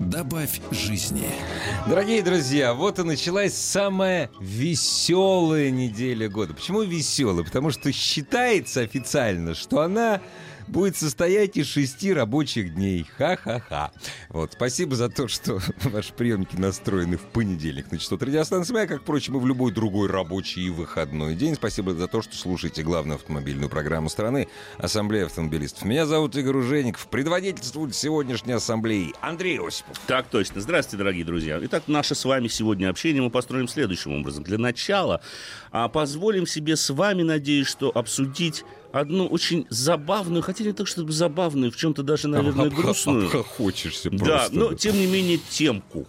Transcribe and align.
Добавь 0.00 0.60
жизни. 0.70 1.28
Дорогие 1.86 2.22
друзья, 2.22 2.74
вот 2.74 2.98
и 2.98 3.02
началась 3.02 3.54
самая 3.54 4.30
веселая 4.40 5.70
неделя 5.70 6.28
года. 6.28 6.54
Почему 6.54 6.82
веселая? 6.82 7.44
Потому 7.44 7.70
что 7.70 7.92
считается 7.92 8.80
официально, 8.80 9.54
что 9.54 9.80
она 9.80 10.20
будет 10.68 10.96
состоять 10.96 11.56
из 11.56 11.66
шести 11.66 12.12
рабочих 12.12 12.74
дней. 12.74 13.06
Ха-ха-ха. 13.16 13.92
Вот, 14.28 14.52
спасибо 14.52 14.96
за 14.96 15.08
то, 15.08 15.28
что 15.28 15.60
ваши 15.84 16.12
приемники 16.12 16.56
настроены 16.56 17.16
в 17.16 17.22
понедельник 17.22 17.90
на 17.90 17.98
частоту 17.98 18.26
радиостанции 18.26 18.72
«Маяк», 18.72 18.88
как, 18.88 19.02
впрочем, 19.02 19.36
и 19.36 19.40
в 19.40 19.46
любой 19.46 19.72
другой 19.72 20.08
рабочий 20.08 20.66
и 20.66 20.70
выходной 20.70 21.34
день. 21.34 21.54
Спасибо 21.54 21.94
за 21.94 22.08
то, 22.08 22.22
что 22.22 22.36
слушаете 22.36 22.82
главную 22.82 23.16
автомобильную 23.16 23.68
программу 23.68 24.08
страны 24.08 24.48
«Ассамблея 24.78 25.26
автомобилистов». 25.26 25.84
Меня 25.84 26.06
зовут 26.06 26.36
Игорь 26.36 26.56
Ужеников. 26.56 27.06
Предводительствует 27.08 27.94
сегодняшней 27.94 28.52
ассамблеи 28.52 29.14
Андрей 29.20 29.58
Осипов. 29.58 29.98
Так 30.06 30.28
точно. 30.28 30.60
Здравствуйте, 30.60 30.98
дорогие 30.98 31.24
друзья. 31.24 31.58
Итак, 31.62 31.84
наше 31.86 32.14
с 32.14 32.24
вами 32.24 32.48
сегодня 32.48 32.88
общение 32.88 33.22
мы 33.22 33.30
построим 33.30 33.68
следующим 33.68 34.12
образом. 34.12 34.44
Для 34.44 34.58
начала 34.58 35.20
а, 35.70 35.88
позволим 35.88 36.46
себе 36.46 36.76
с 36.76 36.90
вами, 36.90 37.22
надеюсь, 37.22 37.66
что 37.66 37.90
обсудить 37.94 38.64
одну 38.92 39.26
очень 39.26 39.66
забавную, 39.70 40.42
хотя 40.42 40.64
не 40.64 40.72
так, 40.72 40.86
чтобы 40.86 41.12
забавную, 41.12 41.72
в 41.72 41.76
чем-то 41.76 42.02
даже, 42.02 42.28
наверное, 42.28 42.70
грустную. 42.70 43.26
Обхохочешься 43.26 44.10
просто. 44.10 44.26
Да, 44.26 44.48
но 44.52 44.74
тем 44.74 44.96
не 44.96 45.06
менее 45.06 45.38
темку 45.50 46.06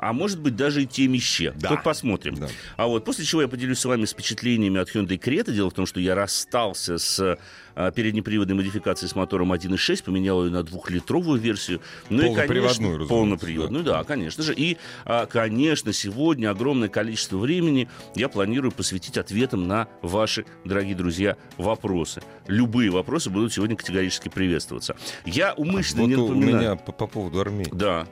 а 0.00 0.12
может 0.14 0.40
быть 0.40 0.56
даже 0.56 0.82
и 0.82 0.86
темище. 0.86 1.52
Да. 1.56 1.68
Тут 1.68 1.82
посмотрим. 1.82 2.34
Да. 2.34 2.48
А 2.76 2.86
вот 2.86 3.04
после 3.04 3.24
чего 3.24 3.42
я 3.42 3.48
поделюсь 3.48 3.78
с 3.78 3.84
вами 3.84 4.06
с 4.06 4.12
впечатлениями 4.12 4.80
от 4.80 4.94
Hyundai 4.94 5.20
Creta. 5.20 5.52
Дело 5.52 5.70
в 5.70 5.74
том, 5.74 5.84
что 5.84 6.00
я 6.00 6.14
расстался 6.14 6.96
с 6.96 7.38
а, 7.74 7.90
переднеприводной 7.90 8.56
модификацией 8.56 9.10
с 9.10 9.14
мотором 9.14 9.52
1.6, 9.52 10.04
поменял 10.04 10.44
ее 10.44 10.50
на 10.50 10.62
двухлитровую 10.62 11.38
версию. 11.38 11.82
Ну 12.08 12.32
и, 12.32 12.34
конечно, 12.34 13.06
полноприводную, 13.06 13.84
да. 13.84 13.98
да, 13.98 14.04
конечно 14.04 14.42
же. 14.42 14.54
И, 14.54 14.78
а, 15.04 15.26
конечно, 15.26 15.92
сегодня 15.92 16.50
огромное 16.50 16.88
количество 16.88 17.36
времени 17.36 17.88
я 18.14 18.30
планирую 18.30 18.72
посвятить 18.72 19.18
ответам 19.18 19.68
на 19.68 19.86
ваши, 20.00 20.46
дорогие 20.64 20.94
друзья, 20.94 21.36
вопросы. 21.58 22.22
Любые 22.46 22.90
вопросы 22.90 23.28
будут 23.28 23.52
сегодня 23.52 23.76
категорически 23.76 24.30
приветствоваться. 24.30 24.96
Я 25.26 25.52
умышленно 25.52 26.02
Вот 26.02 26.08
не 26.08 26.16
у 26.16 26.28
напоминаю... 26.28 26.58
меня 26.58 26.76
по, 26.76 26.92
по 26.92 27.06
поводу 27.06 27.40
Армении. 27.40 27.70
Да. 27.72 28.06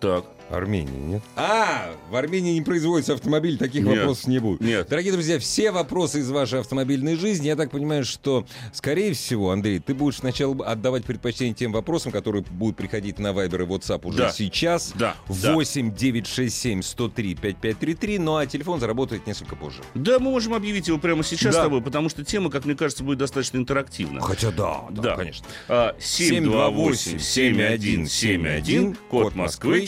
Так. 0.00 0.26
Армении, 0.50 0.98
нет? 0.98 1.22
А, 1.36 1.92
в 2.10 2.16
Армении 2.16 2.52
не 2.52 2.62
производится 2.62 3.14
автомобиль, 3.14 3.58
таких 3.58 3.84
Нет. 3.84 3.98
вопросов 3.98 4.26
не 4.28 4.38
будет. 4.38 4.60
Нет. 4.60 4.88
Дорогие 4.88 5.12
друзья, 5.12 5.38
все 5.38 5.70
вопросы 5.72 6.20
из 6.20 6.30
вашей 6.30 6.60
автомобильной 6.60 7.16
жизни, 7.16 7.46
я 7.46 7.56
так 7.56 7.70
понимаю, 7.70 8.04
что, 8.04 8.46
скорее 8.72 9.12
всего, 9.14 9.50
Андрей, 9.50 9.78
ты 9.80 9.94
будешь 9.94 10.18
сначала 10.18 10.54
отдавать 10.66 11.04
предпочтение 11.04 11.54
тем 11.54 11.72
вопросам, 11.72 12.12
которые 12.12 12.44
будут 12.50 12.76
приходить 12.76 13.18
на 13.18 13.28
Viber 13.28 13.62
и 13.62 13.66
WhatsApp 13.66 14.06
уже 14.06 14.18
Да. 14.18 14.32
сейчас. 14.32 14.92
Да, 14.94 15.16
да. 15.28 15.52
8 15.54 15.94
967 15.94 16.82
103 16.82 17.34
5533, 17.34 18.18
ну 18.18 18.36
а 18.36 18.46
телефон 18.46 18.80
заработает 18.80 19.26
несколько 19.26 19.56
позже. 19.56 19.80
Да, 19.94 20.18
мы 20.18 20.30
можем 20.30 20.54
объявить 20.54 20.88
его 20.88 20.98
прямо 20.98 21.24
сейчас 21.24 21.54
Да. 21.54 21.60
с 21.62 21.64
тобой, 21.64 21.80
потому 21.82 22.08
что 22.10 22.24
тема, 22.24 22.50
как 22.50 22.64
мне 22.64 22.74
кажется, 22.76 23.02
будет 23.02 23.18
достаточно 23.18 23.56
интерактивна. 23.56 24.20
Хотя 24.20 24.50
да, 24.50 24.82
Да. 24.90 25.16
конечно. 25.16 25.46
А, 25.68 25.94
728-7171, 25.98 28.96
код 29.10 29.34
Москвы 29.34 29.86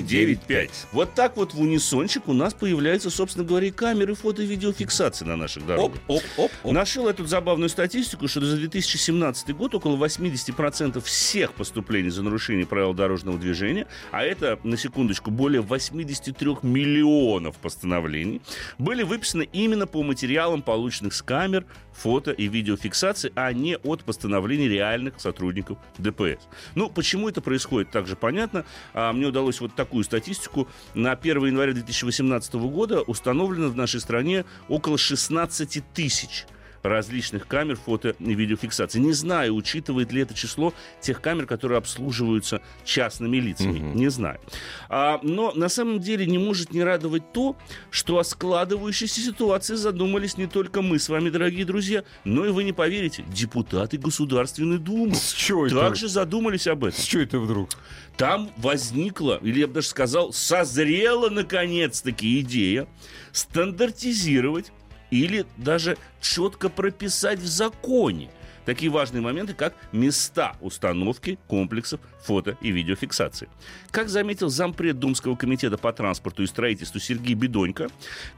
495. 0.00 0.70
Вот 0.92 1.14
так 1.14 1.36
вот 1.36 1.54
в 1.54 1.60
унисончик 1.60 2.28
у 2.28 2.32
нас 2.32 2.54
появляются, 2.54 3.10
собственно 3.10 3.44
говоря, 3.46 3.68
и 3.68 3.70
камеры 3.70 4.14
фото 4.14 4.42
и 4.42 4.46
видеофиксации 4.46 5.24
на 5.24 5.36
наших 5.36 5.66
дорогах. 5.66 6.00
оп, 6.08 6.22
оп, 6.36 6.50
оп. 6.62 6.72
Нашел 6.72 7.06
я 7.08 7.14
тут 7.14 7.28
забавную 7.28 7.68
статистику, 7.68 8.28
что 8.28 8.40
за 8.40 8.56
2017 8.56 9.54
год 9.56 9.74
около 9.74 9.96
80% 9.96 11.00
всех 11.02 11.54
поступлений 11.54 12.10
за 12.10 12.22
нарушение 12.22 12.66
правил 12.66 12.94
дорожного 12.94 13.38
движения, 13.38 13.86
а 14.10 14.22
это, 14.22 14.58
на 14.62 14.76
секундочку, 14.76 15.30
более 15.30 15.60
83 15.60 16.58
миллионов 16.62 17.56
постановлений, 17.56 18.40
были 18.78 19.02
выписаны 19.02 19.48
именно 19.52 19.86
по 19.86 20.02
материалам, 20.02 20.62
полученных 20.62 21.14
с 21.14 21.22
камер, 21.22 21.64
фото 21.98 22.30
и 22.30 22.48
видеофиксации, 22.48 23.32
а 23.34 23.52
не 23.52 23.76
от 23.76 24.04
постановлений 24.04 24.68
реальных 24.68 25.20
сотрудников 25.20 25.78
ДПС. 25.98 26.42
Ну, 26.74 26.88
почему 26.88 27.28
это 27.28 27.40
происходит, 27.40 27.90
также 27.90 28.16
понятно. 28.16 28.64
А, 28.94 29.12
мне 29.12 29.26
удалось 29.26 29.60
вот 29.60 29.74
такую 29.74 30.04
статистику. 30.04 30.68
На 30.94 31.12
1 31.12 31.46
января 31.46 31.72
2018 31.72 32.54
года 32.54 33.02
установлено 33.02 33.68
в 33.68 33.76
нашей 33.76 34.00
стране 34.00 34.44
около 34.68 34.98
16 34.98 35.82
тысяч 35.92 36.46
различных 36.82 37.46
камер 37.46 37.76
фото 37.76 38.14
и 38.18 38.34
видеофиксации. 38.34 38.98
Не 38.98 39.12
знаю, 39.12 39.54
учитывает 39.54 40.12
ли 40.12 40.22
это 40.22 40.34
число 40.34 40.72
тех 41.00 41.20
камер, 41.20 41.46
которые 41.46 41.78
обслуживаются 41.78 42.60
частными 42.84 43.38
лицами. 43.38 43.78
Не 43.78 44.08
знаю. 44.08 44.40
А, 44.88 45.20
но 45.22 45.52
на 45.52 45.68
самом 45.68 46.00
деле 46.00 46.26
не 46.26 46.38
может 46.38 46.72
не 46.72 46.82
радовать 46.82 47.32
то, 47.32 47.56
что 47.90 48.18
о 48.18 48.24
складывающейся 48.24 49.20
ситуации 49.20 49.74
задумались 49.74 50.36
не 50.36 50.46
только 50.46 50.82
мы 50.82 50.98
с 50.98 51.08
вами, 51.08 51.30
дорогие 51.30 51.64
друзья, 51.64 52.04
но 52.24 52.46
и 52.46 52.50
вы 52.50 52.64
не 52.64 52.72
поверите, 52.72 53.24
депутаты 53.28 53.98
Государственной 53.98 54.78
Думы 54.78 55.14
С 55.14 55.32
чего 55.32 55.66
это? 55.66 55.76
также 55.76 56.08
задумались 56.08 56.66
об 56.66 56.84
этом. 56.84 57.00
С 57.00 57.04
чего 57.04 57.22
это 57.22 57.38
вдруг? 57.38 57.70
Там 58.16 58.50
возникла, 58.56 59.38
или 59.42 59.60
я 59.60 59.66
бы 59.68 59.74
даже 59.74 59.88
сказал, 59.88 60.32
созрела 60.32 61.28
наконец-таки 61.30 62.40
идея 62.40 62.88
стандартизировать 63.32 64.72
или 65.10 65.46
даже 65.56 65.96
четко 66.20 66.68
прописать 66.68 67.38
в 67.38 67.46
законе 67.46 68.30
такие 68.68 68.90
важные 68.90 69.22
моменты, 69.22 69.54
как 69.54 69.74
места 69.92 70.54
установки 70.60 71.38
комплексов 71.46 72.00
фото- 72.22 72.56
и 72.60 72.70
видеофиксации. 72.70 73.48
Как 73.90 74.08
заметил 74.08 74.48
зампред 74.48 74.98
Думского 74.98 75.36
комитета 75.36 75.78
по 75.78 75.92
транспорту 75.92 76.42
и 76.42 76.46
строительству 76.46 77.00
Сергей 77.00 77.34
Бедонько, 77.34 77.88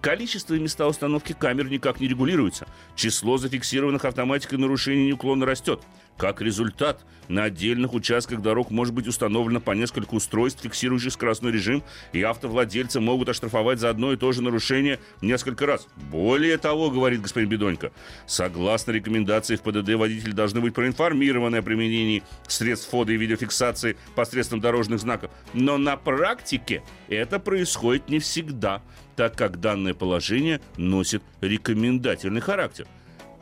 количество 0.00 0.54
и 0.54 0.60
места 0.60 0.86
установки 0.86 1.32
камер 1.32 1.68
никак 1.68 2.00
не 2.00 2.08
регулируется. 2.08 2.66
Число 2.94 3.38
зафиксированных 3.38 4.04
автоматикой 4.04 4.58
нарушений 4.58 5.06
неуклонно 5.06 5.46
растет. 5.46 5.80
Как 6.16 6.42
результат, 6.42 7.04
на 7.28 7.44
отдельных 7.44 7.94
участках 7.94 8.42
дорог 8.42 8.70
может 8.70 8.92
быть 8.92 9.06
установлено 9.06 9.60
по 9.60 9.70
несколько 9.70 10.14
устройств, 10.14 10.62
фиксирующих 10.62 11.12
скоростной 11.12 11.52
режим, 11.52 11.82
и 12.12 12.22
автовладельцы 12.22 13.00
могут 13.00 13.30
оштрафовать 13.30 13.78
за 13.78 13.88
одно 13.88 14.12
и 14.12 14.16
то 14.16 14.30
же 14.32 14.42
нарушение 14.42 14.98
несколько 15.22 15.64
раз. 15.64 15.88
Более 16.10 16.58
того, 16.58 16.90
говорит 16.90 17.22
господин 17.22 17.48
Бедонько, 17.48 17.92
согласно 18.26 18.90
рекомендации 18.92 19.56
в 19.56 19.62
ПДД, 19.62 19.94
водители 19.94 20.32
должны 20.32 20.60
быть 20.60 20.74
проинформированы 20.74 21.56
о 21.56 21.62
применении 21.62 22.22
средств 22.46 22.90
фото 22.90 23.12
и 23.12 23.16
видеофиксации 23.16 23.69
посредством 24.14 24.60
дорожных 24.60 25.00
знаков. 25.00 25.30
Но 25.52 25.78
на 25.78 25.96
практике 25.96 26.82
это 27.08 27.38
происходит 27.38 28.08
не 28.08 28.18
всегда, 28.18 28.82
так 29.16 29.36
как 29.36 29.60
данное 29.60 29.94
положение 29.94 30.60
носит 30.76 31.22
рекомендательный 31.40 32.40
характер. 32.40 32.86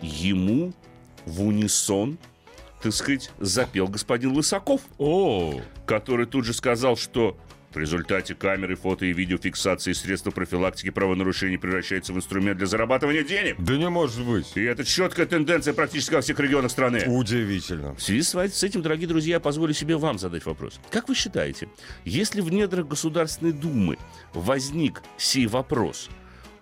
Ему 0.00 0.72
в 1.26 1.42
унисон 1.42 2.18
так 2.82 2.92
сказать, 2.92 3.30
запел 3.40 3.88
господин 3.88 4.32
Лысаков, 4.32 4.82
О, 4.98 5.60
который 5.84 6.26
тут 6.26 6.44
же 6.44 6.52
сказал, 6.52 6.96
что 6.96 7.36
в 7.72 7.76
результате 7.76 8.34
камеры, 8.34 8.76
фото 8.76 9.04
и 9.04 9.12
видеофиксации 9.12 9.93
средства 9.93 10.31
профилактики 10.31 10.90
правонарушений 10.90 11.58
превращаются 11.58 12.12
в 12.12 12.16
инструмент 12.16 12.58
для 12.58 12.66
зарабатывания 12.66 13.22
денег. 13.22 13.56
да 13.58 13.76
не 13.76 13.88
может 13.88 14.25
быть. 14.25 14.56
И 14.56 14.62
это 14.62 14.84
четкая 14.84 15.26
тенденция 15.26 15.75
практически 15.75 16.14
во 16.14 16.20
всех 16.20 16.38
регионах 16.40 16.70
страны. 16.70 17.04
Удивительно. 17.06 17.94
В 17.94 18.02
связи 18.02 18.22
с 18.22 18.38
с 18.38 18.62
этим, 18.62 18.82
дорогие 18.82 19.08
друзья, 19.08 19.34
я 19.34 19.40
позволю 19.40 19.75
себе 19.75 19.96
вам 19.96 20.19
задать 20.19 20.46
вопрос. 20.46 20.81
Как 20.90 21.08
вы 21.08 21.14
считаете, 21.14 21.69
если 22.04 22.40
в 22.40 22.50
недрах 22.50 22.87
Государственной 22.87 23.52
Думы 23.52 23.98
возник 24.32 25.02
сей 25.16 25.46
вопрос, 25.46 26.08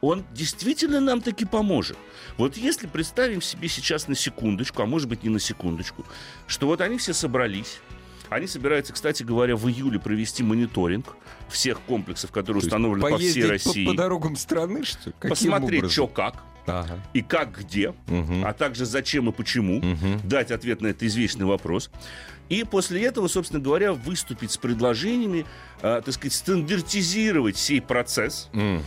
он 0.00 0.25
действительно 0.32 1.00
нам 1.00 1.20
таки 1.20 1.44
поможет. 1.44 1.96
Вот 2.36 2.56
если 2.56 2.86
представим 2.86 3.42
себе 3.42 3.69
сейчас 3.69 4.08
на 4.08 4.14
секундочку, 4.14 4.82
а 4.82 4.86
может 4.86 5.08
быть 5.08 5.22
не 5.22 5.31
на 5.31 5.40
секундочку, 5.40 6.04
что 6.46 6.66
вот 6.66 6.81
они 6.81 6.98
все 6.98 7.12
собрались, 7.12 7.81
они 8.28 8.46
собираются, 8.46 8.93
кстати 8.93 9.23
говоря, 9.23 9.56
в 9.56 9.69
июле 9.69 9.99
провести 9.99 10.43
мониторинг 10.43 11.17
всех 11.49 11.81
комплексов, 11.81 12.32
которые 12.32 12.61
То 12.62 12.67
установлены 12.67 13.08
по 13.08 13.19
всей 13.19 13.46
России. 13.46 13.84
По, 13.84 13.93
по 13.93 13.96
дорогам 13.96 14.37
страны, 14.37 14.84
что 14.84 15.11
ли? 15.11 15.14
Каким 15.19 15.31
посмотреть, 15.31 15.81
образом? 15.81 15.93
что 15.93 16.06
как. 16.08 16.43
Ага. 16.66 16.98
и 17.14 17.22
как 17.22 17.58
где, 17.58 17.94
Мгм. 18.08 18.44
а 18.46 18.52
также 18.52 18.84
зачем 18.86 19.28
и 19.28 19.32
почему, 19.32 19.80
Мгм. 19.80 20.20
дать 20.24 20.50
ответ 20.50 20.80
на 20.80 20.88
этот 20.88 21.04
извечный 21.04 21.46
вопрос. 21.46 21.90
И 22.48 22.62
после 22.64 23.02
этого, 23.04 23.26
собственно 23.28 23.60
говоря, 23.62 23.92
выступить 23.92 24.52
с 24.52 24.56
предложениями, 24.56 25.46
а, 25.82 26.00
так 26.00 26.14
сказать, 26.14 26.32
стандартизировать 26.32 27.56
сей 27.56 27.80
процесс. 27.80 28.48
Мгм. 28.52 28.82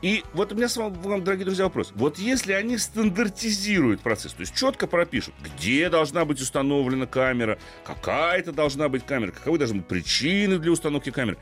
И 0.00 0.22
вот 0.34 0.52
у 0.52 0.54
меня 0.54 0.68
с 0.68 0.76
вами, 0.76 0.94
вам, 1.02 1.24
дорогие 1.24 1.46
друзья, 1.46 1.64
вопрос. 1.64 1.92
Вот 1.94 2.18
если 2.18 2.52
они 2.52 2.76
стандартизируют 2.78 4.00
процесс, 4.02 4.32
то 4.34 4.40
есть 4.40 4.54
четко 4.54 4.86
пропишут, 4.86 5.34
где 5.42 5.88
должна 5.88 6.24
быть 6.26 6.40
установлена 6.40 7.06
камера, 7.06 7.58
какая 7.84 8.38
это 8.38 8.52
должна 8.52 8.88
быть 8.90 9.06
камера, 9.06 9.30
каковы 9.30 9.56
должны 9.58 9.78
быть 9.78 9.86
причины 9.86 10.58
для 10.58 10.72
установки 10.72 11.10
камеры, 11.10 11.38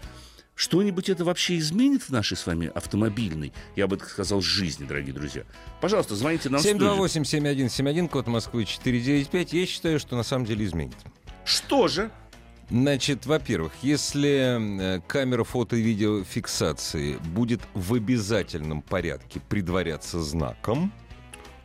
что-нибудь 0.54 1.08
это 1.08 1.25
вообще 1.25 1.58
изменит 1.58 2.02
в 2.02 2.10
нашей 2.10 2.37
с 2.37 2.46
вами 2.46 2.70
автомобильной, 2.75 3.52
я 3.76 3.87
бы 3.87 3.96
так 3.96 4.08
сказал, 4.08 4.40
жизни, 4.40 4.84
дорогие 4.84 5.12
друзья? 5.14 5.43
Пожалуйста, 5.81 6.14
звоните 6.14 6.49
нам 6.50 6.60
в 6.60 6.64
студию. 6.64 6.90
728-7171, 6.90 8.08
код 8.08 8.26
Москвы 8.26 8.64
495. 8.64 9.52
Я 9.52 9.66
считаю, 9.66 9.99
что 9.99 10.16
на 10.16 10.22
самом 10.22 10.44
деле 10.44 10.64
изменит. 10.64 10.96
Что 11.44 11.88
же? 11.88 12.10
Значит, 12.70 13.26
во-первых, 13.26 13.72
если 13.82 14.96
э, 14.96 15.00
камера 15.06 15.44
фото- 15.44 15.76
и 15.76 15.82
видеофиксации 15.82 17.16
будет 17.34 17.60
в 17.75 17.93
обязательном 17.94 18.81
порядке 18.81 19.40
предваряться 19.49 20.22
знаком, 20.22 20.90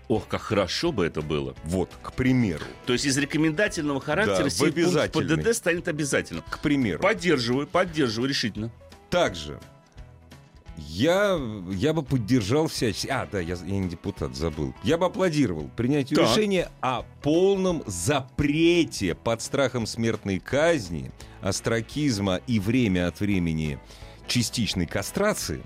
Ох, 0.07 0.27
как 0.27 0.41
хорошо 0.41 0.91
бы 0.91 1.05
это 1.05 1.21
было. 1.21 1.53
вот, 1.65 1.91
к 2.01 2.13
примеру, 2.13 2.63
То 2.85 2.93
есть 2.93 3.05
из 3.05 3.17
рекомендательного 3.17 3.99
характера 3.99 4.45
Да, 4.45 4.49
сей 4.49 4.71
пункт. 4.71 5.11
ПДД 5.13 5.53
станет 5.53 5.87
обязательным. 5.87 6.43
к 6.49 6.59
примеру. 6.59 6.99
Поддерживаю, 6.99 7.67
поддерживаю 7.67 8.29
решительно. 8.29 8.71
Также 9.09 9.59
я, 10.77 11.39
я 11.71 11.91
бы 11.91 12.03
поддержал 12.03 12.67
всячески... 12.67 13.07
А, 13.07 13.27
да, 13.31 13.39
я, 13.39 13.55
я 13.55 13.77
не 13.79 13.89
депутат, 13.89 14.35
забыл. 14.35 14.73
Я 14.83 14.97
бы 14.97 15.07
аплодировал 15.07 15.69
принятию 15.75 16.19
Так. 16.19 16.29
решения 16.29 16.69
о 16.81 17.03
полном 17.23 17.83
запрете 17.87 19.15
под 19.15 19.41
страхом 19.41 19.87
смертной 19.87 20.39
казни, 20.39 21.11
остракизма 21.41 22.41
и 22.47 22.59
время 22.59 23.07
от 23.07 23.19
времени 23.19 23.79
частичной 24.27 24.85
кастрации. 24.85 25.61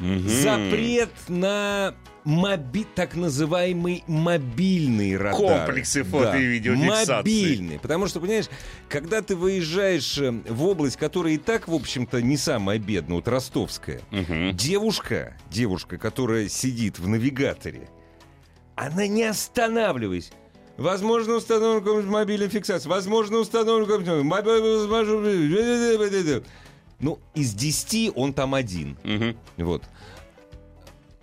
Запрет 0.00 1.10
на 1.28 1.94
моби... 2.26 2.84
так 2.94 3.14
называемый 3.14 4.04
мобильный 4.06 5.16
радар. 5.16 5.40
Комплексы 5.40 6.02
фото- 6.04 6.36
и 6.36 6.44
видеофиксации. 6.44 7.12
Мобильный. 7.14 7.78
Потому 7.78 8.06
что, 8.08 8.20
понимаешь, 8.20 8.50
когда 8.90 9.22
ты 9.22 9.34
выезжаешь 9.34 10.18
э, 10.18 10.30
в 10.48 10.64
область, 10.64 10.98
которая 10.98 11.32
и 11.34 11.38
так, 11.38 11.68
в 11.68 11.74
общем-то, 11.74 12.20
не 12.20 12.36
самая 12.36 12.78
бедная, 12.78 13.16
вот 13.16 13.28
ростовская, 13.28 14.02
Мгм. 14.10 14.54
девушка, 14.54 15.34
девушка, 15.50 15.96
которая 15.96 16.48
сидит 16.50 16.98
в 16.98 17.08
навигаторе, 17.08 17.88
она 18.74 19.06
не 19.06 19.24
останавливаясь. 19.24 20.32
Возможно, 20.76 21.36
установлен 21.36 21.80
какой-нибудь 21.82 22.10
мобильной 22.12 22.48
фиксации. 22.50 22.90
Возможно, 22.90 23.38
установлен 23.38 23.86
какой-нибудь... 23.86 24.24
мобильный- 24.24 26.42
Ну, 27.00 27.18
из 27.34 27.52
10 27.54 28.12
он 28.14 28.32
там 28.34 28.54
один. 28.54 28.96
Мгм. 29.04 29.36
Вот. 29.58 29.82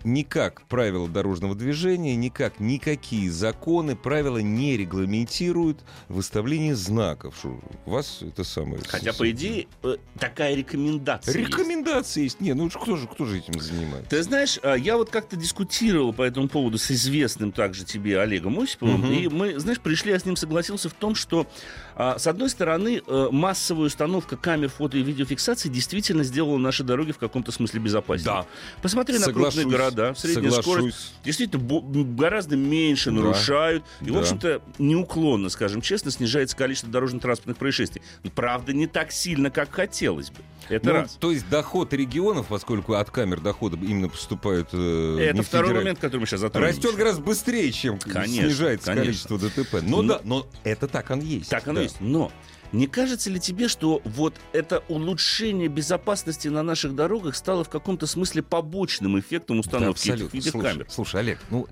Никак 0.04 0.60
правила 0.68 1.08
дорожного 1.08 1.54
движения, 1.54 2.14
никак 2.14 2.60
никакие 2.60 3.30
законы, 3.30 3.96
правила 3.96 4.36
не 4.36 4.76
регламентируют 4.76 5.80
выставление 6.08 6.74
знаков. 6.76 7.34
Что 7.38 7.58
у 7.86 7.90
вас 7.90 8.18
это 8.20 8.44
самое... 8.44 8.82
Хотя, 8.86 9.14
по 9.14 9.30
идее, 9.30 9.66
э, 9.82 9.96
такая 10.18 10.54
рекомендация 10.54 11.38
есть. 11.38 11.48
Рекомендации 11.48 12.24
есть. 12.24 12.40
Не, 12.40 12.52
ну 12.52 12.68
кто 12.68 12.96
же, 12.96 13.06
кто 13.06 13.24
же 13.24 13.38
этим 13.38 13.58
занимается? 13.58 14.10
Ты 14.10 14.22
знаешь, 14.22 14.58
а, 14.62 14.74
я 14.74 14.98
вот 14.98 15.08
как-то 15.08 15.36
дискутировал 15.36 16.12
по 16.12 16.22
этому 16.22 16.48
поводу 16.48 16.76
с 16.76 16.90
известным 16.90 17.50
также 17.50 17.86
тебе 17.86 18.20
Олегом 18.20 18.60
Осиповым, 18.60 19.00
Мгм. 19.00 19.12
и 19.12 19.28
мы, 19.28 19.58
знаешь, 19.58 19.80
пришли, 19.80 20.12
я 20.12 20.18
с 20.18 20.26
ним 20.26 20.36
согласился 20.36 20.90
в 20.90 20.94
том, 20.94 21.14
что, 21.14 21.46
с 21.96 22.26
одной 22.26 22.48
стороны, 22.50 23.02
э, 23.06 23.28
массовая 23.30 23.86
установка 23.86 24.36
камер 24.36 24.68
фото 24.68 24.98
и 24.98 25.02
видеофиксации 25.02 25.68
действительно 25.68 26.24
сделала 26.24 26.58
наши 26.58 26.82
дороги 26.82 27.12
в 27.12 27.18
каком-то 27.18 27.52
смысле 27.52 27.80
безопаснее. 27.80 28.24
Да. 28.42 28.46
Посмотри 28.82 29.18
на 29.18 29.24
Соглашусь. 29.26 29.60
крупные 29.62 29.78
города, 29.78 30.14
средняя 30.16 30.50
Соглашусь. 30.50 30.64
скорость 30.94 31.14
действительно 31.24 32.04
гораздо 32.16 32.56
меньше 32.56 33.10
Да. 33.10 33.16
нарушают, 33.16 33.84
и, 34.00 34.10
в 34.10 34.14
Да. 34.14 34.20
общем-то, 34.20 34.60
неуклонно, 34.78 35.48
скажем 35.50 35.80
честно, 35.82 36.10
снижается 36.10 36.56
количество 36.56 36.90
дорожно-транспортных 36.90 37.56
происшествий. 37.56 38.02
Но, 38.22 38.30
правда, 38.30 38.72
не 38.72 38.86
так 38.86 39.12
сильно, 39.12 39.50
как 39.50 39.70
хотелось 39.72 40.30
бы. 40.30 40.38
Это 40.70 40.86
Ну, 40.88 40.92
раз. 40.94 41.16
То 41.20 41.30
есть 41.30 41.46
доход 41.50 41.92
регионов, 41.92 42.46
поскольку 42.48 42.94
от 42.94 43.10
камер 43.10 43.40
дохода 43.40 43.76
именно 43.76 44.08
поступают... 44.08 44.70
э, 44.72 45.18
Это 45.30 45.42
в 45.42 45.46
второй 45.46 45.68
федераль- 45.68 45.76
момент, 45.82 45.98
который 45.98 46.20
мы 46.22 46.26
сейчас 46.26 46.40
затронем. 46.40 46.68
Растет 46.68 46.94
гораздо 46.96 47.22
быстрее, 47.22 47.70
чем 47.70 47.98
Конечно, 47.98 48.46
снижается 48.46 48.86
конечно. 48.86 49.04
количество 49.04 49.38
ДТП. 49.38 49.74
Но 49.82 50.00
Ну, 50.00 50.08
да, 50.08 50.20
но 50.24 50.46
это 50.64 50.88
так 50.88 51.10
он 51.10 51.20
есть. 51.20 51.50
Так 51.50 51.64
да. 51.66 51.72
Есть. 51.84 52.00
Но 52.00 52.30
не 52.72 52.86
кажется 52.88 53.30
ли 53.30 53.38
тебе, 53.38 53.68
что 53.68 54.02
вот 54.04 54.34
это 54.52 54.82
улучшение 54.88 55.68
безопасности 55.68 56.48
на 56.48 56.62
наших 56.62 56.94
дорогах 56.94 57.36
стало 57.36 57.62
в 57.64 57.68
каком-то 57.70 58.06
смысле 58.06 58.42
побочным 58.42 59.18
эффектом 59.20 59.56
Да, 59.56 59.60
установки 59.60 60.00
этих 60.00 60.12
абсолютно. 60.12 60.40
Слушай, 60.40 60.56
видеокамер? 60.56 60.86
слушай, 60.90 61.20
Олег, 61.20 61.38
ну 61.50 61.66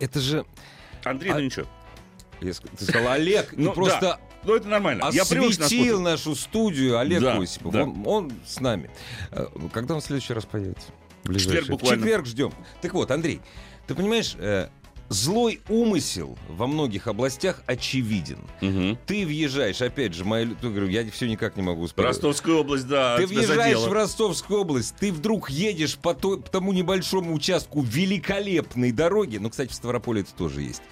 это 0.00 0.20
же... 0.20 0.44
Андрей, 1.04 1.30
А- 1.32 1.34
ну 1.34 1.40
ничего. 1.40 1.66
я 2.40 2.50
ск- 2.50 2.68
Ты 2.76 2.84
сказал, 2.84 3.12
Олег, 3.12 3.54
Ну, 3.56 3.72
просто 3.72 4.18
Ну 4.44 4.54
это 4.56 4.66
нормально. 4.68 5.08
Я 5.12 5.22
осветил 5.22 5.44
путать. 5.50 6.00
нашу 6.00 6.34
студию 6.34 6.98
Олег 6.98 7.20
Да, 7.20 7.36
Осипов. 7.38 7.72
да. 7.72 7.82
Он, 7.84 8.02
он 8.06 8.32
с 8.46 8.58
нами. 8.60 8.90
Э, 9.30 9.46
Когда 9.72 9.94
он 9.94 10.00
в 10.00 10.04
следующий 10.04 10.32
раз 10.34 10.46
появится? 10.46 10.88
Ближайший. 11.24 11.48
четверг 11.60 11.68
буквально. 11.68 11.96
В 11.96 12.00
четверг 12.06 12.26
ждем. 12.26 12.52
Так 12.80 12.94
вот, 12.94 13.10
Андрей, 13.10 13.40
ты 13.86 13.94
понимаешь, 13.94 14.34
э, 14.38 14.68
злой 15.10 15.60
умысел 15.68 16.38
во 16.48 16.66
многих 16.66 17.06
областях 17.08 17.62
очевиден. 17.66 18.38
Мгм. 18.62 18.96
Ты 19.06 19.26
въезжаешь, 19.26 19.82
опять 19.82 20.14
же, 20.14 20.24
моя, 20.24 20.44
я 20.46 20.54
говорю, 20.68 20.86
я 20.88 21.08
все 21.10 21.28
никак 21.28 21.56
не 21.56 21.62
могу 21.62 21.82
успокоить. 21.82 22.06
Ростовская 22.14 22.54
область, 22.54 22.86
да, 22.86 23.16
Ты 23.18 23.26
въезжаешь 23.26 23.74
задела. 23.78 23.88
в 23.88 23.92
Ростовскую 23.92 24.60
область, 24.60 24.94
ты 24.96 25.12
вдруг 25.12 25.50
едешь 25.50 25.98
по, 25.98 26.14
той- 26.14 26.40
по 26.40 26.48
тому 26.48 26.72
небольшому 26.72 27.34
участку 27.34 27.82
великолепной 27.82 28.92
дороги, 28.92 29.36
ну, 29.38 29.50
кстати, 29.50 29.70
в 29.70 29.74
Ставрополе 29.74 30.22
это 30.22 30.32
тоже 30.32 30.62
есть. 30.62 30.82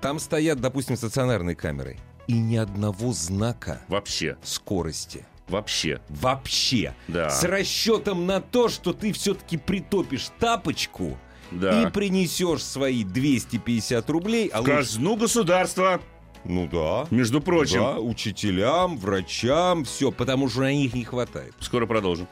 Там 0.00 0.18
стоят, 0.20 0.60
допустим, 0.60 0.96
стационарные 0.96 1.56
камеры. 1.56 1.98
И 2.28 2.32
ни 2.34 2.56
одного 2.56 3.12
знака 3.12 3.80
Вообще, 3.88 4.36
скорости. 4.42 5.24
вообще, 5.48 6.00
Вообще. 6.08 6.94
да. 7.08 7.30
С 7.30 7.44
расчетом 7.44 8.26
на 8.26 8.40
то, 8.40 8.68
что 8.68 8.92
ты 8.92 9.12
все-таки 9.12 9.56
притопишь 9.56 10.28
тапочку 10.38 11.16
да. 11.50 11.82
и 11.82 11.90
принесешь 11.90 12.62
свои 12.64 13.04
250 13.04 14.08
рублей. 14.10 14.48
А 14.48 14.58
В 14.58 14.60
лучше- 14.62 14.76
казну 14.76 15.16
государства, 15.16 16.00
Ну 16.44 16.68
да. 16.70 17.06
между 17.10 17.40
прочим. 17.40 17.80
Да, 17.80 17.98
учителям, 17.98 18.96
врачам, 18.98 19.84
все, 19.84 20.10
потому 20.12 20.48
что 20.48 20.60
на 20.60 20.72
них 20.72 20.94
не 20.94 21.04
хватает. 21.04 21.54
Скоро 21.60 21.86
продолжим. 21.86 22.28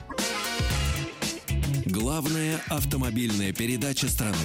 Главная 1.86 2.60
автомобильная 2.68 3.52
передача 3.52 4.08
страны. 4.08 4.36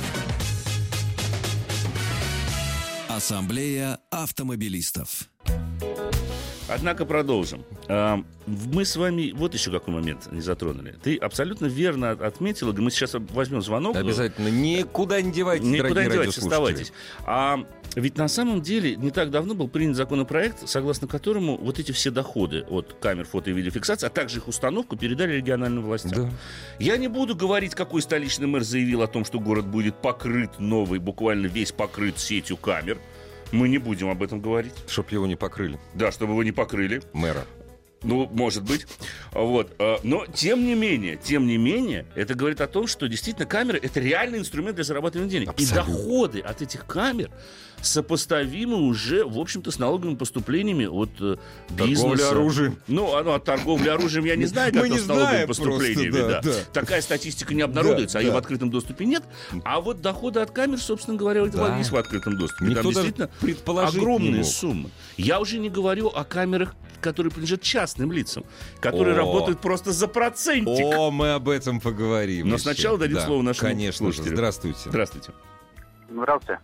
Ассамблея 3.08 4.00
автомобилистов. 4.12 5.30
Однако 6.70 7.06
продолжим. 7.06 7.64
Мы 7.88 8.86
с 8.86 8.96
вами 8.96 9.32
вот 9.36 9.54
еще 9.54 9.72
какой 9.72 9.94
момент 9.94 10.32
не 10.32 10.42
затронули. 10.42 10.96
Ты 11.04 11.18
абсолютно 11.18 11.68
верно 11.68 12.12
от- 12.12 12.22
отметила, 12.22 12.72
мы 12.74 12.90
сейчас 12.92 13.16
возьмем 13.32 13.62
звонок. 13.62 13.96
Обязательно. 13.96 14.48
Никуда 14.48 15.22
не 15.22 15.32
девайтесь, 15.32 15.68
Никуда 15.68 16.06
не 16.06 16.12
девайтесь, 16.12 16.38
оставайтесь. 16.38 16.92
А 17.26 17.60
ведь 17.96 18.18
на 18.18 18.28
самом 18.28 18.62
деле 18.62 18.96
не 18.96 19.12
так 19.12 19.32
давно 19.32 19.56
был 19.56 19.68
принят 19.68 19.96
законопроект, 19.96 20.68
согласно 20.70 21.08
которому 21.08 21.58
вот 21.58 21.80
эти 21.80 21.92
все 21.92 22.12
доходы 22.12 22.62
от 22.70 22.96
камер 23.00 23.26
фото 23.26 23.50
и 23.50 23.54
видеофиксации, 23.54 24.08
а 24.08 24.10
также 24.10 24.38
их 24.38 24.48
установку 24.48 24.96
передали 24.96 25.34
региональным 25.34 25.84
властям. 25.84 26.12
Да. 26.12 26.32
Я 26.80 26.98
не 26.98 27.08
буду 27.08 27.36
говорить, 27.36 27.76
какой 27.76 28.02
столичный 28.02 28.48
мэр 28.48 28.64
заявил 28.64 29.02
о 29.02 29.08
том, 29.08 29.26
что 29.26 29.40
город 29.40 29.66
будет 29.68 29.96
покрыт 29.96 30.60
новый, 30.60 31.00
буквально 31.00 31.48
весь 31.48 31.72
покрыт 31.72 32.20
сетью 32.20 32.58
камер. 32.58 33.00
Мы 33.52 33.68
не 33.70 33.78
будем 33.78 34.10
об 34.10 34.22
этом 34.24 34.42
говорить. 34.42 34.74
Чтоб 34.88 35.12
его 35.12 35.26
не 35.28 35.36
покрыли, 35.36 35.80
Да, 35.94 36.12
чтобы 36.12 36.34
его 36.34 36.44
не 36.44 36.52
покрыли. 36.52 37.02
мэра. 37.14 37.46
Ну, 38.02 38.30
может 38.32 38.64
быть. 38.64 38.88
Вот. 39.34 39.74
э, 39.78 39.98
Но, 40.04 40.26
тем 40.28 40.64
не 40.64 40.74
менее, 40.74 41.18
тем 41.18 41.46
не 41.48 41.58
менее, 41.58 42.06
это 42.16 42.34
говорит 42.34 42.62
о 42.62 42.68
том, 42.68 42.88
что 42.88 43.08
действительно 43.10 43.46
камеры— 43.46 43.78
это 43.84 44.00
реальный 44.00 44.40
инструмент 44.40 44.76
для 44.76 44.86
зарабатывания 44.86 45.30
денег. 45.30 45.50
Абсолютно. 45.50 45.74
И 45.74 45.76
доходы 45.98 46.40
от 46.40 46.62
этих 46.62 46.86
камер 46.86 47.30
сопоставимы 47.82 48.78
уже, 48.78 49.26
в 49.26 49.40
общем-то, 49.40 49.72
с 49.72 49.80
налоговыми 49.80 50.16
поступлениями 50.16 50.86
от 50.86 51.10
э, 51.20 51.38
бизнеса. 51.70 52.02
Торговля 52.02 52.30
оружием. 52.30 52.78
Ну, 52.88 53.16
а, 53.16 53.24
ну, 53.24 53.34
от 53.34 53.44
торговли 53.44 53.90
оружием 53.90 54.26
я 54.26 54.36
не 54.36 54.46
знаю, 54.46 54.74
как 54.74 54.86
с 54.86 55.08
налоговыми 55.08 55.46
поступлениями. 55.46 56.12
просто, 56.12 56.30
да, 56.30 56.42
да. 56.42 56.52
да. 56.52 56.64
Такая 56.74 57.02
статистика 57.02 57.54
не 57.54 57.62
обнародуется, 57.62 58.20
а 58.20 58.22
ее 58.22 58.32
в 58.32 58.38
открытом 58.38 58.70
доступе 58.70 59.06
нет. 59.06 59.24
А 59.64 59.82
вот 59.82 60.02
доходы 60.02 60.40
от 60.40 60.52
камер, 60.52 60.80
собственно 60.80 61.18
говоря, 61.18 61.42
есть 61.42 61.92
в 61.92 61.96
открытом 61.96 62.38
доступе. 62.38 62.66
Никто 62.66 62.92
там 62.92 62.92
действительно 62.92 63.30
огромные 63.86 64.44
суммы. 64.44 64.90
Я 65.18 65.40
уже 65.40 65.60
не 65.60 65.70
говорю 65.70 66.08
о 66.08 66.24
камерах, 66.24 66.76
которые 67.02 67.32
принадлежат 67.32 67.62
частным 67.62 68.12
лицам, 68.12 68.44
которые 68.82 69.16
О. 69.16 69.18
работают 69.18 69.62
просто 69.62 69.92
за 69.92 70.08
процентик. 70.08 70.68
О, 70.68 71.12
мы 71.12 71.34
об 71.34 71.50
этом 71.50 71.80
поговорим. 71.80 72.48
Но 72.50 72.56
еще. 72.56 72.64
сначала 72.64 72.98
дадим 72.98 73.16
Да, 73.16 73.26
слово 73.26 73.42
нашему 73.42 73.70
Конечно 73.70 74.08
же. 74.08 74.14
слушателю. 74.14 74.36
Здравствуйте. 74.36 74.80
Здравствуйте. 74.90 75.32
Здравствуйте. 76.10 76.60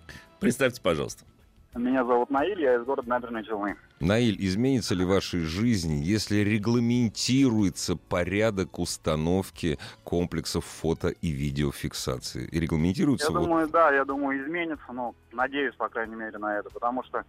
Представьте, 0.46 0.80
пожалуйста. 0.82 1.25
Меня 1.74 2.06
зовут 2.06 2.30
Наиль, 2.30 2.62
я 2.62 2.75
из 2.75 2.84
города 2.84 3.10
Набережные 3.10 3.44
Челны. 3.44 3.75
Наиль, 4.00 4.38
изменится 4.40 4.94
ли 4.94 5.04
в 5.04 5.10
вашей 5.10 5.42
жизни, 5.42 5.96
если 5.96 6.38
регламентируется 6.38 7.98
порядок 7.98 8.80
установки 8.80 9.78
комплексов 10.04 10.64
фото 10.66 11.10
и 11.10 11.32
видеофиксации? 11.32 12.48
И 12.48 12.60
регламентируется 12.60 13.32
Я 13.32 13.38
вот 13.38 13.46
думаю, 13.46 13.68
да, 13.68 13.92
я 13.92 14.06
думаю, 14.06 14.42
изменится, 14.42 14.86
но 14.94 15.16
надеюсь, 15.34 15.74
по 15.75 15.90
крайней 15.90 16.16
мере, 16.16 16.38
на 16.38 16.60
это, 16.60 16.70
потому 16.70 17.04
что, 17.04 17.25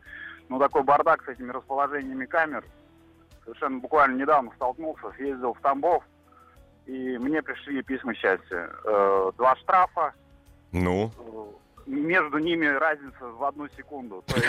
ну, 0.49 0.59
такой 0.59 0.85
бардак 0.85 1.25
с 1.25 1.29
этими 1.29 1.51
расположениями 1.51 2.27
камер. 2.27 2.65
Совершенно 3.45 3.79
буквально 3.79 4.21
недавно 4.21 4.53
столкнулся, 4.57 5.11
съездил 5.17 5.55
в 5.55 5.61
Тамбов, 5.61 6.05
и 6.85 7.19
мне 7.19 7.43
пришли 7.43 7.83
письма 7.83 8.15
счастья. 8.15 8.71
Э, 8.85 9.33
два 9.39 9.57
штрафа, 9.57 10.13
Ну, 10.71 11.11
э, 11.19 11.66
между 11.87 12.39
ними 12.39 12.67
разница 12.67 13.27
в 13.27 13.43
одну 13.45 13.69
секунду. 13.77 14.23
То 14.27 14.37
есть 14.37 14.49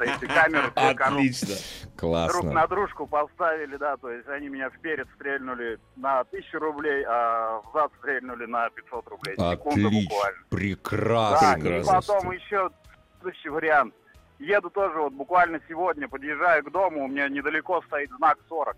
они 0.00 0.10
эти 0.10 0.26
камеры 0.26 0.72
Отлично. 0.74 1.54
друг 1.54 1.96
классно. 1.96 2.52
на 2.52 2.66
дружку 2.66 3.06
поставили, 3.06 3.76
да, 3.76 3.96
то 3.96 4.10
есть 4.10 4.28
они 4.28 4.48
меня 4.48 4.70
вперед 4.70 5.08
стрельнули 5.14 5.78
на 5.96 6.24
тысячу 6.24 6.58
рублей, 6.58 7.04
а 7.08 7.60
взад 7.70 7.92
стрельнули 7.98 8.46
на 8.46 8.68
500 8.70 9.08
рублей. 9.08 9.36
Секунда 9.36 9.86
Отлично. 9.86 9.90
буквально. 9.90 10.38
Прекрасно. 10.50 11.62
Да, 11.62 11.78
и 11.78 11.84
потом 11.84 12.30
еще 12.32 12.70
следующий 13.20 13.48
вариант. 13.48 13.94
Еду 14.38 14.68
тоже 14.68 15.00
вот 15.00 15.12
буквально 15.12 15.60
сегодня, 15.68 16.08
подъезжаю 16.08 16.62
к 16.64 16.70
дому, 16.70 17.04
у 17.04 17.08
меня 17.08 17.28
недалеко 17.28 17.80
стоит 17.86 18.10
знак 18.18 18.38
40. 18.48 18.76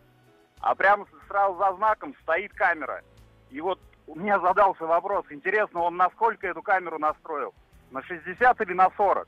А 0.60 0.74
прямо 0.74 1.06
сразу 1.26 1.58
за 1.58 1.74
знаком 1.76 2.14
стоит 2.22 2.52
камера. 2.52 3.02
И 3.50 3.60
вот 3.60 3.80
у 4.06 4.14
меня 4.14 4.38
задался 4.40 4.84
вопрос, 4.86 5.24
интересно, 5.30 5.80
он 5.80 5.96
насколько 5.96 6.46
эту 6.46 6.62
камеру 6.62 6.98
настроил? 6.98 7.54
На 7.90 8.02
60 8.02 8.60
или 8.60 8.72
на 8.74 8.90
40? 8.96 9.26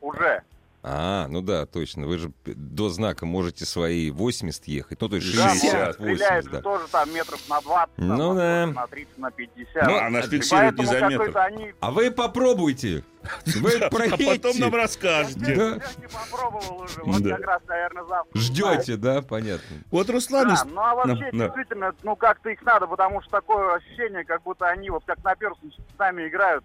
Уже. 0.00 0.42
А, 0.88 1.26
ну 1.28 1.40
да, 1.40 1.66
точно. 1.66 2.06
Вы 2.06 2.16
же 2.18 2.30
до 2.44 2.88
знака 2.90 3.26
можете 3.26 3.64
свои 3.64 4.12
80 4.12 4.68
ехать. 4.68 5.00
Ну, 5.00 5.08
то 5.08 5.16
есть 5.16 5.36
Да, 5.36 5.48
60, 5.48 5.98
ну, 5.98 6.06
60, 6.06 6.14
стреляет 6.14 6.44
80, 6.44 6.44
же 6.44 6.50
да. 6.50 6.60
тоже 6.60 6.86
там 6.92 7.12
метров 7.12 7.48
на 7.48 7.60
20, 7.60 7.96
там, 7.96 8.06
Ну 8.06 8.34
на 8.34 8.34
да. 8.34 8.64
40, 8.66 8.74
на 8.76 8.86
30, 8.86 9.18
на 9.18 9.30
50. 9.32 9.86
Ну, 9.88 9.96
она 9.96 10.22
ж 10.22 10.26
И 10.26 10.30
фиксирует 10.30 10.78
не 10.78 10.84
за 10.84 11.00
метр. 11.08 11.38
они... 11.38 11.72
А 11.80 11.90
вы 11.90 12.12
попробуйте. 12.12 13.02
Вы 13.46 13.78
А 13.80 13.90
проедьте. 13.90 14.26
потом 14.40 14.58
нам 14.60 14.74
расскажете. 14.76 15.40
Да. 15.40 15.52
Я 15.52 15.74
не 15.74 16.06
попробовал 16.06 16.82
уже, 16.82 17.02
вот 17.02 17.20
Да. 17.20 17.36
как 17.36 17.46
раз, 17.46 17.62
наверное, 17.66 18.04
завтра. 18.04 18.40
Ждете, 18.40 18.96
да? 18.96 19.22
Понятно. 19.22 19.76
Вот 19.90 20.08
Руслан 20.08 20.46
Да, 20.46 20.54
из- 20.54 20.64
ну 20.66 20.80
а 20.80 20.94
вообще, 20.94 21.30
Да, 21.32 21.38
да. 21.38 21.44
действительно, 21.46 21.94
ну 22.04 22.14
как-то 22.14 22.50
их 22.50 22.62
надо, 22.62 22.86
потому 22.86 23.20
что 23.22 23.30
такое 23.32 23.74
ощущение, 23.74 24.24
как 24.24 24.40
будто 24.44 24.66
они 24.68 24.90
вот 24.90 25.02
как 25.04 25.18
наперстнички 25.24 25.82
с 25.96 25.98
нами 25.98 26.28
играют. 26.28 26.64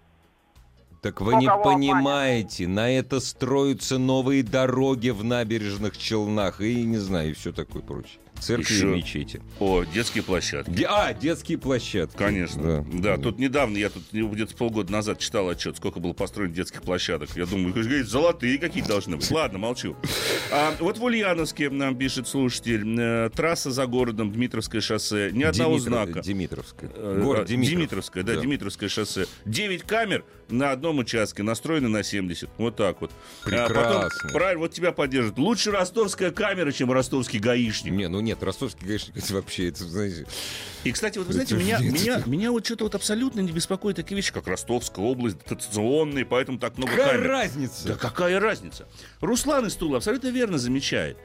Так 1.02 1.20
вы 1.20 1.32
Кто 1.32 1.40
не 1.40 1.46
кого 1.46 1.60
обманет? 1.62 1.78
понимаете, 1.92 2.68
на 2.68 2.88
это 2.88 3.18
строятся 3.18 3.98
новые 3.98 4.44
дороги 4.44 5.10
в 5.10 5.24
набережных 5.24 5.98
Челнах 5.98 6.60
и, 6.60 6.84
не 6.84 6.98
знаю, 6.98 7.30
и 7.30 7.32
все 7.34 7.52
такое 7.52 7.82
прочее. 7.82 8.20
Церкви 8.42 8.74
Еще. 8.74 8.90
и 8.92 8.96
мечети. 8.96 9.40
О, 9.60 9.84
детские 9.84 10.22
площадки. 10.24 10.70
Де- 10.70 10.86
а, 10.88 11.14
детские 11.14 11.58
площадки. 11.58 12.16
Конечно. 12.16 12.84
Да, 12.92 13.16
тут 13.16 13.38
недавно, 13.38 13.76
я 13.76 13.88
тут 13.88 14.02
где-то 14.12 14.54
полгода 14.56 14.90
назад 14.92 15.18
читал 15.18 15.48
отчет, 15.48 15.76
сколько 15.76 16.00
было 16.00 16.12
построено 16.12 16.52
детских 16.52 16.82
площадок. 16.82 17.30
Я 17.36 17.46
думаю, 17.46 17.74
золотые 18.04 18.58
какие 18.58 18.82
должны 18.82 19.16
быть. 19.16 19.30
Ладно, 19.30 19.58
молчу. 19.58 19.96
А, 20.50 20.74
вот 20.80 20.98
в 20.98 21.04
Ульяновске 21.04 21.70
нам 21.70 21.96
пишет 21.96 22.26
слушатель, 22.28 22.84
э, 22.98 23.30
трасса 23.34 23.70
за 23.70 23.86
городом, 23.86 24.32
Дмитровское 24.32 24.80
шоссе, 24.80 25.30
ни 25.32 25.42
одного 25.42 25.76
Димитров- 25.78 25.82
знака. 26.08 26.20
Димитровская. 26.22 26.90
Э, 26.94 27.20
Город 27.22 27.44
э, 27.44 27.46
Димитров. 27.52 27.70
Димитровское, 27.78 28.22
да, 28.24 28.36
Димитровское 28.36 28.88
шоссе. 28.88 29.26
9 29.44 29.82
камер 29.84 30.24
на 30.48 30.72
одном 30.72 30.98
участке, 30.98 31.42
настроены 31.42 31.88
на 31.88 32.02
70. 32.02 32.50
Вот 32.58 32.76
так 32.76 33.00
вот. 33.00 33.10
А 33.12 33.44
Прекрасно. 33.44 33.74
потом, 33.74 34.32
правильно, 34.32 34.60
вот 34.60 34.72
тебя 34.72 34.92
поддержит. 34.92 35.38
Лучше 35.38 35.70
ростовская 35.70 36.30
камера, 36.30 36.72
чем 36.72 36.90
ростовский 36.92 37.38
гаишник. 37.38 37.92
Не, 37.92 38.08
ну 38.08 38.20
нет, 38.32 38.42
ростовский 38.42 38.86
гаишник 38.86 39.16
это 39.16 39.34
вообще, 39.34 39.68
это, 39.68 39.84
знаете... 39.84 40.26
И, 40.84 40.90
кстати, 40.90 41.18
вот 41.18 41.26
вы 41.26 41.34
знаете, 41.34 41.54
меня, 41.54 41.78
нет. 41.78 41.92
меня, 41.92 42.22
меня 42.26 42.50
вот 42.50 42.64
что-то 42.64 42.84
вот 42.84 42.94
абсолютно 42.94 43.40
не 43.40 43.52
беспокоит 43.52 43.96
такие 43.96 44.16
вещи, 44.16 44.32
как 44.32 44.46
Ростовская 44.46 45.04
область, 45.04 45.38
дотационные, 45.38 46.24
поэтому 46.24 46.58
так 46.58 46.76
много 46.78 46.92
Какая 46.92 47.12
камер. 47.18 47.28
разница? 47.28 47.88
Да 47.88 47.94
какая 47.94 48.40
разница? 48.40 48.88
Руслан 49.20 49.66
из 49.66 49.74
Тула 49.74 49.98
абсолютно 49.98 50.28
верно 50.28 50.58
замечает. 50.58 51.18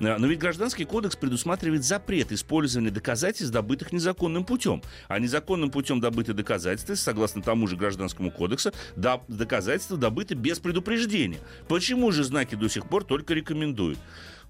А, 0.00 0.18
Но 0.18 0.26
ведь 0.26 0.38
Гражданский 0.38 0.84
кодекс 0.84 1.16
предусматривает 1.16 1.84
запрет 1.84 2.32
использования 2.32 2.90
доказательств, 2.90 3.52
добытых 3.52 3.92
незаконным 3.92 4.44
путем. 4.44 4.82
А 5.08 5.18
незаконным 5.18 5.70
путем 5.70 6.00
добытые 6.00 6.34
доказательства, 6.34 6.94
согласно 6.94 7.42
тому 7.42 7.66
же 7.66 7.76
Гражданскому 7.76 8.30
кодексу, 8.30 8.72
доказательства 8.96 9.96
добыты 9.96 10.34
без 10.34 10.58
предупреждения. 10.58 11.38
Почему 11.68 12.10
же 12.12 12.24
знаки 12.24 12.54
до 12.54 12.68
сих 12.68 12.88
пор 12.88 13.04
только 13.04 13.34
рекомендуют? 13.34 13.98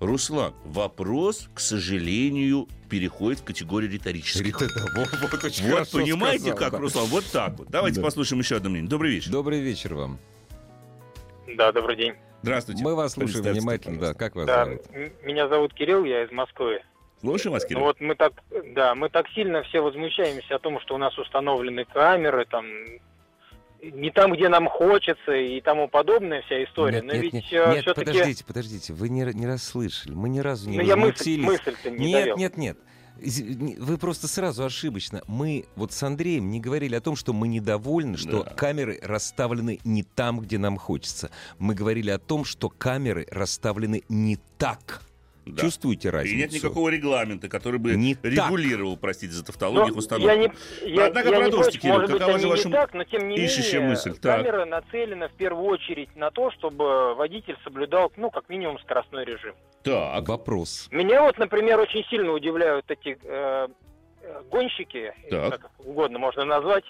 Руслан, 0.02 0.52
вопрос, 0.64 1.48
к 1.54 1.60
сожалению, 1.60 2.66
переходит 2.90 3.38
в 3.38 3.44
категорию 3.44 3.88
риторических. 3.88 4.44
Рита, 4.44 4.66
да, 4.66 4.82
вот, 4.96 5.08
вот 5.20 5.30
понимаете, 5.92 6.40
сказал, 6.40 6.58
как, 6.58 6.72
да. 6.72 6.78
Руслан? 6.78 7.04
Вот 7.06 7.24
так 7.32 7.52
вот. 7.56 7.68
Давайте 7.68 8.00
Да. 8.00 8.06
послушаем 8.06 8.40
еще 8.40 8.56
одно 8.56 8.70
мнение. 8.70 8.90
Добрый 8.90 9.12
вечер. 9.12 9.30
Добрый 9.30 9.60
вечер 9.60 9.94
вам. 9.94 10.18
Да, 11.56 11.70
добрый 11.70 11.96
день. 11.96 12.14
Здравствуйте. 12.42 12.82
Мы 12.82 12.96
вас 12.96 13.12
слушаем 13.12 13.44
внимательно, 13.44 14.00
да. 14.00 14.14
Как 14.14 14.34
вас 14.34 14.46
Да, 14.46 14.64
зовут? 14.64 14.80
меня 15.22 15.46
зовут 15.46 15.72
Кирилл, 15.72 16.04
я 16.04 16.24
из 16.24 16.32
Москвы. 16.32 16.82
Слушаем 17.20 17.52
вас, 17.52 17.62
Ну 17.62 17.68
Кирилл. 17.68 17.82
вот 17.84 18.00
мы 18.00 18.16
так, 18.16 18.32
да, 18.74 18.96
мы 18.96 19.08
так 19.08 19.28
сильно 19.28 19.62
все 19.62 19.80
возмущаемся 19.82 20.56
о 20.56 20.58
том, 20.58 20.80
что 20.80 20.96
у 20.96 20.98
нас 20.98 21.16
установлены 21.16 21.84
камеры, 21.84 22.44
там 22.46 22.66
не 23.82 24.10
там, 24.10 24.32
где 24.32 24.48
нам 24.48 24.68
хочется 24.68 25.32
и 25.32 25.60
тому 25.60 25.88
подобное 25.88 26.42
вся 26.42 26.62
история. 26.64 26.96
Нет, 27.00 27.04
Но 27.04 27.12
нет, 27.14 27.22
ведь 27.22 27.32
нет, 27.32 27.44
э, 27.50 27.70
нет, 27.72 27.82
все-таки, 27.82 28.06
подождите, 28.06 28.44
подождите, 28.44 28.92
вы 28.92 29.08
не, 29.08 29.24
не 29.34 29.46
расслышали, 29.46 30.12
мы 30.14 30.28
ни 30.28 30.38
разу 30.38 30.70
не 30.70 30.78
ну 30.78 30.84
я 30.84 30.96
мысль, 30.96 31.40
мысль-то 31.40 31.90
не 31.90 32.06
Нет, 32.06 32.20
довел. 32.22 32.36
нет, 32.36 32.56
нет. 32.56 32.78
Вы 33.18 33.98
просто 33.98 34.26
сразу 34.26 34.64
ошибочно. 34.64 35.22
Мы 35.26 35.66
вот 35.76 35.92
с 35.92 36.02
Андреем 36.02 36.50
не 36.50 36.60
говорили 36.60 36.94
о 36.94 37.00
том, 37.00 37.14
что 37.14 37.32
мы 37.32 37.46
недовольны, 37.46 38.16
что 38.16 38.42
Да. 38.42 38.50
камеры 38.50 38.98
расставлены 39.02 39.80
не 39.84 40.02
там, 40.02 40.40
где 40.40 40.58
нам 40.58 40.78
хочется. 40.78 41.30
Мы 41.58 41.74
говорили 41.74 42.10
о 42.10 42.18
том, 42.18 42.44
что 42.44 42.68
камеры 42.70 43.26
расставлены 43.30 44.02
не 44.08 44.38
так. 44.58 45.02
Да. 45.44 45.62
Чувствуете 45.62 46.10
разницу? 46.10 46.34
И 46.36 46.38
нет 46.38 46.52
никакого 46.52 46.88
регламента, 46.88 47.48
который 47.48 47.80
бы 47.80 47.94
Не 47.96 48.14
так. 48.14 48.30
регулировал, 48.32 48.96
простите 48.96 49.32
за 49.32 49.44
тавтологию, 49.44 49.88
их 49.88 49.92
Ну, 49.94 49.98
установку. 49.98 50.28
я 50.28 50.36
не, 50.36 50.52
я, 50.86 51.06
однако 51.06 51.28
я 51.30 51.40
продолжите, 51.40 51.62
против, 51.62 51.80
Кирилл, 51.80 51.94
может 51.94 52.10
быть, 52.10 52.18
какова 52.20 52.34
они 52.36 52.42
же 52.42 52.48
ваша 52.48 52.70
так, 52.70 52.94
но 52.94 53.04
тем 53.04 53.28
не 53.28 53.36
ищущая 53.36 53.80
менее, 53.80 53.90
мысль? 53.90 54.12
Так. 54.18 54.36
камера 54.44 54.64
нацелена 54.64 55.28
в 55.28 55.32
первую 55.32 55.64
очередь 55.66 56.14
на 56.16 56.30
то, 56.30 56.50
чтобы 56.52 57.14
водитель 57.14 57.56
соблюдал, 57.64 58.12
ну, 58.16 58.30
как 58.30 58.48
минимум, 58.48 58.78
скоростной 58.80 59.24
режим. 59.24 59.54
Так, 59.82 60.28
Вопрос. 60.28 60.88
Меня 60.92 61.22
вот, 61.22 61.38
например, 61.38 61.80
очень 61.80 62.04
сильно 62.04 62.30
удивляют 62.32 62.88
эти 62.88 63.18
э, 63.24 63.68
гонщики, 64.50 65.12
Так. 65.30 65.60
как 65.60 65.70
угодно 65.80 66.18
можно 66.20 66.44
назвать, 66.44 66.84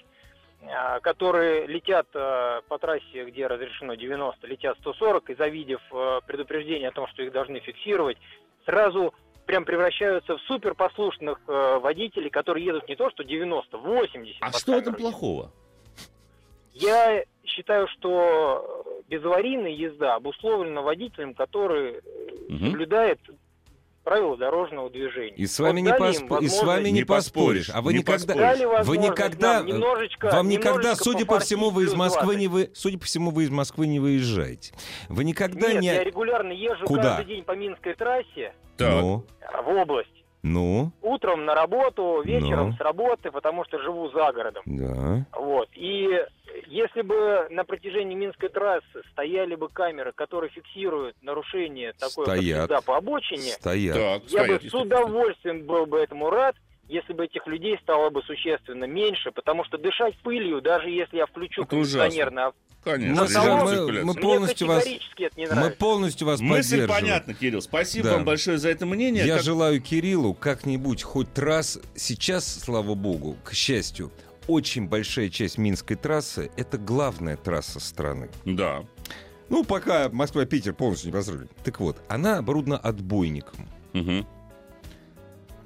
э, 0.61 0.99
которые 1.01 1.65
летят 1.67 2.07
э, 2.13 2.61
по 2.67 2.77
трассе, 2.77 3.25
где 3.25 3.47
разрешено 3.47 3.95
90, 3.95 4.45
летят 4.47 4.77
140, 4.81 5.29
и 5.31 5.35
завидев 5.35 5.81
э, 5.91 6.19
предупреждение 6.27 6.89
о 6.89 6.91
том, 6.91 7.07
что 7.07 7.23
их 7.23 7.31
должны 7.31 7.59
фиксировать, 7.59 8.17
сразу 8.65 9.13
прям 9.45 9.65
превращаются 9.65 10.37
в 10.37 10.41
суперпослушных 10.41 11.39
э, 11.47 11.79
водителей, 11.79 12.29
которые 12.29 12.65
едут 12.65 12.87
не 12.87 12.95
то 12.95 13.09
что 13.09 13.23
90, 13.23 13.77
80. 13.77 14.37
а 14.41 14.51
что 14.51 14.71
в 14.73 14.75
этом 14.75 14.95
плохого? 14.95 15.51
Я 16.73 17.23
считаю, 17.45 17.87
что 17.89 18.83
безаварийная 19.07 19.69
езда 19.71 20.15
обусловлена 20.15 20.81
водителем, 20.81 21.33
который 21.33 21.95
э, 21.95 22.01
Мгм. 22.49 22.65
соблюдает 22.71 23.19
правила 24.03 24.37
дорожного 24.37 24.89
движения. 24.89 25.33
И 25.35 25.45
с 25.45 25.59
вами, 25.59 25.81
Вот 25.87 25.99
не, 25.99 26.15
им 26.15 26.37
и 26.39 26.47
с 26.47 26.61
вами 26.63 26.89
не, 26.89 26.99
Не 26.99 27.03
поспоришь. 27.05 27.69
А 27.73 27.81
вы 27.81 27.93
не 27.93 27.99
никогда, 27.99 28.33
поспоришь. 28.35 28.85
Вы 28.85 28.97
никогда, 28.97 29.61
немножечко- 29.61 30.29
вам 30.31 30.49
никогда, 30.49 30.95
судя 30.95 31.25
по 31.25 31.39
всему, 31.39 31.69
вы 31.69 31.83
из 31.85 31.93
Москвы 31.93 32.35
не 32.35 32.47
вы, 32.47 32.69
судя 32.73 32.97
по 32.99 33.05
всему, 33.05 33.31
вы 33.31 33.43
из 33.43 33.49
Москвы 33.49 33.87
не 33.87 33.99
выезжаете. 33.99 34.73
Вы 35.09 35.23
никогда 35.23 35.71
Нет, 35.73 35.81
не, 35.81 35.87
я 35.87 36.03
регулярно 36.03 36.51
езжу 36.51 36.85
Куда? 36.85 37.17
каждый 37.17 37.25
день 37.35 37.43
по 37.43 37.53
Минской 37.53 37.93
трассе 37.95 38.53
Так, 38.77 39.01
ну, 39.01 39.23
в 39.63 39.69
область. 39.69 40.09
ну, 40.41 40.91
Утром 41.01 41.45
на 41.45 41.55
работу, 41.55 42.21
вечером 42.23 42.69
Ну. 42.71 42.75
с 42.75 42.79
работы, 42.79 43.31
потому 43.31 43.63
что 43.65 43.79
живу 43.81 44.09
за 44.09 44.31
городом. 44.33 44.63
да. 44.65 45.25
Вот. 45.39 45.69
И 45.73 46.07
Если 46.67 47.01
бы 47.01 47.47
на 47.49 47.63
протяжении 47.63 48.15
Минской 48.15 48.49
трассы 48.49 49.01
стояли 49.11 49.55
бы 49.55 49.69
камеры, 49.69 50.11
которые 50.13 50.49
фиксируют 50.51 51.15
нарушение 51.21 51.93
такое, 51.93 52.25
как 52.25 52.35
Стоят. 52.37 52.61
езда 52.63 52.81
по 52.81 52.97
обочине, 52.97 53.51
Стоят. 53.53 53.95
Так, 53.95 54.23
я 54.31 54.39
бы 54.45 54.55
стоят, 54.57 54.63
с 54.63 54.73
удовольствием 54.73 55.63
был 55.65 55.85
бы 55.85 55.99
этому 55.99 56.29
рад, 56.29 56.55
если 56.89 57.13
бы 57.13 57.25
этих 57.25 57.47
людей 57.47 57.77
стало 57.81 58.09
бы 58.09 58.21
существенно 58.23 58.83
меньше, 58.85 59.31
потому 59.31 59.63
что 59.65 59.77
дышать 59.77 60.15
пылью, 60.19 60.61
даже 60.61 60.89
если 60.89 61.17
я 61.17 61.25
включу 61.25 61.63
Это 61.63 61.75
ав- 62.47 62.53
Конечно. 62.83 63.23
Мы, 63.63 63.91
мы- 63.93 64.03
мы 64.03 64.13
полностью 64.13 64.67
вас, 64.67 64.83
категорически 64.83 65.23
это 65.23 65.37
не 65.37 65.45
мы 65.45 65.69
полностью 65.71 66.27
вас 66.27 66.41
Мысль 66.41 66.71
поддерживаем. 66.71 67.01
понятна, 67.01 67.33
Кирилл. 67.33 67.61
Спасибо 67.61 68.09
Да. 68.09 68.13
вам 68.15 68.25
большое 68.25 68.57
за 68.57 68.69
это 68.69 68.85
мнение. 68.85 69.25
Я 69.25 69.35
Как- 69.35 69.43
желаю 69.45 69.81
Кириллу 69.81 70.33
как-нибудь 70.33 71.01
хоть 71.01 71.37
раз, 71.39 71.79
сейчас, 71.95 72.45
слава 72.61 72.93
богу, 72.95 73.37
к 73.45 73.53
счастью, 73.53 74.11
очень 74.47 74.87
большая 74.87 75.29
часть 75.29 75.57
Минской 75.57 75.95
трассы— 75.95 76.51
это 76.57 76.77
главная 76.77 77.37
трасса 77.37 77.79
страны. 77.79 78.29
Да. 78.45 78.83
Ну, 79.49 79.63
пока 79.63 80.09
Москва-Питер 80.09 80.73
полностью 80.73 81.07
не 81.09 81.13
построили. 81.13 81.47
Так 81.63 81.79
вот, 81.79 82.01
она 82.07 82.37
оборудована 82.37 82.77
отбойником. 82.77 83.67
Мгм. 83.93 84.25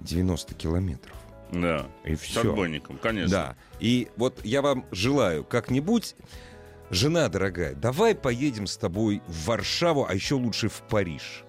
90 0.01 0.53
километров. 0.55 1.15
Да. 1.51 1.87
И 2.03 2.15
С 2.15 2.21
все. 2.21 2.41
отбойником, 2.41 2.97
конечно. 2.97 3.29
Да. 3.31 3.55
И 3.79 4.09
вот 4.17 4.43
я 4.43 4.61
вам 4.61 4.85
желаю 4.91 5.43
как-нибудь, 5.43 6.15
жена 6.89 7.29
дорогая, 7.29 7.73
давай 7.75 8.15
поедем 8.15 8.67
с 8.67 8.77
тобой 8.77 9.21
в 9.27 9.45
Варшаву, 9.47 10.05
а 10.07 10.13
еще 10.13 10.35
лучше 10.35 10.69
в 10.69 10.81
Париж. 10.89 11.43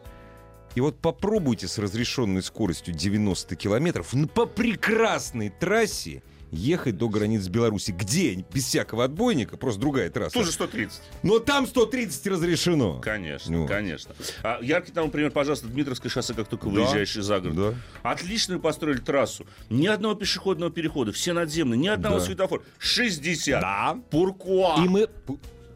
И 0.75 0.81
вот 0.81 1.01
попробуйте 1.01 1.67
с 1.67 1.79
разрешенной 1.79 2.43
скоростью 2.43 2.95
90 2.95 3.57
километров 3.57 4.15
по 4.35 4.47
прекрасной 4.47 5.49
трассе 5.49 6.23
ехать 6.51 6.97
до 6.97 7.09
границ 7.09 7.47
Беларуси. 7.49 7.91
Где? 7.93 8.45
Без 8.53 8.65
всякого 8.65 9.05
отбойника, 9.05 9.57
просто 9.57 9.81
другая 9.81 10.11
трасса. 10.11 10.35
Тоже 10.35 10.53
130. 10.53 11.01
Но 11.23 11.39
там 11.39 11.67
130 11.67 12.27
разрешено. 12.29 13.01
Конечно, 13.01 13.53
Ну. 13.59 13.67
конечно. 13.67 14.15
А, 14.43 14.59
яркий 14.63 14.93
тому 14.93 15.11
пример, 15.11 15.31
пожалуйста, 15.31 15.67
Дмитровское 15.69 16.11
шоссе, 16.11 16.35
как 16.35 16.49
только 16.49 16.67
Да. 16.67 16.71
выезжаешь 16.73 17.17
из 17.17 17.25
за 17.25 17.41
город. 17.41 17.57
Да. 17.57 17.75
Отличную 18.11 18.61
построили 18.61 18.99
трассу. 18.99 19.47
Ни 19.71 19.87
одного 19.87 20.15
пешеходного 20.15 20.73
перехода, 20.73 21.13
все 21.13 21.33
надземные, 21.33 21.79
ни 21.79 21.89
одного 21.89 22.19
Да. 22.19 22.25
светофора. 22.25 22.63
60. 22.79 23.61
Да. 23.61 23.99
Пуркуа. 24.11 24.77
И 24.85 24.89
мы... 24.89 25.09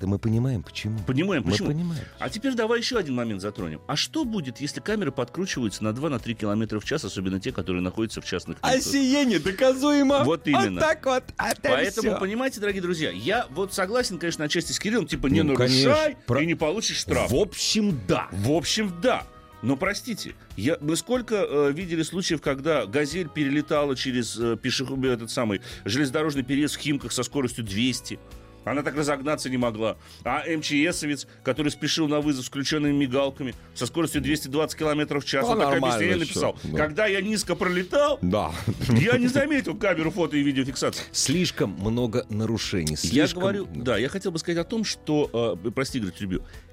Да 0.02 0.08
мы 0.08 0.18
понимаем, 0.18 0.64
почему. 0.64 0.98
Понимаем, 1.06 1.44
Мы 1.44 1.52
почему. 1.52 1.68
понимаем. 1.68 2.02
А 2.18 2.28
теперь 2.28 2.54
давай 2.54 2.80
еще 2.80 2.98
один 2.98 3.14
момент 3.14 3.40
затронем. 3.40 3.80
А 3.86 3.94
что 3.94 4.24
будет, 4.24 4.60
если 4.60 4.80
камеры 4.80 5.12
подкручиваются 5.12 5.84
на 5.84 5.90
2-3 5.90 6.34
километра 6.34 6.80
в 6.80 6.84
час, 6.84 7.04
особенно 7.04 7.38
те, 7.38 7.52
которые 7.52 7.82
находятся 7.82 8.20
в 8.20 8.24
частных 8.24 8.56
лицах? 8.56 8.74
Осиение 8.74 9.38
доказуемо. 9.38 10.24
Вот 10.24 10.48
именно. 10.48 10.80
так 10.80 11.06
вот. 11.06 11.22
это 11.38 11.56
Поэтому, 11.62 12.10
всё. 12.10 12.18
понимаете, 12.18 12.58
дорогие 12.58 12.82
друзья, 12.82 13.10
я 13.12 13.46
вот 13.50 13.72
согласен, 13.74 14.18
конечно, 14.18 14.44
отчасти 14.44 14.72
с 14.72 14.80
Кириллом, 14.80 15.06
типа 15.06 15.28
не 15.28 15.42
Ну, 15.42 15.52
нарушай 15.52 15.84
конечно. 15.84 16.16
Про- 16.26 16.42
и 16.42 16.46
не 16.46 16.56
получишь 16.56 16.96
штраф. 16.98 17.30
В 17.30 17.36
общем, 17.36 18.00
да. 18.08 18.26
В 18.32 18.50
общем, 18.50 18.92
да. 19.00 19.22
Но 19.62 19.76
простите, 19.76 20.34
я, 20.56 20.76
мы 20.80 20.96
сколько 20.96 21.36
э, 21.48 21.70
видели 21.72 22.02
случаев, 22.02 22.40
когда 22.42 22.86
газель 22.86 23.28
перелетала 23.28 23.94
через 23.94 24.36
э, 24.36 24.56
пешеход- 24.60 25.06
этот 25.06 25.30
самый 25.30 25.60
железнодорожный 25.84 26.42
переезд 26.42 26.74
в 26.74 26.80
Химках 26.80 27.12
со 27.12 27.22
скоростью 27.22 27.62
200. 27.62 28.18
Она 28.64 28.82
так 28.82 28.94
разогнаться 28.96 29.50
не 29.50 29.56
могла. 29.56 29.96
А 30.24 30.42
МЧСовец, 30.48 31.26
который 31.42 31.70
спешил 31.70 32.08
на 32.08 32.20
вызов 32.20 32.44
с 32.44 32.48
включенными 32.48 32.92
мигалками 32.92 33.54
со 33.74 33.86
скоростью 33.86 34.20
220 34.22 34.78
км 34.78 35.20
в 35.20 35.24
час, 35.24 35.44
Ну, 35.46 35.52
он 35.52 35.58
так 35.58 35.70
нормально 35.70 35.96
объяснение 35.96 36.16
написал. 36.24 36.56
да. 36.64 36.76
Когда 36.78 37.06
я 37.06 37.20
низко 37.20 37.54
пролетал, 37.54 38.18
Да. 38.22 38.52
я 38.90 39.18
не 39.18 39.26
заметил 39.28 39.76
камеру 39.76 40.10
фото 40.10 40.36
и 40.36 40.42
видеофиксации. 40.42 41.02
Слишком 41.12 41.70
много 41.70 42.24
нарушений. 42.28 42.92
Я 43.02 43.26
слишком- 43.26 43.40
говорю, 43.42 43.66
да, 43.74 43.98
я 43.98 44.08
хотел 44.08 44.30
бы 44.32 44.38
сказать 44.38 44.58
о 44.58 44.64
том, 44.64 44.84
что, 44.84 45.58
э, 45.64 45.70
прости, 45.70 45.98
Игорь 45.98 46.12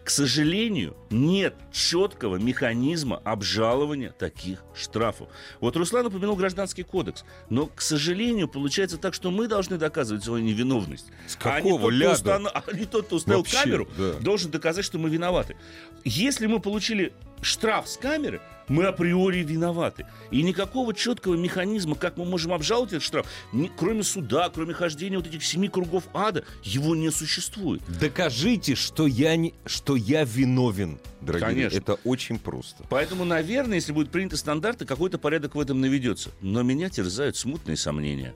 к 0.03 0.09
сожалению, 0.09 0.95
нет 1.09 1.55
четкого 1.71 2.37
механизма 2.37 3.21
обжалования 3.23 4.11
таких 4.11 4.63
штрафов. 4.73 5.29
Вот 5.59 5.75
Руслан 5.75 6.07
упомянул 6.07 6.35
гражданский 6.35 6.83
кодекс, 6.83 7.25
но, 7.49 7.67
к 7.67 7.81
сожалению, 7.81 8.47
получается 8.47 8.97
так, 8.97 9.13
что 9.13 9.29
мы 9.29 9.47
должны 9.47 9.77
доказывать 9.77 10.23
свою 10.23 10.43
невиновность. 10.43 11.07
С 11.27 11.37
а 11.43 11.61
не 11.61 11.69
какого 11.69 11.91
тот, 11.91 12.01
установ- 12.01 12.51
а 12.67 12.73
не 12.73 12.85
тот, 12.85 13.05
кто 13.05 13.17
установил 13.17 13.43
Вообще, 13.43 13.63
камеру, 13.63 13.87
да. 13.97 14.13
должен 14.13 14.51
доказать, 14.51 14.85
что 14.85 14.97
мы 14.97 15.09
виноваты. 15.09 15.55
Если 16.03 16.47
мы 16.47 16.59
получили 16.59 17.13
штраф 17.41 17.87
с 17.87 17.97
камеры, 17.97 18.41
мы 18.67 18.85
априори 18.85 19.39
виноваты. 19.39 20.05
И 20.29 20.43
никакого 20.43 20.93
четкого 20.93 21.35
механизма, 21.35 21.95
как 21.95 22.17
мы 22.17 22.25
можем 22.25 22.53
обжаловать 22.53 22.91
этот 22.93 23.03
штраф, 23.03 23.25
ни- 23.51 23.71
кроме 23.75 24.03
суда, 24.03 24.51
кроме 24.53 24.73
хождения 24.75 25.17
вот 25.17 25.25
этих 25.25 25.43
семи 25.43 25.67
кругов 25.69 26.03
ада, 26.13 26.43
его 26.63 26.95
не 26.95 27.09
существует. 27.11 27.81
Докажите, 27.99 28.75
что 28.75 29.07
я, 29.07 29.35
не, 29.35 29.55
что 29.65 29.95
я 29.95 30.23
виновен, 30.23 30.99
дорогие. 31.21 31.47
Конечно. 31.47 31.77
Это 31.77 31.93
очень 32.03 32.37
просто. 32.37 32.83
Поэтому, 32.89 33.25
наверное, 33.25 33.75
если 33.75 33.91
будут 33.91 34.11
приняты 34.11 34.37
стандарты, 34.37 34.85
какой-то 34.85 35.17
порядок 35.17 35.55
в 35.55 35.59
этом 35.59 35.81
наведется. 35.81 36.29
Но 36.41 36.61
меня 36.61 36.89
терзают 36.89 37.37
смутные 37.37 37.75
сомнения. 37.75 38.35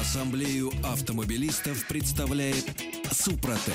Ассамблею 0.00 0.72
автомобилистов 0.82 1.86
представляет 1.86 2.64
Супротек. 3.12 3.74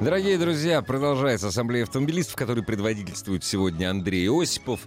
Дорогие 0.00 0.36
друзья, 0.38 0.82
продолжается 0.82 1.48
ассамблея 1.48 1.84
автомобилистов, 1.84 2.34
который 2.34 2.64
предводительствует 2.64 3.44
сегодня 3.44 3.88
Андрей 3.90 4.28
Осипов. 4.28 4.80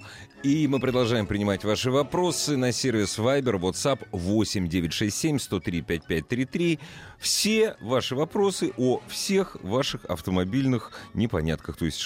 И 0.44 0.68
мы 0.68 0.80
продолжаем 0.80 1.26
принимать 1.26 1.64
ваши 1.64 1.90
вопросы 1.90 2.58
на 2.58 2.72
сервис 2.72 3.18
Viber, 3.18 3.60
WhatsApp 3.60 4.06
8 4.12 4.68
967 4.68 5.40
103 5.40 5.82
5533. 5.82 6.80
Все 7.20 7.78
ваши 7.80 8.16
вопросы 8.16 8.74
о 8.78 9.02
всех 9.08 9.56
ваших 9.64 10.06
автомобильных 10.06 10.92
непонятках. 11.14 11.78
То 11.78 11.86
есть, 11.86 12.04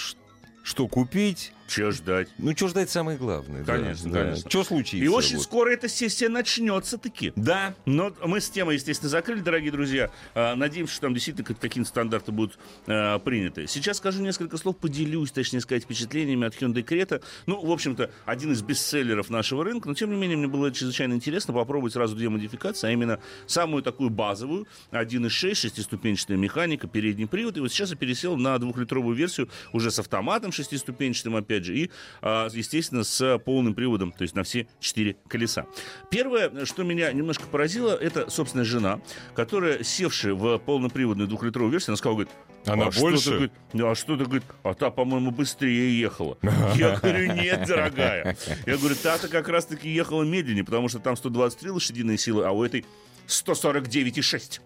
что 0.64 0.88
купить, 0.88 1.54
Чего 1.72 1.92
ждать? 1.92 2.28
ну, 2.38 2.54
что 2.56 2.68
ждать 2.68 2.90
самое 2.90 3.18
главное. 3.18 3.64
да, 3.64 3.78
Конечно, 3.78 4.12
да. 4.12 4.24
конечно. 4.24 4.50
Что 4.50 4.64
случится? 4.66 4.98
И 5.06 5.08
очень 5.08 5.38
вот. 5.38 5.44
скоро 5.44 5.70
эта 5.70 5.88
сессия 5.88 6.28
начнется 6.28 6.98
таки. 6.98 7.32
Да, 7.38 7.74
Но 7.86 8.14
мы 8.26 8.42
с 8.42 8.50
темой, 8.50 8.76
естественно, 8.76 9.10
закрыли, 9.10 9.40
дорогие 9.40 9.72
друзья. 9.72 10.12
А, 10.36 10.56
Надеемся, 10.56 10.92
что 10.94 11.04
там 11.04 11.14
действительно 11.14 11.46
как- 11.48 11.60
какие-то 11.60 11.88
стандарты 11.90 12.34
будут 12.34 12.60
а, 12.88 13.20
приняты. 13.20 13.68
Сейчас 13.68 13.98
скажу 13.98 14.22
несколько 14.22 14.58
слов, 14.58 14.76
поделюсь, 14.78 15.32
точнее 15.32 15.62
сказать, 15.62 15.84
впечатлениями 15.84 16.46
от 16.46 16.56
Hyundai 16.62 16.84
Creta. 16.84 17.24
Ну, 17.46 17.66
в 17.66 17.72
общем-то, 17.72 18.12
один 18.26 18.52
из 18.52 18.62
бестселлеров 18.62 19.30
нашего 19.30 19.64
рынка, 19.64 19.88
но, 19.88 19.94
тем 19.96 20.10
не 20.12 20.18
менее, 20.18 20.38
мне 20.38 20.48
было 20.48 20.72
чрезвычайно 20.72 21.14
интересно 21.14 21.54
попробовать 21.54 21.94
сразу 21.94 22.16
две 22.18 22.28
модификации, 22.28 22.88
а 22.88 22.92
именно 22.92 23.20
самую 23.48 23.82
такую 23.82 24.10
базовую, 24.10 24.68
1.6, 24.92 25.56
шестиступенчатая 25.56 26.38
механика, 26.38 26.88
передний 26.88 27.28
привод. 27.28 27.56
И 27.56 27.60
вот 27.62 27.72
сейчас 27.72 27.92
я 27.92 27.96
пересел 27.96 28.36
на 28.36 28.58
двухлитровую 28.58 29.16
версию 29.16 29.48
уже 29.72 29.90
с 29.90 30.00
автоматом 30.00 30.52
шестиступенчатым, 30.52 31.36
опять 31.38 31.61
же, 31.66 31.78
и, 31.78 31.92
а, 32.22 32.48
естественно, 32.52 33.04
с 33.04 33.40
полным 33.40 33.74
приводом, 33.74 34.12
то 34.12 34.24
есть 34.24 34.36
на 34.36 34.44
все 34.44 34.68
четыре 34.80 35.18
колеса. 35.28 35.66
Первое, 36.10 36.66
что 36.66 36.84
меня 36.84 37.12
немножко 37.12 37.46
поразило, 37.46 37.96
это, 37.96 38.30
собственно, 38.30 38.64
жена, 38.64 39.02
которая, 39.36 39.84
севшая 39.84 40.34
в 40.34 40.58
полноприводную 40.60 41.28
двухлитровую 41.28 41.72
версию, 41.72 41.92
она 41.92 41.98
сказала, 41.98 42.16
говорит, 42.16 42.34
Она 42.66 42.86
а 42.86 42.92
больше? 42.92 43.22
Что 43.22 43.32
говорит, 43.32 43.52
«Ну, 43.74 43.90
а 43.90 43.96
что 43.96 44.18
ты, 44.18 44.26
говорит, 44.26 44.44
а 44.64 44.74
та, 44.74 44.92
по-моему, 44.92 45.32
быстрее 45.32 46.00
ехала. 46.00 46.38
Я 46.76 46.98
говорю, 46.98 47.34
нет, 47.34 47.68
дорогая. 47.68 48.38
Я 48.66 48.78
говорю, 48.78 48.96
та-то 48.96 49.28
как 49.28 49.48
раз-таки 49.50 49.90
ехала 49.90 50.24
медленнее, 50.24 50.64
потому 50.64 50.90
что 50.90 51.00
там 51.00 51.16
123 51.16 51.70
лошадиные 51.72 52.18
силы, 52.18 52.46
а 52.46 52.52
у 52.52 52.64
этой 52.64 52.86
149,6. 53.28 54.62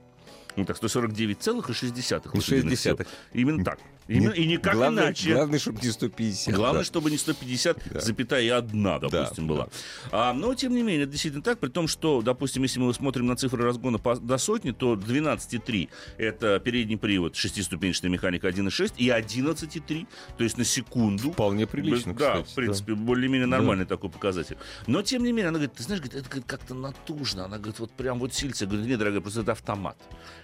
Ну 0.55 0.65
так, 0.65 0.77
149,6 0.77 1.67
лошадиных 1.67 2.79
сил. 2.79 2.97
60. 2.97 3.08
Именно 3.34 3.63
так. 3.63 3.79
Именно, 4.07 4.31
и 4.33 4.45
никак 4.45 4.75
главное, 4.75 5.05
иначе. 5.05 5.33
Главное, 5.33 5.57
чтобы 5.57 5.79
не 5.81 5.89
150. 5.89 6.53
Главное, 6.53 6.81
да. 6.81 6.85
чтобы 6.85 7.09
не 7.09 7.17
150, 7.17 7.77
Да. 7.91 7.99
запятая 7.99 8.57
одна, 8.57 8.99
допустим, 8.99 9.47
Да, 9.47 9.53
была. 9.53 9.69
А, 10.11 10.33
но, 10.33 10.53
тем 10.53 10.75
не 10.75 10.83
менее, 10.83 11.03
это 11.03 11.11
действительно 11.11 11.41
так, 11.43 11.57
при 11.59 11.69
том, 11.69 11.87
что, 11.87 12.21
допустим, 12.21 12.61
если 12.63 12.79
мы 12.79 12.93
смотрим 12.93 13.25
на 13.25 13.35
цифры 13.35 13.63
разгона 13.63 13.97
по- 13.97 14.15
до 14.15 14.37
сотни, 14.37 14.71
то 14.71 14.95
12,3 14.95 15.89
это 16.17 16.59
передний 16.59 16.97
привод, 16.97 17.35
шестиступенчатая 17.35 18.11
механика 18.11 18.47
1,6 18.47 18.93
и 18.97 19.09
11,3, 19.09 20.07
то 20.37 20.43
есть 20.43 20.57
на 20.57 20.63
секунду. 20.65 21.31
Вполне 21.31 21.65
прилично, 21.65 22.13
Да, 22.13 22.33
кстати, 22.43 22.51
в 22.51 22.53
принципе, 22.55 22.93
более-менее 22.93 23.47
нормальный 23.47 23.85
такой 23.85 24.11
показатель. 24.11 24.57
Но, 24.85 25.01
тем 25.01 25.23
не 25.23 25.31
менее, 25.31 25.49
она 25.49 25.57
говорит, 25.57 25.73
ты 25.73 25.83
знаешь, 25.83 26.01
говорит, 26.01 26.27
это 26.27 26.41
как-то 26.43 26.75
натужно. 26.75 27.45
Она 27.45 27.57
говорит, 27.57 27.79
вот 27.79 27.91
прям 27.91 28.19
вот 28.19 28.33
сильно. 28.33 28.53
Я 28.59 28.67
говорю, 28.67 28.85
нет, 28.85 28.99
дорогая, 28.99 29.21
просто 29.21 29.41
это 29.41 29.53
автомат. 29.53 29.97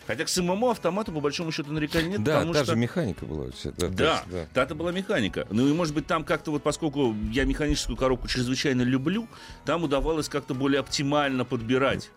Хотя 0.08 0.26
к 0.26 0.30
самому 0.30 0.70
автомату, 0.70 1.12
по 1.12 1.20
большому 1.20 1.52
счету, 1.52 1.72
нареканий 1.72 2.10
нет, 2.10 2.24
Да, 2.24 2.44
та 2.44 2.54
что... 2.54 2.66
же 2.66 2.76
механика 2.76 3.26
была. 3.26 3.48
Да, 3.64 3.88
Да, 3.90 4.24
то 4.30 4.38
есть, 4.38 4.50
это 4.54 4.76
была 4.76 4.92
механика. 4.92 5.46
Ну 5.50 5.68
и, 5.68 5.74
может 5.74 5.94
быть, 5.94 6.08
там 6.08 6.24
как-то 6.24 6.52
вот, 6.52 6.64
поскольку 6.64 7.16
я 7.32 7.46
механическую 7.46 7.96
коробку 7.96 8.28
чрезвычайно 8.28 8.82
люблю, 8.82 9.28
там 9.64 9.84
удавалось 9.84 10.28
как-то 10.28 10.54
более 10.54 10.80
оптимально 10.80 11.46
подбирать. 11.46 12.10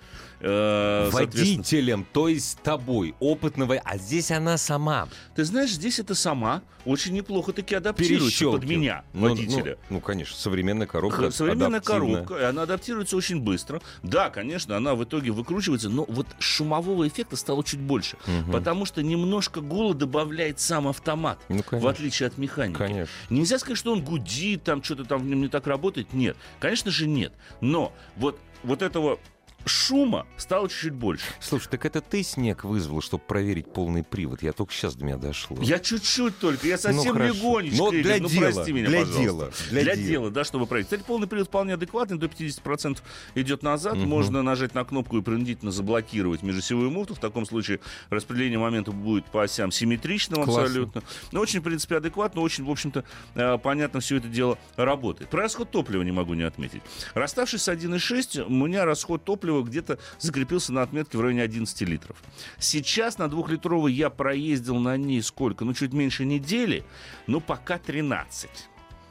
Э. 0.45 1.11
Водителем, 1.11 2.07
то 2.13 2.29
есть 2.29 2.61
тобой, 2.63 3.15
опытного, 3.21 3.81
а 3.85 3.99
здесь 3.99 4.31
она 4.31 4.57
сама. 4.59 5.09
Ты 5.35 5.45
знаешь, 5.45 5.71
здесь 5.71 5.99
это 5.99 6.15
сама 6.15 6.63
очень 6.85 7.15
неплохо 7.15 7.53
таки 7.53 7.75
адаптируется 7.75 8.51
под 8.51 8.65
меня, 8.65 9.05
Ну, 9.13 9.29
водителя. 9.29 9.79
Ну, 9.89 9.97
ну, 9.97 10.01
конечно, 10.01 10.37
современная 10.37 10.87
коробка. 10.87 11.31
Современная 11.31 11.81
коробка, 11.81 12.35
и 12.37 12.43
она 12.43 12.63
адаптируется 12.63 13.17
очень 13.17 13.41
быстро. 13.41 13.81
Да, 14.03 14.31
конечно, 14.31 14.77
она 14.77 14.95
в 14.95 15.05
итоге 15.05 15.31
выкручивается, 15.31 15.89
но 15.89 16.05
вот 16.09 16.27
шумового 16.39 17.09
эффекта 17.09 17.37
стало 17.37 17.65
чуть 17.65 17.81
больше. 17.81 18.17
Мгм. 18.27 18.53
Потому 18.53 18.85
что 18.85 19.03
немножко 19.03 19.61
гула 19.61 19.95
добавляет 19.95 20.61
сам 20.61 20.89
автомат, 20.89 21.39
Ну, 21.49 21.63
в 21.71 21.87
отличие 21.87 22.27
от 22.27 22.39
механики. 22.39 22.77
Конечно. 22.77 23.13
Нельзя 23.31 23.59
сказать, 23.59 23.79
что 23.79 23.93
он 23.93 24.03
гудит, 24.03 24.65
там 24.65 24.83
что-то 24.83 25.05
там 25.05 25.23
в 25.23 25.27
нем 25.27 25.41
не 25.41 25.49
так 25.49 25.67
работает. 25.67 26.13
Нет, 26.13 26.37
конечно 26.61 26.91
же 26.91 27.07
нет. 27.07 27.33
Но 27.61 27.93
вот, 28.17 28.39
вот 28.63 28.83
этого 28.83 29.19
шума 29.65 30.27
стало 30.37 30.69
чуть-чуть 30.69 30.93
больше. 30.93 31.25
Слушай, 31.41 31.69
так 31.71 31.87
это 31.87 32.01
ты 32.01 32.23
снег 32.23 32.65
вызвал, 32.65 33.01
чтобы 33.01 33.23
проверить 33.25 33.73
полный 33.73 34.03
привод? 34.03 34.43
Я 34.43 34.53
только 34.53 34.73
сейчас 34.73 34.95
до 34.95 35.05
меня 35.05 35.17
дошло. 35.17 35.57
Я 35.61 35.79
чуть-чуть 35.79 36.39
только, 36.39 36.67
я 36.67 36.75
Ну, 36.77 36.81
совсем 36.81 37.13
хорошо. 37.15 37.35
легонечко. 37.35 37.79
Но 37.79 37.89
Игорь, 37.89 38.03
для 38.03 38.17
ну, 38.19 38.29
дела, 38.29 38.41
прости 38.53 38.73
меня, 38.73 38.87
для 38.89 38.99
пожалуйста. 39.01 39.23
дела, 39.23 39.51
для 39.71 39.83
Для, 39.83 39.97
дела. 39.97 40.07
дела, 40.07 40.31
да, 40.31 40.45
чтобы 40.45 40.67
проверить. 40.67 40.87
Кстати, 40.89 41.03
полный 41.07 41.27
привод 41.27 41.49
вполне 41.49 41.75
адекватный, 41.75 42.19
до 42.19 42.27
50% 42.27 42.99
идет 43.35 43.63
назад. 43.63 43.97
Мгм. 43.97 44.09
Можно 44.09 44.43
нажать 44.43 44.75
на 44.75 44.85
кнопку 44.85 45.19
и 45.19 45.23
принудительно 45.23 45.71
заблокировать 45.71 46.43
межосевую 46.43 46.91
муфту. 46.91 47.15
В 47.15 47.19
таком 47.19 47.47
случае 47.47 47.81
распределение 48.11 48.59
момента 48.59 48.93
будет 48.93 49.25
по 49.27 49.43
осям 49.43 49.71
симметричным 49.71 50.43
Классно. 50.45 50.63
абсолютно. 50.63 51.03
Но 51.33 51.41
очень, 51.41 51.61
в 51.61 51.63
принципе, 51.63 51.97
адекватно, 51.97 52.41
очень, 52.41 52.65
в 52.65 52.71
общем-то, 52.71 53.05
э, 53.35 53.59
понятно 53.59 54.01
все 54.01 54.17
это 54.17 54.29
дело 54.29 54.59
работает. 54.77 55.31
Про 55.31 55.43
расход 55.43 55.71
топлива 55.71 56.03
не 56.03 56.13
могу 56.13 56.35
не 56.35 56.43
отметить. 56.43 56.83
Расставшись 57.15 57.63
с 57.63 57.69
1,6, 57.69 58.41
у 58.47 58.51
меня 58.51 58.85
расход 58.85 59.25
топлива 59.25 59.54
где-то 59.63 59.99
закрепился 60.19 60.73
на 60.73 60.83
отметке 60.83 61.19
в 61.19 61.21
районе 61.21 61.43
11 61.43 61.81
литров. 61.83 62.17
Сейчас 62.59 63.19
на 63.19 63.29
двухлитровой 63.29 63.93
я 63.93 64.11
проездил 64.11 64.77
на 64.77 64.97
ней 64.97 65.23
сколько? 65.23 65.65
Ну, 65.65 65.75
чуть 65.75 65.93
меньше 65.93 66.25
недели, 66.25 66.85
но 67.27 67.41
пока 67.41 67.79
13. 67.79 68.51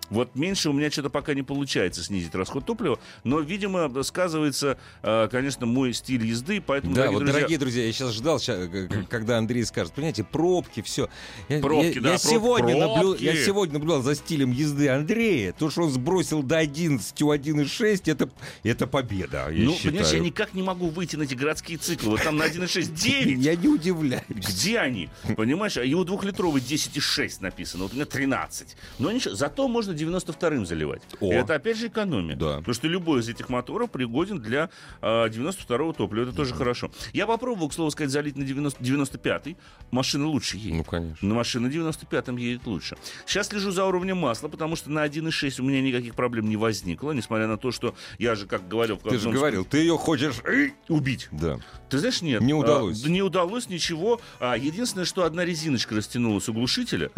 Вот 0.10 0.36
меньше 0.36 0.70
у 0.70 0.74
меня 0.74 0.92
что-то 0.92 1.10
пока 1.10 1.34
не 1.34 1.44
получается 1.44 2.04
снизить 2.04 2.36
расход 2.36 2.66
топлива, 2.66 3.00
но, 3.24 3.40
видимо, 3.40 4.04
сказывается, 4.04 4.78
э, 5.02 5.28
конечно, 5.32 5.66
мой 5.66 5.94
стиль 5.94 6.26
езды, 6.26 6.62
поэтому, 6.62 6.94
Да, 6.94 7.02
дорогие 7.04 7.14
вот, 7.14 7.20
друзья, 7.20 7.40
дорогие 7.40 7.58
друзья, 7.58 7.86
я 7.86 7.92
сейчас 7.94 8.14
ждал, 8.14 8.40
э, 8.48 8.88
когда 9.10 9.38
Андрей 9.38 9.66
скажет, 9.66 9.94
понимаете, 9.94 10.24
пробки, 10.24 10.82
все. 10.82 11.10
Я, 11.50 11.60
Пробки, 11.60 11.96
я- 11.96 12.02
да, 12.02 12.10
я 12.12 12.16
проб- 12.16 12.30
сегодня 12.30 12.76
наблю- 12.76 13.00
пробки. 13.02 13.24
я 13.24 13.36
сегодня 13.44 13.74
наблюдал 13.74 14.02
за 14.02 14.16
стилем 14.16 14.52
езды 14.52 14.90
Андрея. 14.90 15.54
То, 15.54 15.70
что 15.70 15.84
он 15.84 15.90
сбросил 15.92 16.44
до 16.44 16.58
11 16.58 17.22
у 17.24 17.32
1,6, 17.32 18.08
это, 18.08 18.30
это 18.64 18.88
победа, 18.88 19.50
я 19.50 19.66
ну, 19.66 19.74
считаю. 19.74 19.94
понимаешь, 19.94 20.14
я 20.14 20.20
никак 20.20 20.54
не 20.54 20.64
могу 20.64 20.90
выйти 20.90 21.16
на 21.16 21.24
эти 21.24 21.34
городские 21.34 21.78
циклы. 21.78 22.12
Вот 22.12 22.24
там 22.24 22.38
на 22.38 22.44
1,6 22.44 22.94
9. 22.94 23.40
Я 23.44 23.56
не 23.56 23.68
удивляюсь. 23.68 24.24
Где 24.30 24.80
они? 24.80 25.10
Понимаешь, 25.36 25.78
а 25.78 25.84
его 25.84 26.04
двухлитровый 26.04 26.62
10,6 26.62 27.42
написано, 27.42 27.84
вот 27.84 27.94
у 27.94 27.96
меня 27.96 28.06
13. 28.06 28.76
Но 29.00 29.12
ничего, 29.12 29.36
зато 29.36 29.68
можно 29.68 29.93
92-м 29.94 30.66
заливать. 30.66 31.02
О. 31.20 31.32
И 31.32 31.36
это 31.36 31.56
опять 31.56 31.78
же 31.78 31.88
экономия. 31.88 32.36
Да. 32.36 32.58
Потому 32.58 32.74
что 32.74 32.88
любой 32.88 33.22
из 33.22 33.30
этих 33.30 33.50
моторов 33.50 33.92
пригоден 33.92 34.40
для 34.40 34.70
а, 35.02 35.28
92-го 35.28 35.94
топлива. 35.94 36.24
Это 36.24 36.34
тоже 36.34 36.54
хорошо. 36.54 36.92
Я 37.14 37.26
попробовал, 37.28 37.70
к 37.70 37.74
слову 37.74 37.92
сказать, 37.92 38.12
залить 38.12 38.38
на 38.38 38.44
90, 38.44 38.82
95-й. 38.84 39.58
Машина 39.92 40.28
лучше 40.28 40.58
едет. 40.58 40.78
Ну, 40.78 40.84
конечно. 40.84 41.28
На 41.28 41.36
машина 41.36 41.68
95-м 41.68 42.38
едет 42.38 42.66
лучше. 42.66 42.98
Сейчас 43.26 43.48
слежу 43.48 43.72
за 43.72 43.86
уровнем 43.86 44.18
масла, 44.18 44.48
потому 44.48 44.76
что 44.76 44.90
на 44.92 45.06
1,6 45.06 45.62
у 45.62 45.64
меня 45.64 45.82
никаких 45.82 46.16
проблем 46.16 46.50
не 46.50 46.58
возникло, 46.58 47.12
несмотря 47.12 47.48
на 47.48 47.58
то, 47.58 47.72
что 47.72 47.96
я 48.20 48.36
же, 48.36 48.46
как 48.46 48.68
говорил... 48.68 48.98
Ты 48.98 49.18
же 49.18 49.30
говорил, 49.30 49.66
ты 49.66 49.78
ее 49.80 49.98
хочешь... 49.98 50.36
э, 50.46 50.70
Убить. 50.90 51.28
Да. 51.32 51.60
Ты 51.90 51.98
знаешь, 52.00 52.22
нет. 52.22 52.42
Не 52.42 52.54
А, 52.54 52.58
удалось. 52.58 53.02
да 53.02 53.10
не 53.10 53.22
удалось 53.22 53.70
ничего. 53.70 54.20
А, 54.40 54.58
единственное, 54.58 55.06
что 55.06 55.24
одна 55.24 55.46
резиночка 55.46 55.96
растянулась 55.96 56.50
у 56.50 56.54
глушителя. 56.54 57.12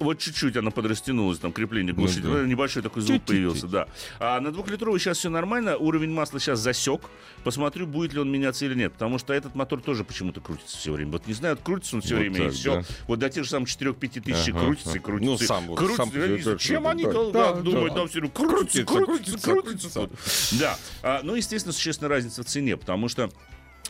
Вот 0.00 0.18
чуть-чуть 0.18 0.56
она 0.56 0.70
подрастянулась, 0.70 1.38
там 1.38 1.52
крепление 1.52 1.94
глушителя. 1.94 2.13
Ну 2.22 2.32
да. 2.34 2.40
Ну, 2.40 2.46
Небольшой 2.46 2.82
такой 2.82 3.02
звук 3.02 3.14
Чуть-чуть. 3.16 3.26
появился, 3.28 3.66
да. 3.66 3.88
А 4.18 4.40
на 4.40 4.52
двухлитровый 4.52 5.00
сейчас 5.00 5.18
все 5.18 5.30
нормально. 5.30 5.76
Уровень 5.76 6.10
масла 6.12 6.38
сейчас 6.40 6.60
засек. 6.60 7.00
Посмотрю, 7.42 7.86
будет 7.86 8.12
ли 8.14 8.20
он 8.20 8.30
меняться 8.30 8.64
или 8.64 8.74
нет. 8.74 8.92
Потому 8.94 9.18
что 9.18 9.32
этот 9.34 9.54
мотор 9.54 9.80
тоже 9.80 10.04
почему-то 10.04 10.40
крутится 10.40 10.76
все 10.78 10.92
время. 10.92 11.12
Вот 11.12 11.26
не 11.26 11.34
знаю, 11.34 11.56
крутится 11.56 11.96
он 11.96 12.02
все 12.02 12.14
Вот 12.14 12.20
время, 12.20 12.36
и 12.36 12.42
так, 12.44 12.52
все. 12.52 12.74
да. 12.76 12.82
Вот 13.06 13.18
до 13.18 13.28
тех 13.30 13.44
же 13.44 13.50
самых 13.50 13.68
4-5 13.68 14.20
тысяч 14.20 14.48
Ага, 14.50 14.60
крутится 14.60 14.90
и 14.90 14.98
ага. 14.98 15.04
крутится. 15.04 15.26
Ну, 15.30 15.34
и 15.34 15.46
сам 15.46 15.66
вот, 15.66 15.78
крутится. 15.78 16.04
сам 16.04 16.12
Я 16.20 16.28
не 16.28 16.42
знаю, 16.42 16.56
это- 16.56 16.64
Чем 16.64 16.86
они 16.86 17.04
да, 17.04 17.52
думают, 17.54 17.94
да. 17.94 18.00
да, 18.02 18.06
все 18.06 18.20
время 18.20 18.30
крутится, 18.32 18.84
Крутится, 18.84 18.84
крутится, 18.84 19.50
крутится, 19.50 19.90
крутится. 20.00 20.56
Да. 20.58 20.78
А, 21.02 21.20
Ну, 21.22 21.34
естественно, 21.34 21.72
существенная 21.72 22.10
разница 22.10 22.42
в 22.42 22.46
цене, 22.46 22.76
потому 22.76 23.08
что 23.08 23.24
э, 23.24 23.28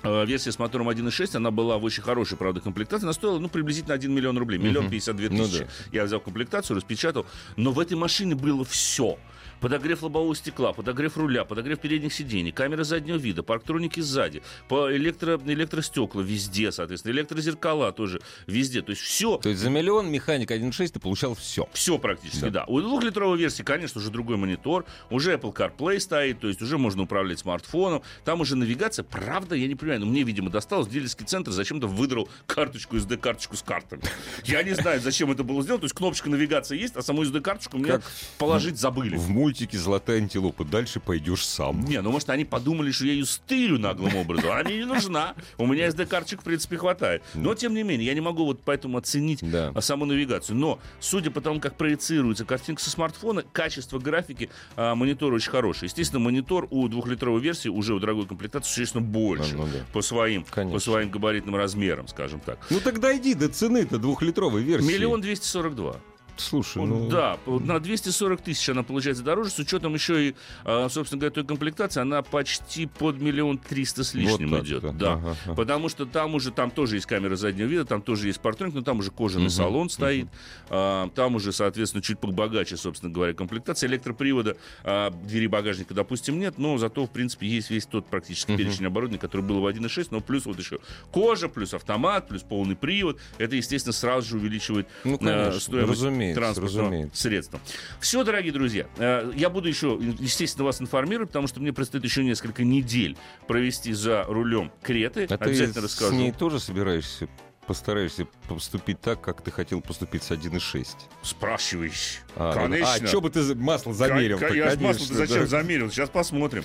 Версия 0.02 0.52
с 0.52 0.58
мотором 0.58 0.88
1.6, 0.90 1.36
она 1.36 1.50
была 1.50 1.78
в 1.78 1.84
очень 1.84 2.02
хорошей, 2.02 2.36
правда, 2.36 2.60
комплектации. 2.60 3.04
Она 3.04 3.12
стоила, 3.14 3.38
ну, 3.38 3.48
приблизительно 3.48 3.94
1 3.94 4.12
миллион 4.12 4.36
рублей. 4.36 4.58
Миллион 4.58 4.84
Мгм. 4.86 4.90
52 4.92 5.28
Ну 5.30 5.44
тысячи. 5.44 5.60
да. 5.60 5.66
Я 5.92 6.04
взял 6.04 6.20
комплектацию, 6.20 6.76
распечатал. 6.76 7.26
Но 7.56 7.72
в 7.72 7.78
этой 7.80 7.94
машине 7.96 8.34
было 8.34 8.64
все. 8.64 9.18
Подогрев 9.64 10.02
лобового 10.02 10.36
стекла, 10.36 10.74
подогрев 10.74 11.16
руля, 11.16 11.46
подогрев 11.46 11.78
передних 11.80 12.12
сидений, 12.12 12.52
камера 12.52 12.84
заднего 12.84 13.16
вида, 13.16 13.42
парктроники 13.42 14.00
сзади, 14.00 14.42
по 14.68 14.94
электро, 14.94 15.40
электростекла 15.46 16.20
везде, 16.20 16.70
соответственно, 16.70 17.12
электрозеркала 17.12 17.90
тоже 17.90 18.20
везде. 18.46 18.82
То 18.82 18.90
есть 18.90 19.00
все, 19.00 19.38
То 19.38 19.48
есть 19.48 19.62
за 19.62 19.70
миллион 19.70 20.12
механик 20.12 20.50
1.6 20.50 20.88
ты 20.88 21.00
получал 21.00 21.34
все. 21.34 21.66
все 21.72 21.96
практически, 21.96 22.42
да. 22.42 22.50
Да. 22.50 22.64
У 22.66 22.78
двухлитровой 22.82 23.38
версии, 23.38 23.62
конечно, 23.62 24.02
уже 24.02 24.10
другой 24.10 24.36
монитор, 24.36 24.84
уже 25.08 25.32
Apple 25.32 25.54
CarPlay 25.54 25.98
стоит, 25.98 26.40
то 26.40 26.48
есть 26.48 26.60
уже 26.60 26.76
можно 26.76 27.04
управлять 27.04 27.38
смартфоном, 27.38 28.02
там 28.26 28.42
уже 28.42 28.56
навигация, 28.56 29.02
правда, 29.02 29.54
я 29.54 29.66
не 29.66 29.76
понимаю, 29.76 30.00
но 30.00 30.06
мне, 30.06 30.24
видимо, 30.24 30.50
досталось, 30.50 30.88
дилерский 30.88 31.24
центр 31.24 31.52
зачем-то 31.52 31.86
выдрал 31.86 32.28
карточку, 32.46 32.98
SD-карточку 32.98 33.56
с 33.56 33.62
картами. 33.62 34.02
Я 34.44 34.62
не 34.62 34.74
знаю, 34.74 35.00
зачем 35.00 35.30
это 35.30 35.42
было 35.42 35.62
сделано, 35.62 35.80
то 35.80 35.86
есть 35.86 35.94
кнопочка 35.94 36.28
навигации 36.28 36.78
есть, 36.78 36.96
а 36.96 37.02
саму 37.02 37.24
SD-карточку 37.24 37.78
мне 37.78 38.00
положить 38.36 38.78
забыли. 38.78 39.16
В 39.16 39.30
мультике 39.54 39.78
«Золотая 39.78 40.18
антилопа» 40.18 40.64
дальше 40.64 40.98
пойдешь 40.98 41.46
сам. 41.46 41.84
Не, 41.84 42.00
ну 42.00 42.10
может 42.10 42.28
они 42.30 42.44
подумали, 42.44 42.90
что 42.90 43.06
я 43.06 43.12
ее 43.12 43.24
стырю 43.24 43.78
наглым 43.78 44.16
образом. 44.16 44.50
А 44.50 44.64
мне 44.64 44.78
не 44.78 44.84
нужна. 44.84 45.34
У 45.58 45.66
меня 45.66 45.86
SD-карточек, 45.86 46.40
в 46.40 46.44
принципе, 46.44 46.76
хватает. 46.76 47.22
Но, 47.34 47.54
тем 47.54 47.72
не 47.72 47.84
менее, 47.84 48.06
я 48.06 48.14
не 48.14 48.20
могу 48.20 48.46
вот 48.46 48.62
поэтому 48.64 48.98
оценить 48.98 49.38
Да. 49.48 49.70
а, 49.72 49.80
саму 49.80 50.06
навигацию. 50.06 50.56
Но, 50.56 50.80
судя 50.98 51.30
по 51.30 51.40
тому, 51.40 51.60
как 51.60 51.76
проецируется 51.76 52.44
картинка 52.44 52.82
со 52.82 52.90
смартфона, 52.90 53.44
качество 53.52 54.00
графики 54.00 54.50
а, 54.74 54.96
монитора 54.96 55.36
очень 55.36 55.52
хорошее. 55.52 55.86
Естественно, 55.86 56.18
монитор 56.18 56.66
у 56.70 56.88
двухлитровой 56.88 57.40
версии, 57.40 57.68
уже 57.68 57.94
у 57.94 58.00
дорогой 58.00 58.26
комплектации, 58.26 58.68
существенно 58.70 59.04
больше. 59.04 59.54
А, 59.54 59.58
ну 59.58 59.68
да. 59.72 59.84
по, 59.92 60.02
своим, 60.02 60.44
Конечно. 60.50 60.76
по 60.76 60.82
своим 60.82 61.10
габаритным 61.10 61.54
размерам, 61.54 62.08
скажем 62.08 62.40
так. 62.40 62.58
Ну 62.70 62.80
тогда 62.80 63.16
иди 63.16 63.34
до 63.34 63.48
цены-то 63.48 63.98
двухлитровой 63.98 64.64
версии. 64.64 64.86
Миллион 64.88 65.20
двести 65.20 65.46
сорок 65.46 65.76
два. 65.76 66.00
Слушай, 66.36 66.84
ну... 66.84 67.08
Да, 67.08 67.38
на 67.46 67.78
240 67.80 68.40
тысяч 68.40 68.68
она 68.68 68.82
получается 68.82 69.22
дороже, 69.22 69.50
с 69.50 69.58
учетом 69.58 69.94
еще 69.94 70.28
и, 70.28 70.34
а, 70.64 70.88
собственно 70.88 71.20
говоря, 71.20 71.32
той 71.32 71.44
комплектации, 71.44 72.00
она 72.00 72.22
почти 72.22 72.86
под 72.86 73.20
миллион 73.20 73.58
триста 73.58 74.02
с 74.04 74.14
лишним 74.14 74.50
Вот 74.50 74.64
идет. 74.64 74.82
да. 74.82 74.92
Да. 74.92 75.12
Ага, 75.14 75.36
ага. 75.44 75.54
Потому 75.54 75.88
что 75.88 76.06
там 76.06 76.34
уже, 76.34 76.50
там 76.50 76.70
тоже 76.70 76.96
есть 76.96 77.06
камера 77.06 77.36
заднего 77.36 77.66
вида, 77.66 77.84
там 77.84 78.02
тоже 78.02 78.26
есть 78.28 78.40
партроник, 78.40 78.74
но 78.74 78.82
там 78.82 78.98
уже 78.98 79.10
кожаный 79.10 79.44
Мгм, 79.46 79.50
салон 79.50 79.90
стоит, 79.90 80.28
а, 80.70 81.08
там 81.10 81.36
уже, 81.36 81.52
соответственно, 81.52 82.02
чуть 82.02 82.18
побогаче, 82.18 82.76
собственно 82.76 83.12
говоря, 83.12 83.32
комплектация. 83.34 83.88
Электропривода 83.88 84.56
а, 84.82 85.10
двери 85.10 85.46
багажника, 85.46 85.94
допустим, 85.94 86.38
нет, 86.40 86.58
но 86.58 86.78
зато, 86.78 87.06
в 87.06 87.10
принципе, 87.10 87.46
есть 87.46 87.70
весь 87.70 87.86
тот 87.86 88.06
практически 88.06 88.50
Мгм. 88.52 88.58
перечень 88.58 88.86
оборудования, 88.86 89.20
который 89.20 89.42
был 89.42 89.60
в 89.60 89.66
1.6, 89.66 90.08
но 90.10 90.20
плюс 90.20 90.46
вот 90.46 90.58
еще 90.58 90.78
кожа, 91.12 91.48
плюс 91.48 91.74
автомат, 91.74 92.28
плюс 92.28 92.42
полный 92.42 92.76
привод. 92.76 93.18
Это, 93.38 93.56
естественно, 93.56 93.92
сразу 93.92 94.28
же 94.30 94.36
увеличивает 94.38 94.88
Ну, 95.04 95.18
конечно, 95.18 95.60
стоимость 95.60 95.90
разумеется, 96.00 96.23
транспортного 96.32 96.88
разумеется. 96.88 97.20
средства. 97.22 97.60
Все, 98.00 98.24
дорогие 98.24 98.52
друзья, 98.52 98.86
э, 98.96 99.32
я 99.36 99.50
буду 99.50 99.68
еще, 99.68 99.98
естественно, 100.18 100.64
вас 100.64 100.80
информировать, 100.80 101.28
потому 101.30 101.46
что 101.48 101.60
мне 101.60 101.72
предстоит 101.72 102.04
еще 102.04 102.24
несколько 102.24 102.64
недель 102.64 103.16
провести 103.46 103.92
за 103.92 104.24
рулем 104.24 104.72
Креты. 104.82 105.24
А 105.24 105.36
ты 105.36 105.44
Обязательно 105.44 105.82
с 105.82 105.84
расскажу. 105.84 106.14
ней 106.14 106.32
тоже 106.32 106.60
собираешься, 106.60 107.28
постараешься 107.66 108.26
поступить 108.48 109.00
так, 109.00 109.20
как 109.20 109.42
ты 109.42 109.50
хотел 109.50 109.80
поступить 109.80 110.22
с 110.22 110.30
1.6? 110.30 110.86
Спрашиваешь. 111.22 112.20
А, 112.36 112.52
Конечно. 112.54 112.92
А, 112.94 113.06
что 113.06 113.20
бы 113.20 113.30
ты 113.30 113.54
масло 113.54 113.92
замерил? 113.92 114.38
Ка- 114.38 114.48
Я 114.54 114.64
Конечно, 114.70 114.86
масло 114.88 115.14
зачем 115.16 115.38
да. 115.40 115.46
замерил? 115.46 115.90
Сейчас 115.90 116.08
посмотрим. 116.10 116.64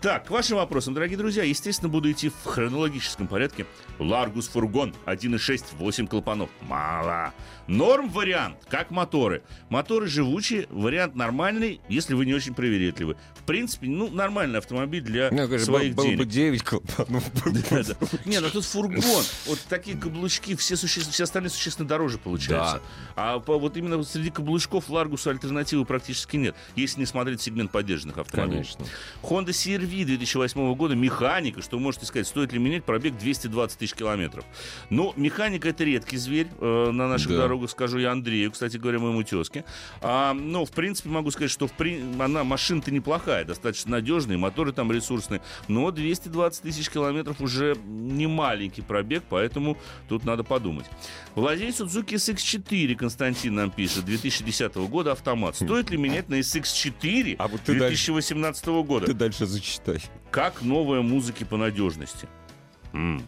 Так, 0.00 0.26
к 0.26 0.30
вашим 0.30 0.56
вопросам, 0.58 0.94
дорогие 0.94 1.16
друзья, 1.18 1.42
естественно, 1.42 1.88
буду 1.88 2.10
идти 2.10 2.28
в 2.28 2.44
хронологическом 2.44 3.26
порядке. 3.28 3.66
Ларгус 3.98 4.48
фургон 4.48 4.94
1.6, 5.06 5.64
8 5.78 6.06
клапанов. 6.06 6.50
Мало. 6.62 7.32
Норм 7.66 8.08
вариант, 8.10 8.58
как 8.68 8.90
моторы. 8.90 9.42
Моторы 9.70 10.06
живучие, 10.06 10.66
вариант 10.70 11.14
нормальный, 11.16 11.80
если 11.88 12.14
вы 12.14 12.26
не 12.26 12.34
очень 12.34 12.54
привередливы. 12.54 13.16
В 13.34 13.42
принципе, 13.44 13.86
ну, 13.88 14.08
нормальный 14.10 14.58
автомобиль 14.58 15.02
для 15.02 15.30
Ну, 15.30 15.36
конечно, 15.46 15.64
своих 15.66 15.94
было, 15.94 16.04
было 16.04 16.10
денег. 16.14 16.18
бы 16.18 16.26
9 16.26 16.62
клапанов. 16.62 17.24
Да-да. 17.70 17.94
Не, 18.24 18.40
ну 18.40 18.50
тут 18.50 18.64
фургон. 18.64 19.00
Вот 19.46 19.58
такие 19.68 19.96
каблучки 19.96 20.35
каблучки, 20.36 20.56
все, 20.56 20.76
суще... 20.76 21.00
все 21.00 21.24
остальные 21.24 21.50
существенно 21.50 21.88
дороже 21.88 22.18
получаются. 22.18 22.80
А 23.14 23.38
по, 23.40 23.58
вот 23.58 23.76
именно 23.76 24.02
среди 24.02 24.30
каблучков 24.30 24.88
Ларгусу 24.88 25.30
альтернативы 25.30 25.84
практически 25.84 26.36
нет, 26.36 26.54
если 26.74 27.00
не 27.00 27.06
смотреть 27.06 27.40
сегмент 27.40 27.70
поддержанных 27.70 28.18
автомобилей. 28.18 28.64
Конечно. 28.64 28.84
Honda 29.22 29.48
CR-V 29.48 30.04
2008 30.04 30.74
года, 30.74 30.94
механика, 30.94 31.62
что 31.62 31.76
вы 31.76 31.82
можете 31.82 32.06
сказать, 32.06 32.26
стоит 32.26 32.52
ли 32.52 32.58
менять 32.58 32.84
пробег 32.84 33.16
220 33.18 33.78
тысяч 33.78 33.94
километров. 33.94 34.44
Но 34.90 35.12
механика 35.16 35.68
это 35.68 35.84
редкий 35.84 36.16
зверь 36.16 36.48
э, 36.60 36.90
на 36.90 37.08
наших 37.08 37.30
Да. 37.30 37.38
дорогах, 37.38 37.70
скажу 37.70 37.98
я 37.98 38.12
Андрею, 38.12 38.50
кстати 38.52 38.76
говоря, 38.76 38.98
моему 38.98 39.22
тезке. 39.22 39.64
А, 40.00 40.34
ну, 40.34 40.64
в 40.64 40.70
принципе, 40.70 41.08
могу 41.08 41.30
сказать, 41.30 41.50
что 41.50 41.66
в 41.66 41.72
при... 41.72 42.00
она 42.18 42.44
машина-то 42.44 42.90
неплохая, 42.90 43.44
достаточно 43.44 43.92
надежная, 43.92 44.38
моторы 44.38 44.72
там 44.72 44.92
ресурсные, 44.92 45.40
но 45.68 45.90
220 45.90 46.62
тысяч 46.62 46.90
километров 46.90 47.40
уже 47.40 47.76
не 47.86 48.26
маленький 48.26 48.82
пробег, 48.82 49.24
поэтому 49.28 49.76
тут 50.08 50.24
надо 50.26 50.44
подумать. 50.44 50.86
Владелец 51.34 51.80
Suzuki 51.80 52.14
SX4, 52.16 52.94
Константин 52.96 53.54
нам 53.54 53.70
пишет, 53.70 54.04
2010 54.04 54.74
года 54.88 55.12
автомат. 55.12 55.56
Стоит 55.56 55.90
ли 55.90 55.96
менять 55.96 56.28
на 56.28 56.34
SX4 56.40 57.36
А 57.38 57.48
вот 57.48 57.60
ты 57.62 57.78
дальше- 57.78 58.06
2018 58.12 58.82
года? 58.82 59.06
Ты 59.06 59.14
дальше 59.14 59.46
зачитай. 59.46 60.02
Как 60.30 60.62
новая 60.62 61.00
музыки 61.02 61.44
по 61.44 61.56
надежности? 61.56 62.28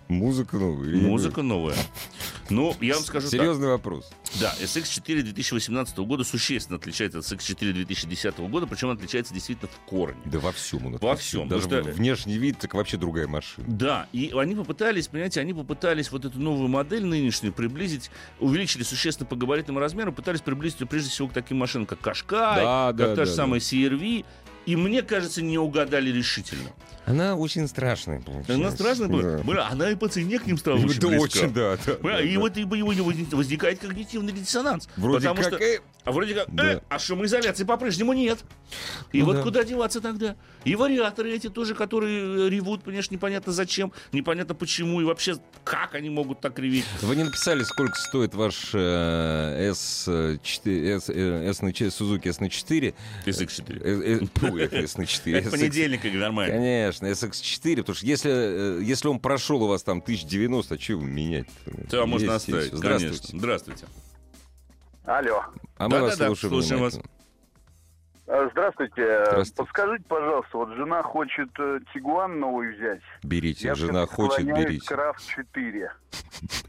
Музыка 0.09 0.57
новая. 0.57 0.96
Музыка 0.96 1.42
новая. 1.42 1.76
Ну, 2.50 2.74
я 2.81 2.94
вам 2.94 3.02
скажу 3.04 3.28
так. 3.28 3.38
Серьезный 3.38 3.68
вопрос. 3.68 4.11
Да, 4.40 4.54
SX4 4.61 5.22
2018 5.22 5.98
года 5.98 6.24
существенно 6.24 6.76
отличается 6.78 7.18
от 7.18 7.24
SX4 7.26 7.72
2010 7.72 8.38
года, 8.38 8.66
причем 8.66 8.90
отличается 8.90 9.35
действительно 9.35 9.68
в 9.70 9.88
корне. 9.88 10.16
Да 10.24 10.38
во 10.38 10.52
всем 10.52 10.87
он 10.87 10.96
Во 10.96 11.16
всем, 11.16 11.48
Даже 11.48 11.64
что- 11.64 11.83
внешний 11.83 12.38
вид, 12.38 12.59
так 12.59 12.72
вообще 12.74 12.96
другая 12.96 13.26
машина. 13.26 13.66
Да, 13.68 14.07
и 14.12 14.33
они 14.35 14.54
попытались, 14.54 15.09
понимаете, 15.09 15.40
они 15.40 15.52
попытались 15.52 16.11
вот 16.11 16.24
эту 16.24 16.38
новую 16.40 16.68
модель 16.68 17.04
нынешнюю 17.04 17.52
приблизить, 17.52 18.11
увеличили 18.40 18.83
существенно 18.83 19.26
по 19.28 19.37
габаритным 19.37 19.78
размерам, 19.78 20.14
пытались 20.14 20.40
приблизить 20.40 20.81
ее 20.81 20.87
прежде 20.87 21.11
всего 21.11 21.28
к 21.28 21.33
таким 21.35 21.59
машинам, 21.59 21.87
как 21.87 22.00
Кашкай, 22.00 22.62
Да, 22.62 22.87
как 22.88 22.96
да, 22.96 23.07
та 23.09 23.14
да, 23.16 23.24
же 23.26 23.31
да. 23.33 23.37
самая 23.37 23.61
CRV, 23.61 24.24
и 24.66 24.76
мне 24.76 25.02
кажется, 25.02 25.42
не 25.42 25.59
угадали 25.59 26.11
решительно. 26.11 26.70
Она 27.08 27.36
очень 27.36 27.66
страшная 27.68 28.20
получилась. 28.20 28.60
Она 28.60 28.70
страшная 28.70 29.08
была. 29.08 29.22
Да. 29.22 29.38
Бля, 29.42 29.68
Она 29.68 29.90
и 29.90 29.94
по 29.94 30.08
цене 30.08 30.38
к 30.38 30.46
ним 30.46 30.58
стала 30.58 30.76
И 30.78 30.84
очень 30.84 31.00
да, 31.00 31.08
близка. 31.08 31.24
очень, 31.24 31.52
да. 31.54 31.76
да, 31.86 31.94
Бля, 32.02 32.16
да, 32.16 32.20
и 32.22 32.34
да. 32.34 32.40
вот 32.40 32.56
и 32.56 32.64
у 32.64 32.92
него 32.92 33.12
возникает 33.36 33.78
когнитивный 33.78 34.32
диссонанс. 34.32 34.88
Вроде 34.96 35.26
потому 35.28 35.42
как, 35.48 35.54
что, 35.54 35.64
э, 35.64 35.78
а 36.04 36.12
вроде 36.12 36.34
как, 36.34 36.46
Да. 36.54 36.72
э, 36.74 36.80
а 36.88 36.98
шумоизоляции 36.98 37.64
по-прежнему 37.64 38.12
нет. 38.12 38.38
И 39.12 39.20
Ну 39.20 39.26
вот 39.26 39.36
да. 39.36 39.42
куда 39.42 39.64
деваться 39.64 40.00
тогда? 40.00 40.36
И 40.64 40.74
вариаторы 40.74 41.32
эти 41.32 41.48
тоже, 41.48 41.74
которые 41.74 42.46
э, 42.46 42.50
ревут, 42.50 42.82
конечно, 42.84 43.14
непонятно 43.14 43.52
зачем, 43.52 43.92
непонятно 44.12 44.54
почему, 44.54 45.00
и 45.00 45.04
вообще 45.04 45.36
как 45.64 45.94
они 45.94 46.10
могут 46.10 46.40
так 46.40 46.58
реветь. 46.58 46.84
Вы 47.02 47.16
не 47.16 47.24
написали, 47.24 47.62
сколько 47.62 47.94
стоит 47.96 48.34
ваш 48.34 48.70
э, 48.74 49.70
S4, 49.72 50.96
S, 50.96 51.08
э, 51.08 51.48
S 51.50 51.62
на 51.62 51.72
ч- 51.72 51.86
Suzuki 51.86 52.24
S4? 52.24 52.94
SX4. 53.26 53.82
Э, 53.82 54.20
э, 54.22 54.26
фу, 54.34 54.56
э, 54.58 54.68
S 54.84 54.96
на 54.96 55.06
4. 55.06 55.38
Это 55.40 55.50
понедельник, 55.50 56.04
и 56.04 56.10
нормально. 56.10 56.54
Конечно, 56.54 56.97
SX4, 57.06 57.76
потому 57.78 57.94
что 57.96 58.06
если, 58.06 58.30
э, 58.80 58.82
если 58.82 59.08
он 59.08 59.20
прошел 59.20 59.62
у 59.62 59.68
вас 59.68 59.82
там 59.82 59.98
1090, 60.02 60.74
а 60.74 60.78
что 60.78 60.92
его 60.92 61.02
менять? 61.02 61.46
Да, 61.90 62.06
можно 62.06 62.32
Есть, 62.32 62.37
оставить, 62.48 62.64
есть. 62.66 62.76
Здравствуйте. 62.76 63.16
конечно. 63.18 63.38
Здравствуйте. 63.38 63.87
Алло. 65.04 65.42
А 65.78 65.88
мы 65.88 66.00
вас 66.00 66.12
Да-да-да, 66.18 66.26
слушаем, 66.34 66.52
слушаем 66.54 66.82
вас. 66.82 66.98
Э, 68.26 68.48
Здравствуйте. 68.52 69.24
Здравствуйте. 69.26 69.54
Подскажите, 69.56 70.04
пожалуйста, 70.08 70.58
вот 70.58 70.68
жена 70.76 71.02
хочет 71.02 71.48
э, 71.58 71.80
Тигуан 71.94 72.38
новый 72.38 72.74
взять. 72.76 73.00
Берите, 73.22 73.68
Я 73.68 73.74
жена 73.74 74.06
хочет, 74.06 74.44
берите. 74.44 74.87
к 74.87 74.92
RAV4. 74.92 75.88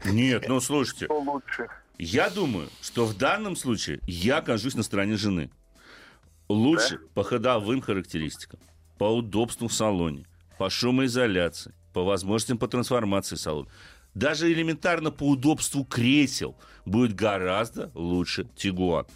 Нет, 0.06 0.44
ну 0.48 0.60
слушайте, 0.60 1.04
Что 1.04 1.20
лучше? 1.20 1.68
я 1.98 2.30
думаю, 2.30 2.68
что 2.80 3.04
в 3.04 3.16
данном 3.16 3.56
случае 3.56 4.00
я 4.06 4.38
окажусь 4.38 4.74
на 4.74 4.82
стороне 4.82 5.16
жены. 5.16 5.50
Лучше 6.48 6.98
по 7.14 7.22
ходовым 7.22 7.80
характеристикам, 7.80 8.58
по 9.00 9.04
удобству 9.04 9.66
в 9.66 9.72
салоне, 9.72 10.26
по 10.58 10.68
шумоизоляции, 10.68 11.72
по 11.94 12.04
возможностям 12.04 12.58
по 12.58 12.68
трансформации 12.68 13.36
салона. 13.36 13.66
Даже 14.12 14.52
элементарно 14.52 15.10
по 15.10 15.22
удобству 15.22 15.84
кресел 15.84 16.54
будет 16.84 17.14
гораздо 17.14 17.90
лучше 17.94 18.46
Тигуан. 18.56 19.06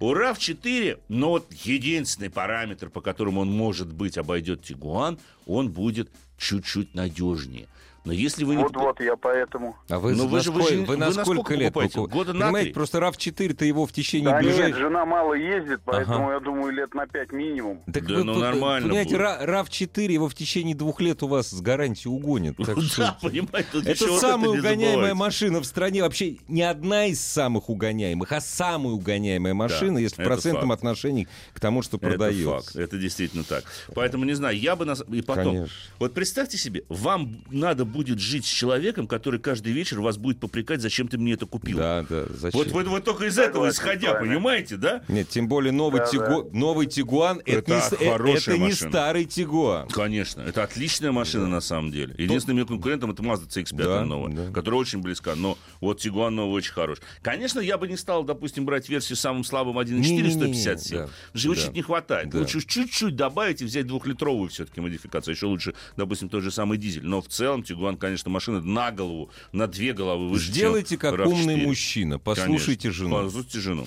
У 0.00 0.12
RAV4, 0.12 1.02
но 1.06 1.28
вот 1.30 1.52
единственный 1.52 2.30
параметр, 2.30 2.90
по 2.90 3.00
которому 3.00 3.42
он, 3.42 3.52
может 3.52 3.92
быть, 3.92 4.18
обойдет 4.18 4.64
Тигуан, 4.64 5.20
он 5.46 5.70
будет 5.70 6.10
чуть-чуть 6.36 6.96
надежнее. 6.96 7.68
Но 8.08 8.14
если 8.14 8.42
вы 8.44 8.56
не... 8.56 8.62
Вот-вот, 8.62 9.00
я 9.02 9.16
поэтому... 9.16 9.76
А 9.90 9.98
вы, 9.98 10.12
Ну, 10.14 10.22
за 10.22 10.28
вы 10.28 10.40
же- 10.40 10.50
вы 10.50 10.62
же- 10.62 10.78
вы 10.78 10.84
вы 10.86 10.96
на 10.96 11.06
на 11.08 11.12
сколько 11.12 11.32
сколько 11.34 11.54
лет 11.56 11.74
покупаете? 11.74 11.94
покупаете? 11.96 12.18
Года 12.18 12.32
на 12.32 12.44
Понимаете, 12.46 12.64
три? 12.68 12.72
просто 12.74 12.98
RAV4-то 13.00 13.64
его 13.66 13.84
в 13.86 13.92
течение 13.92 14.30
Да 14.30 14.40
нет, 14.40 14.50
ближайших... 14.50 14.78
жена 14.78 15.04
мало 15.04 15.34
ездит, 15.34 15.80
поэтому 15.84 16.24
Ага. 16.24 16.32
я 16.32 16.40
думаю, 16.40 16.72
лет 16.72 16.94
на 16.94 17.06
пять 17.06 17.32
минимум. 17.32 17.82
Так 17.92 18.06
Да 18.06 18.14
вы 18.14 18.24
ну 18.24 18.38
нормально 18.38 18.88
Понимаете, 18.88 19.10
будет. 19.10 19.20
Ра- 19.20 19.44
RAV4 19.46 20.10
его 20.10 20.28
в 20.30 20.34
течение 20.34 20.74
двух 20.74 21.02
лет 21.02 21.22
у 21.22 21.26
вас 21.26 21.50
с 21.50 21.60
гарантией 21.60 22.10
угонит. 22.14 22.56
Так 22.64 22.80
что 22.80 23.02
Да, 23.02 23.18
понимаете, 23.20 23.68
тут 23.72 23.86
Это 23.86 24.06
вот 24.06 24.20
самая 24.22 24.50
угоняемая 24.58 25.14
машина 25.14 25.60
в 25.60 25.66
стране. 25.66 26.00
Вообще 26.02 26.38
не 26.48 26.62
одна 26.62 27.04
из 27.08 27.20
самых 27.20 27.68
угоняемых, 27.68 28.32
а 28.32 28.40
самая 28.40 28.94
угоняемая 28.94 29.52
машина, 29.52 29.98
если 29.98 30.16
в 30.16 30.20
это 30.20 30.28
процентном 30.30 30.70
факт. 30.70 30.78
отношении 30.80 31.28
к 31.52 31.60
тому, 31.60 31.82
что 31.82 31.98
Это 31.98 32.06
продается. 32.08 32.44
факт, 32.62 32.74
это 32.76 32.96
действительно 32.96 33.44
так. 33.44 33.64
Поэтому, 33.94 34.24
не 34.24 34.32
знаю, 34.32 34.58
я 34.58 34.76
бы... 34.76 34.86
Нас... 34.86 35.04
И 35.12 35.20
потом, 35.20 35.44
Конечно. 35.56 35.76
вот 35.98 36.14
представьте 36.14 36.56
себе, 36.56 36.84
вам 36.88 37.42
надо 37.50 37.84
будет 37.84 37.97
жить 38.06 38.44
с 38.44 38.48
человеком, 38.48 39.06
который 39.08 39.40
каждый 39.40 39.72
вечер 39.72 40.00
вас 40.00 40.16
будет 40.18 40.38
попрекать, 40.38 40.80
зачем 40.80 41.08
ты 41.08 41.18
мне 41.18 41.32
это 41.32 41.46
купил. 41.46 41.78
Да, 41.78 42.06
да, 42.08 42.26
зачем? 42.30 42.60
Вот, 42.60 42.68
вот, 42.70 42.86
вот 42.86 43.04
только 43.04 43.26
из 43.26 43.38
этого 43.38 43.70
Согласен 43.70 43.78
исходя, 44.00 44.12
вами. 44.14 44.28
понимаете, 44.28 44.76
да? 44.76 45.02
Нет, 45.08 45.28
тем 45.28 45.48
более 45.48 45.72
новый, 45.72 46.00
Да, 46.00 46.06
Тигу- 46.06 46.50
новый 46.52 46.86
Тигуан 46.86 47.38
это, 47.44 47.58
Это 47.58 47.70
не, 48.00 48.06
э- 48.06 48.36
это 48.36 48.58
не 48.58 48.72
старый 48.72 49.24
Тигуан. 49.24 49.88
Конечно, 49.88 50.42
это 50.42 50.62
отличная 50.62 51.10
машина 51.12 51.48
на 51.48 51.60
самом 51.60 51.90
деле. 51.90 52.14
Единственным 52.18 52.58
ее 52.58 52.66
конкурентом 52.66 53.10
это 53.10 53.22
Mazda 53.22 53.48
CX-5 53.48 53.76
Да, 53.76 54.04
новая, 54.04 54.32
да. 54.32 54.52
которая 54.52 54.80
очень 54.80 55.00
близка. 55.00 55.34
Но 55.34 55.58
вот 55.80 56.04
Tiguan 56.04 56.30
новый 56.30 56.54
очень 56.58 56.72
хорош. 56.72 56.98
Конечно, 57.22 57.60
я 57.60 57.78
бы 57.78 57.88
не 57.88 57.96
стал, 57.96 58.22
допустим, 58.24 58.64
брать 58.64 58.88
версию 58.88 59.16
с 59.16 59.20
самым 59.20 59.44
слабым 59.44 59.78
1.4 59.78 60.00
Не-не-не, 60.00 60.30
150 60.30 60.80
сил. 60.80 60.98
да, 60.98 61.08
его 61.34 61.54
да. 61.54 61.60
чуть 61.60 61.72
не 61.74 61.82
хватает. 61.82 62.30
Да. 62.30 62.38
Лучше 62.38 62.60
чуть-чуть 62.60 63.16
добавить 63.16 63.62
и 63.62 63.64
взять 63.64 63.86
двухлитровую 63.86 64.48
все-таки 64.50 64.80
модификацию. 64.80 65.34
Еще 65.34 65.46
лучше, 65.46 65.74
допустим, 65.96 66.28
тот 66.28 66.42
же 66.42 66.50
самый 66.50 66.78
дизель. 66.78 67.04
Но 67.06 67.20
в 67.22 67.28
целом 67.28 67.62
Tiguan, 67.88 67.96
конечно, 67.96 68.30
машина 68.30 68.60
на 68.60 68.90
голову, 68.90 69.30
на 69.52 69.66
две 69.66 69.92
головы 69.92 70.28
выше, 70.28 70.50
Сделайте 70.50 70.96
как 70.96 71.14
RAV4. 71.14 71.26
умный 71.26 71.56
мужчина, 71.56 72.18
послушайте 72.18 72.88
Конечно. 72.88 73.04
жену. 73.04 73.22
Послушайте 73.24 73.60
жену. 73.60 73.86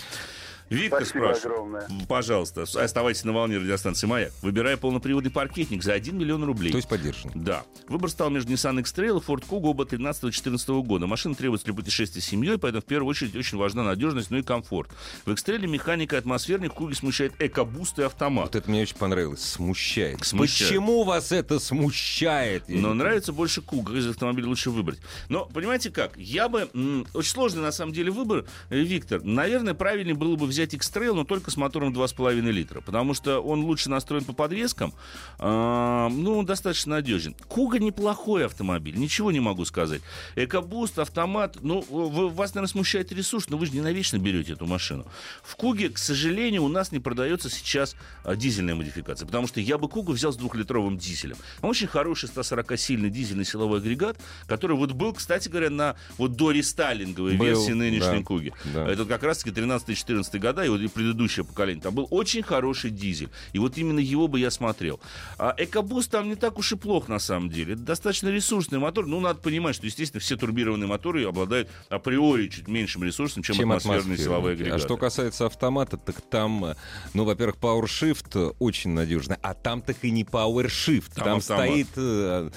Виктор 0.72 1.06
Спасибо 1.06 1.34
спрашивает. 1.34 1.46
огромное. 1.46 1.90
Пожалуйста, 2.08 2.64
оставайтесь 2.64 3.26
на 3.26 3.34
волне 3.34 3.58
радиостанции 3.58 4.08
«Маяк». 4.08 4.32
Выбирая 4.42 4.78
полноприводный 4.78 5.30
паркетник 5.30 5.84
за 5.84 5.94
1 5.94 6.18
миллион 6.18 6.46
рублей. 6.46 6.72
То 6.72 6.78
есть 6.78 6.88
поддержанный. 6.88 7.34
Да. 7.36 7.64
Выбор 7.90 8.10
стал 8.10 8.30
между 8.30 8.54
Nissan 8.54 8.80
X-Trail 8.80 9.20
и 9.22 9.26
Ford 9.26 9.44
Kuga 9.46 9.68
оба 9.68 9.84
13-14 9.84 10.82
года. 10.84 11.08
Машина 11.08 11.36
требуется 11.36 11.66
для 11.66 11.74
путешествий 11.74 12.22
с 12.22 12.26
семьей, 12.26 12.58
поэтому 12.58 12.82
в 12.82 12.86
первую 12.86 13.10
очередь 13.10 13.36
очень 13.36 13.58
важна 13.58 13.84
надежность, 13.84 14.32
ну 14.32 14.38
и 14.38 14.44
комфорт. 14.44 14.90
В 15.26 15.32
X-Trail 15.32 15.68
механика 15.68 16.16
и 16.16 16.20
атмосферник, 16.20 16.72
в 16.72 16.76
Куге 16.76 16.96
смущает 16.96 17.34
экобуст 17.40 18.00
и 18.00 18.04
автомат. 18.04 18.46
Вот 18.46 18.56
это 18.56 18.70
мне 18.70 18.84
очень 18.84 18.96
понравилось. 18.96 19.42
Смущает. 19.44 20.24
Смущает. 20.26 20.70
Почему 20.70 21.04
вас 21.04 21.34
это 21.34 21.60
смущает? 21.60 22.64
Но 22.70 22.94
нравится 22.94 23.34
больше 23.34 23.62
Куга, 23.62 23.94
из 23.98 24.08
автомобиля 24.08 24.48
лучше 24.48 24.70
выбрать. 24.70 25.00
Но, 25.28 25.46
понимаете 25.46 25.90
как, 25.90 26.16
я 26.16 26.48
бы... 26.48 26.70
м, 26.74 27.06
очень 27.14 27.32
сложный, 27.32 27.62
на 27.62 27.74
самом 27.74 27.92
деле, 27.92 28.10
выбор, 28.12 28.46
э, 28.70 28.80
Виктор. 28.80 29.22
Наверное, 29.22 29.74
правильнее 29.74 30.16
было 30.16 30.38
бы 30.38 30.46
взять 30.46 30.61
X-Trail, 30.66 31.14
но 31.14 31.24
только 31.24 31.52
с 31.52 31.58
мотором 31.58 31.94
2,5 31.94 32.40
литра. 32.52 32.82
Потому 32.82 33.14
что 33.14 33.40
он 33.40 33.62
лучше 33.64 33.90
настроен 33.90 34.24
по 34.24 34.34
подвескам. 34.34 34.94
а, 35.40 36.10
ну, 36.10 36.38
он 36.40 36.46
достаточно 36.46 36.96
надежен. 36.96 37.36
Куга 37.48 37.80
неплохой 37.80 38.46
автомобиль, 38.46 38.96
ничего 38.98 39.32
не 39.32 39.40
могу 39.40 39.66
сказать. 39.66 40.02
Экобуст, 40.36 41.00
автомат, 41.00 41.58
ну, 41.62 41.82
вы- 41.90 42.30
вас, 42.30 42.54
наверное, 42.54 42.72
смущает 42.72 43.12
ресурс, 43.12 43.50
но 43.50 43.58
вы 43.58 43.66
же 43.66 43.74
не 43.74 43.82
навечно 43.82 44.18
берете 44.18 44.54
эту 44.54 44.66
машину. 44.66 45.06
В 45.44 45.56
Куге, 45.56 45.90
к 45.90 45.98
сожалению, 45.98 46.64
у 46.64 46.68
нас 46.68 46.92
не 46.92 47.00
продается 47.00 47.50
сейчас 47.50 47.96
а, 48.24 48.36
дизельная 48.36 48.76
модификация, 48.76 49.26
потому 49.26 49.48
что 49.48 49.60
я 49.60 49.78
бы 49.78 49.88
Кугу 49.88 50.12
взял 50.14 50.32
с 50.34 50.38
двухлитровым 50.38 50.98
дизелем. 50.98 51.38
Очень 51.62 51.88
хороший 51.88 52.30
140-сильный 52.30 53.10
дизельный 53.10 53.46
силовой 53.46 53.80
агрегат, 53.80 54.18
который 54.48 54.76
вот 54.76 54.92
был, 54.92 55.14
кстати 55.14 55.48
говоря, 55.50 55.70
на 55.70 55.96
вот 56.18 56.34
до 56.34 56.52
рестайлинговой 56.52 57.36
Был, 57.38 57.46
версии 57.46 57.72
нынешней 57.72 58.20
да, 58.20 58.24
Куги. 58.24 58.54
да. 58.74 58.88
Это 58.88 59.06
как 59.06 59.24
раз-таки 59.24 59.52
13-14 59.60 60.40
года 60.40 60.51
года, 60.54 60.66
и 60.66 60.70
вот 60.70 60.82
и 60.82 60.88
предыдущее 60.88 61.46
поколение, 61.46 61.82
там 61.82 61.94
был 61.94 62.08
очень 62.12 62.44
хороший 62.44 62.90
дизель. 62.92 63.30
И 63.54 63.60
вот 63.60 63.78
именно 63.78 64.00
его 64.00 64.28
бы 64.28 64.40
я 64.40 64.52
смотрел. 64.52 65.00
А 65.38 65.54
Экобус 65.58 66.08
там 66.08 66.28
не 66.30 66.36
так 66.36 66.58
уж 66.60 66.72
и 66.72 66.76
плохо 66.76 67.10
на 67.12 67.20
самом 67.20 67.50
деле. 67.50 67.74
Это 67.74 67.82
достаточно 67.84 68.30
ресурсный 68.30 68.80
мотор. 68.80 69.06
Ну, 69.08 69.20
надо 69.20 69.40
понимать, 69.40 69.76
что, 69.76 69.86
естественно, 69.86 70.20
все 70.22 70.36
турбированные 70.38 70.88
моторы 70.88 71.26
обладают 71.26 71.70
априори 71.90 72.48
чуть 72.48 72.68
меньшим 72.68 73.04
ресурсом, 73.04 73.44
чем, 73.44 73.56
чем 73.56 73.72
атмосферные 73.72 74.18
силовые 74.18 74.54
А 74.54 74.56
агрегаты. 74.56 74.84
что 74.84 74.98
касается 74.98 75.46
автомата, 75.46 75.98
так 75.98 76.22
там, 76.22 76.76
ну, 77.14 77.24
во-первых, 77.24 77.58
PowerShift 77.58 78.56
очень 78.60 78.92
надежный, 78.92 79.38
а 79.42 79.54
там 79.54 79.82
так 79.82 79.98
и 80.04 80.12
не 80.12 80.24
PowerShift. 80.24 81.14
Там 81.16 81.26
Там, 81.26 81.38
автомат. 81.38 81.66
стоит 81.68 81.88
э, 81.96 82.50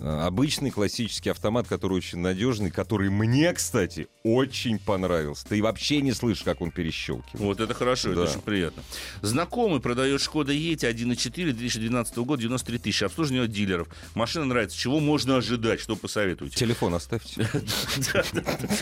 обычный 0.00 0.70
классический 0.70 1.30
автомат, 1.30 1.66
который 1.68 1.94
очень 1.94 2.18
надежный, 2.18 2.70
который 2.70 3.10
мне, 3.10 3.52
кстати, 3.52 4.08
очень 4.22 4.78
понравился. 4.78 5.46
Ты 5.48 5.62
вообще 5.62 6.00
не 6.00 6.12
слышишь, 6.12 6.42
как 6.44 6.60
он 6.60 6.70
перещелкивает. 6.70 7.40
Вот 7.40 7.60
это 7.60 7.74
хорошо, 7.74 8.10
это 8.12 8.24
Да. 8.24 8.30
очень 8.30 8.40
приятно. 8.40 8.82
Знакомый 9.22 9.80
продает 9.80 10.20
Шкода 10.20 10.52
Ети 10.52 10.86
1.4 10.86 11.52
2012 11.52 12.16
года, 12.18 12.42
93 12.42 12.78
тысячи. 12.78 13.04
Обслуживание 13.04 13.44
от 13.44 13.50
дилеров. 13.52 13.88
Машина 14.14 14.44
нравится. 14.44 14.76
Чего 14.78 15.00
можно 15.00 15.36
ожидать? 15.36 15.80
Что 15.80 15.96
посоветуете? 15.96 16.56
Телефон 16.56 16.94
оставьте. 16.94 17.48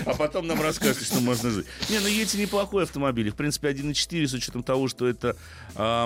А 0.06 0.14
потом 0.14 0.46
нам 0.46 0.60
расскажете, 0.60 1.04
что 1.04 1.20
можно 1.20 1.50
жить. 1.50 1.66
Не, 1.88 1.98
ну 2.00 2.06
Ети 2.08 2.36
неплохой 2.36 2.84
автомобиль. 2.84 3.30
В 3.30 3.34
принципе, 3.34 3.68
1.4, 3.68 4.26
с 4.26 4.32
учетом 4.34 4.62
того, 4.62 4.88
что 4.88 5.06
это 5.08 5.36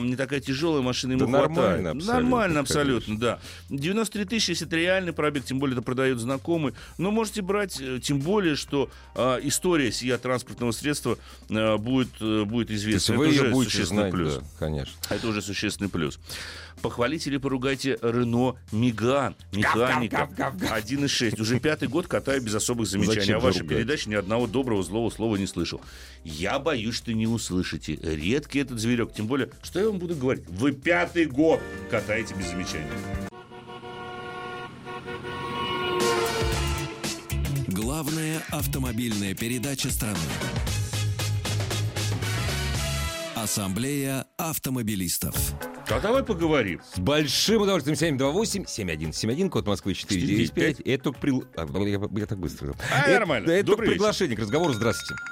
не 0.03 0.16
такая 0.16 0.40
тяжелая 0.40 0.83
машина, 0.83 1.12
ему 1.12 1.27
Да 1.27 1.38
хватает. 1.46 1.51
нормально 1.57 1.90
абсолютно, 1.90 2.12
Нормально 2.20 2.61
абсолютно, 2.61 3.18
да. 3.18 3.40
93 3.68 4.25
тысячи, 4.25 4.51
если 4.51 4.66
это 4.66 4.77
реальный 5.00 5.12
пробег, 5.12 5.44
тем 5.44 5.58
более 5.58 5.74
это 5.74 5.82
продает 5.82 6.18
знакомый. 6.18 6.74
Но 6.98 7.10
можете 7.10 7.42
брать, 7.42 7.80
э, 7.80 8.00
тем 8.02 8.20
более, 8.20 8.54
что 8.54 8.90
а, 9.14 9.38
история 9.42 9.90
сия 9.90 10.18
транспортного 10.18 10.72
средства 10.72 11.18
а, 11.50 11.78
будет, 11.78 12.10
э, 12.20 12.44
будет 12.44 12.68
То 12.68 12.72
есть 12.74 12.84
известна. 12.84 13.16
вы 13.16 13.26
это 13.26 13.34
ее 13.34 13.42
уже 13.42 13.50
будете 13.50 13.70
существенный 13.72 14.02
знать, 14.02 14.12
плюс. 14.12 14.34
да, 14.34 14.42
конечно. 14.58 14.94
Это 15.08 15.28
уже 15.28 15.42
существенный 15.42 15.90
плюс. 15.90 16.18
Похвалите 16.82 17.30
или 17.30 17.36
поругайте 17.36 17.98
Рено 18.00 18.56
Миган, 18.72 19.36
механика, 19.52 20.28
1.6. 20.36 21.40
Уже 21.40 21.60
пятый 21.60 21.88
год 21.88 22.06
катаю 22.06 22.42
без 22.42 22.54
особых 22.54 22.86
замечаний. 22.86 23.20
Зачем 23.20 23.38
а 23.38 23.40
ругать? 23.40 23.68
передаче 23.68 24.10
ни 24.10 24.14
одного 24.14 24.46
доброго 24.46 24.82
злого 24.82 25.10
слова 25.10 25.36
не 25.36 25.46
слышал. 25.46 25.80
Я 26.24 26.58
боюсь, 26.58 26.94
что 26.94 27.12
не 27.12 27.26
услышите. 27.26 27.96
Редкий 28.02 28.60
этот 28.60 28.78
зверек. 28.78 29.12
Тем 29.12 29.26
более, 29.26 29.50
что 29.62 29.78
я 29.78 29.86
вам 29.86 29.98
буду 29.98 30.14
говорить? 30.14 30.44
Вы 30.48 30.72
пятый 30.72 31.26
год 31.26 31.60
катаете 31.90 32.34
без 32.34 32.48
замечаний. 32.48 33.30
Главная 38.00 38.40
автомобильная 38.50 39.34
передача 39.34 39.90
страны. 39.90 40.16
Ассамблея 43.36 44.24
автомобилистов. 44.38 45.34
А 45.86 46.00
давай 46.00 46.22
поговорим. 46.24 46.80
С 46.94 46.98
большим 46.98 47.60
удовольствием 47.60 48.16
728-7171, 48.18 49.50
код 49.50 49.66
Москвы 49.66 49.92
495. 49.92 50.80
Это 50.80 51.04
только 51.04 51.20
прил- 51.20 51.46
а, 51.54 51.66
я, 51.86 52.00
я 52.20 52.26
так 52.26 52.38
быстро. 52.38 52.74
А, 52.90 53.02
это, 53.02 53.18
нормально. 53.18 53.50
Это 53.50 53.66
только 53.66 53.70
Добрый 53.72 53.86
вечер. 53.88 53.98
приглашение 53.98 54.36
к 54.38 54.40
разговору. 54.40 54.72
Здравствуйте. 54.72 55.22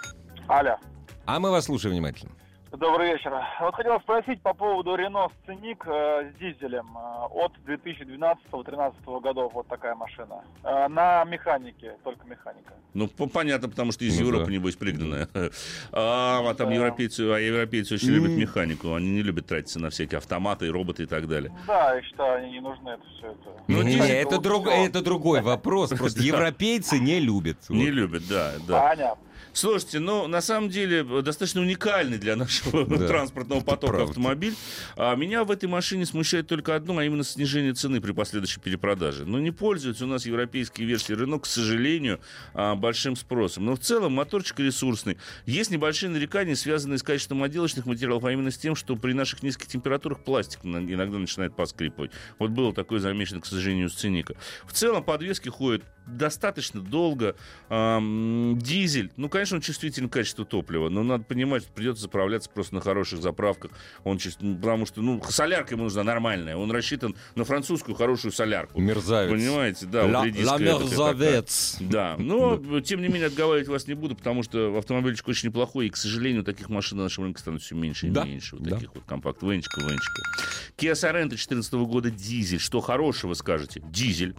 Алло. 0.47 0.77
А 1.25 1.41
мы 1.41 1.51
вас 1.51 1.65
слушаем 1.65 1.95
внимательно. 1.95 2.33
Добрый 2.71 3.13
вечер. 3.15 3.33
Вот 3.61 3.75
хотел 3.75 3.99
спросить 4.01 4.43
по 4.43 4.53
поводу 4.53 4.95
Рено 4.95 5.29
Сценик 5.43 5.83
э, 5.87 6.31
с 6.31 6.39
дизелем 6.39 6.87
э, 6.97 7.27
от 7.31 7.53
2012-2013 7.67 9.21
годов. 9.23 9.53
Вот 9.55 9.67
такая 9.69 9.95
машина. 9.95 10.43
Э, 10.63 10.87
на 10.89 11.25
механике, 11.25 11.97
только 12.05 12.27
механика. 12.27 12.75
Ну, 12.93 13.09
по- 13.09 13.27
понятно, 13.27 13.71
потому 13.71 13.91
что 13.93 14.05
из 14.05 14.21
Ну 14.21 14.27
Европы, 14.27 14.47
да. 14.47 14.53
небось, 14.53 14.77
пригнанная. 14.77 15.29
А, 15.93 16.41
а 16.47 16.55
там 16.55 16.69
Да. 16.69 16.75
европейцы, 16.75 17.21
а 17.23 17.39
европейцы 17.39 17.95
очень 17.95 18.11
любят 18.11 18.33
механику. 18.33 18.93
Они 18.95 19.11
не 19.11 19.23
любят 19.23 19.47
тратиться 19.47 19.81
на 19.81 19.89
всякие 19.89 20.19
автоматы, 20.19 20.67
и 20.67 20.71
роботы 20.71 21.05
и 21.05 21.07
так 21.07 21.27
далее. 21.27 21.51
Да, 21.67 21.95
я 21.95 22.03
считаю, 22.03 22.43
они 22.45 22.53
не 22.53 22.61
нужны, 22.61 22.91
это 22.91 23.03
все 23.17 23.29
это. 23.29 23.63
Ну, 23.67 23.81
не, 23.83 23.93
дизель 23.95 24.11
это, 24.13 24.39
друг- 24.39 24.67
это 24.69 25.03
другой 25.03 25.41
вопрос. 25.41 25.89
Просто 25.91 26.21
европейцы 26.23 26.99
не 26.99 27.19
любят. 27.19 27.57
Не 27.71 27.87
любят, 27.91 28.25
да, 28.29 28.53
да. 28.69 28.89
Понятно. 28.91 29.25
Слушайте, 29.59 29.99
ну, 29.99 30.29
на 30.29 30.41
самом 30.41 30.69
деле, 30.69 31.05
э, 31.05 31.23
достаточно 31.23 31.61
уникальный 31.61 32.17
для 32.17 32.37
нашего 32.37 32.87
Да, 32.87 33.09
транспортного 33.09 33.59
потока 33.59 33.95
правда. 33.95 34.11
автомобиль. 34.11 34.55
А 34.97 35.17
меня 35.17 35.43
в 35.43 35.51
этой 35.51 35.69
машине 35.69 36.07
смущает 36.07 36.47
только 36.47 36.77
одно, 36.77 36.97
а 36.97 37.05
именно 37.05 37.25
снижение 37.25 37.75
цены 37.75 38.01
при 38.01 38.13
последующей 38.13 38.61
перепродаже. 38.61 39.25
Но 39.25 39.41
не 39.41 39.51
пользуются 39.51 40.05
у 40.05 40.07
нас 40.07 40.27
европейские 40.27 40.87
версии 40.87 41.13
Renault, 41.13 41.41
к 41.41 41.47
сожалению, 41.47 42.21
а, 42.55 42.77
большим 42.77 43.17
спросом. 43.17 43.65
Но 43.65 43.75
в 43.75 43.81
целом 43.81 44.13
моторчик 44.13 44.61
ресурсный. 44.61 45.19
Есть 45.45 45.73
небольшие 45.73 46.11
нарекания, 46.11 46.55
связанные 46.55 46.99
с 46.99 47.03
качеством 47.03 47.43
отделочных 47.43 47.85
материалов, 47.85 48.25
а 48.27 48.33
именно 48.33 48.53
с 48.53 48.59
тем, 48.59 48.77
что 48.77 48.95
при 48.95 49.13
наших 49.13 49.43
низких 49.43 49.67
температурах 49.67 50.21
пластик 50.23 50.61
иногда 50.63 51.19
начинает 51.19 51.57
поскрипывать. 51.57 52.13
Вот 52.39 52.53
было 52.53 52.73
такое 52.73 53.01
замечено, 53.01 53.41
к 53.41 53.47
сожалению, 53.47 53.87
у 53.87 53.91
сценика. 53.91 54.37
В 54.67 54.73
целом 54.73 55.03
подвески 55.03 55.49
ходят 55.49 55.83
достаточно 56.09 56.81
долго. 56.81 57.37
Дизель, 57.71 59.11
ну, 59.17 59.29
конечно, 59.29 59.57
он 59.57 59.61
чувствителен 59.61 60.09
к 60.09 60.13
качеству 60.13 60.45
топлива, 60.45 60.89
но 60.89 61.03
надо 61.03 61.25
понимать, 61.25 61.63
что 61.63 61.73
придется 61.73 62.03
заправляться 62.03 62.51
просто 62.51 62.75
на 62.75 62.81
хороших 62.81 63.23
заправках. 63.23 63.71
Он 64.05 64.19
чувств- 64.19 64.39
ну, 64.41 64.57
потому 64.57 64.87
что, 64.87 65.03
ну, 65.03 65.23
солярка 65.29 65.75
ему 65.75 65.85
нужна 65.85 66.03
нормальная. 66.05 66.57
Он 66.57 66.71
рассчитан 66.71 67.15
на 67.35 67.45
французскую 67.45 67.95
хорошую 67.95 68.33
солярку. 68.33 68.81
Мерзавец. 68.81 69.31
Понимаете, 69.31 69.87
да, 69.87 70.05
Ла, 70.05 70.21
ла 70.21 70.59
мерзавец. 70.59 71.77
Да, 71.81 72.17
но, 72.19 72.81
тем 72.81 73.01
не 73.03 73.09
менее, 73.09 73.27
отговаривать 73.27 73.69
вас 73.69 73.87
не 73.87 73.95
буду, 73.95 74.15
потому 74.17 74.43
что 74.43 74.77
автомобильчик 74.77 75.29
очень 75.29 75.49
неплохой, 75.49 75.87
и, 75.87 75.91
к 75.91 75.97
сожалению, 75.97 76.45
таких 76.45 76.69
машин 76.69 76.99
на 76.99 77.05
нашем 77.05 77.25
рынке 77.25 77.41
становится 77.41 77.67
все 77.67 77.75
меньше 77.75 78.07
и 78.07 78.11
Да, 78.11 78.25
меньше. 78.25 78.57
Вот 78.57 78.65
да. 78.65 78.77
таких 78.77 78.95
вот 78.95 79.05
компакт 79.05 79.43
венчиков, 79.43 79.83
венчиков. 79.85 80.73
Kia 80.77 80.93
Sorento 80.93 81.29
2014 81.29 81.73
года 81.75 82.11
дизель. 82.11 82.61
Что 82.61 82.81
хорошего 82.81 83.35
скажете? 83.35 83.83
Дизель. 83.91 84.35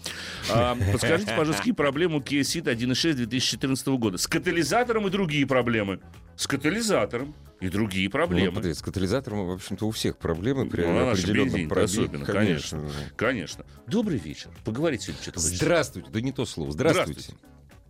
А, 0.50 0.76
подскажите, 0.92 1.34
пожалуйста, 1.36 1.59
какие 1.60 1.74
проблемы 1.74 2.18
у 2.18 2.20
Kia 2.22 2.42
Ceed 2.42 2.64
1.6 2.66 3.14
2014 3.14 3.88
года? 3.90 4.18
С 4.18 4.28
катализатором 4.28 5.08
и 5.08 5.10
другие 5.10 5.46
проблемы. 5.46 6.00
С 6.36 6.48
катализатором 6.48 7.36
и 7.60 7.70
другие 7.70 8.06
Ну, 8.08 8.12
проблемы. 8.12 8.52
подожди, 8.54 8.74
с 8.74 8.82
катализатором, 8.82 9.46
в 9.48 9.52
общем-то, 9.52 9.86
у 9.86 9.92
всех 9.92 10.18
проблемы 10.18 10.70
при 10.70 10.84
Ну, 10.84 11.10
определенном 11.10 11.48
бензин 11.54 11.70
пробеге. 11.70 11.86
особенно, 11.86 12.26
конечно. 12.26 12.90
Конечно. 13.18 13.66
Добрый 13.88 14.18
вечер. 14.18 14.50
Поговорите 14.66 15.06
сегодня 15.08 15.22
что-то. 15.22 15.40
Здравствуйте, 15.40 16.10
да 16.12 16.22
не 16.22 16.32
то 16.32 16.46
слово. 16.46 16.72
Здравствуйте. 16.72 17.34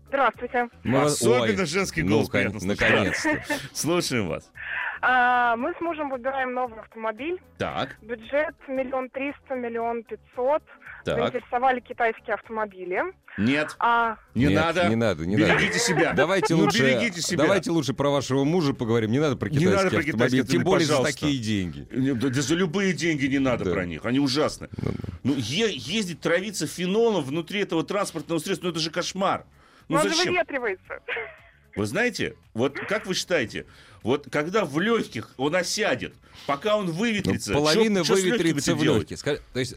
Здравствуйте. 0.08 0.70
Мы 0.84 0.98
вас- 1.02 1.22
Особенно 1.22 1.62
Ой, 1.62 1.66
женский 1.68 2.02
ну, 2.02 2.16
голос 2.24 2.30
слышать. 2.30 2.64
Наконец-то. 2.64 3.44
Слушаем 3.74 4.28
вас. 4.28 4.52
А, 5.02 5.56
мы 5.56 5.72
с 5.78 5.80
мужем 5.82 6.10
выбираем 6.10 6.54
новый 6.54 6.80
автомобиль. 6.80 7.40
Так, 7.60 7.96
Бюджет 8.02 8.56
миллион 8.68 9.10
триста, 9.12 9.54
миллион 9.56 10.04
пятьсот. 10.04 10.64
Так. 11.06 11.18
Заинтересовали 11.18 11.80
китайские 11.80 12.34
автомобили. 12.36 13.02
Нет, 13.38 13.76
А, 13.80 14.18
не 14.36 14.46
Нет, 14.48 14.54
надо. 14.56 14.90
Не 14.90 14.96
надо, 14.96 15.26
не 15.26 15.38
надо. 15.38 15.54
Берегите 15.56 15.80
себя. 15.80 16.14
Давайте 16.14 16.56
Ну, 16.56 16.64
лучше, 16.64 16.80
берегите 16.80 17.22
себя. 17.22 17.44
давайте 17.44 17.72
лучше 17.72 17.94
про 17.94 18.10
вашего 18.10 18.44
мужа 18.44 18.74
поговорим. 18.74 19.12
Не 19.12 19.20
надо 19.20 19.38
про 19.38 19.48
Не 19.50 19.60
китайские 19.60 19.78
надо 19.78 19.90
про 19.96 20.04
китайские 20.04 20.14
автомобили, 20.14 20.42
тем 20.42 20.60
автомобили, 20.62 20.70
более 20.70 20.86
за 20.88 20.94
пожалуйста. 20.94 21.22
такие 21.22 21.42
деньги. 21.42 21.88
Не, 21.92 22.14
Да, 22.14 22.30
да 22.30 22.42
за 22.42 22.56
любые 22.56 22.94
деньги 22.94 23.26
не 23.28 23.40
надо 23.40 23.66
Да. 23.66 23.72
про 23.72 23.86
них, 23.86 24.06
они 24.06 24.20
ужасны. 24.20 24.68
Ну, 24.82 24.92
Ну, 25.24 25.34
е- 25.38 25.72
ездить, 25.76 26.20
травиться 26.22 26.66
фенолом 26.68 27.24
внутри 27.24 27.62
этого 27.62 27.84
транспортного 27.84 28.40
средства, 28.40 28.66
ну 28.68 28.72
это 28.72 28.80
же 28.80 28.90
кошмар. 28.92 29.46
Ну 29.88 29.96
но 29.96 30.02
он 30.04 30.10
же 30.10 30.16
зачем? 30.16 30.34
выветривается. 30.34 31.00
Вы 31.76 31.86
знаете, 31.86 32.36
вот 32.54 32.78
как 32.78 33.06
вы 33.06 33.14
считаете, 33.14 33.66
вот 34.04 34.28
когда 34.32 34.66
в 34.66 34.80
легких 34.80 35.32
он 35.38 35.56
осядет, 35.56 36.14
пока 36.48 36.78
он 36.78 36.88
Ну, 36.88 36.92
выветрится, 36.94 37.54
половина 37.54 38.00
чё- 38.02 38.06
чё 38.06 38.16
с 38.16 38.24
выветрится 38.24 38.48
легкими-то 38.72 38.76
в 38.76 38.82
делать? 38.82 39.12
легкие. 39.12 39.18
Ска- 39.18 39.42
То 39.54 39.60
есть, 39.60 39.76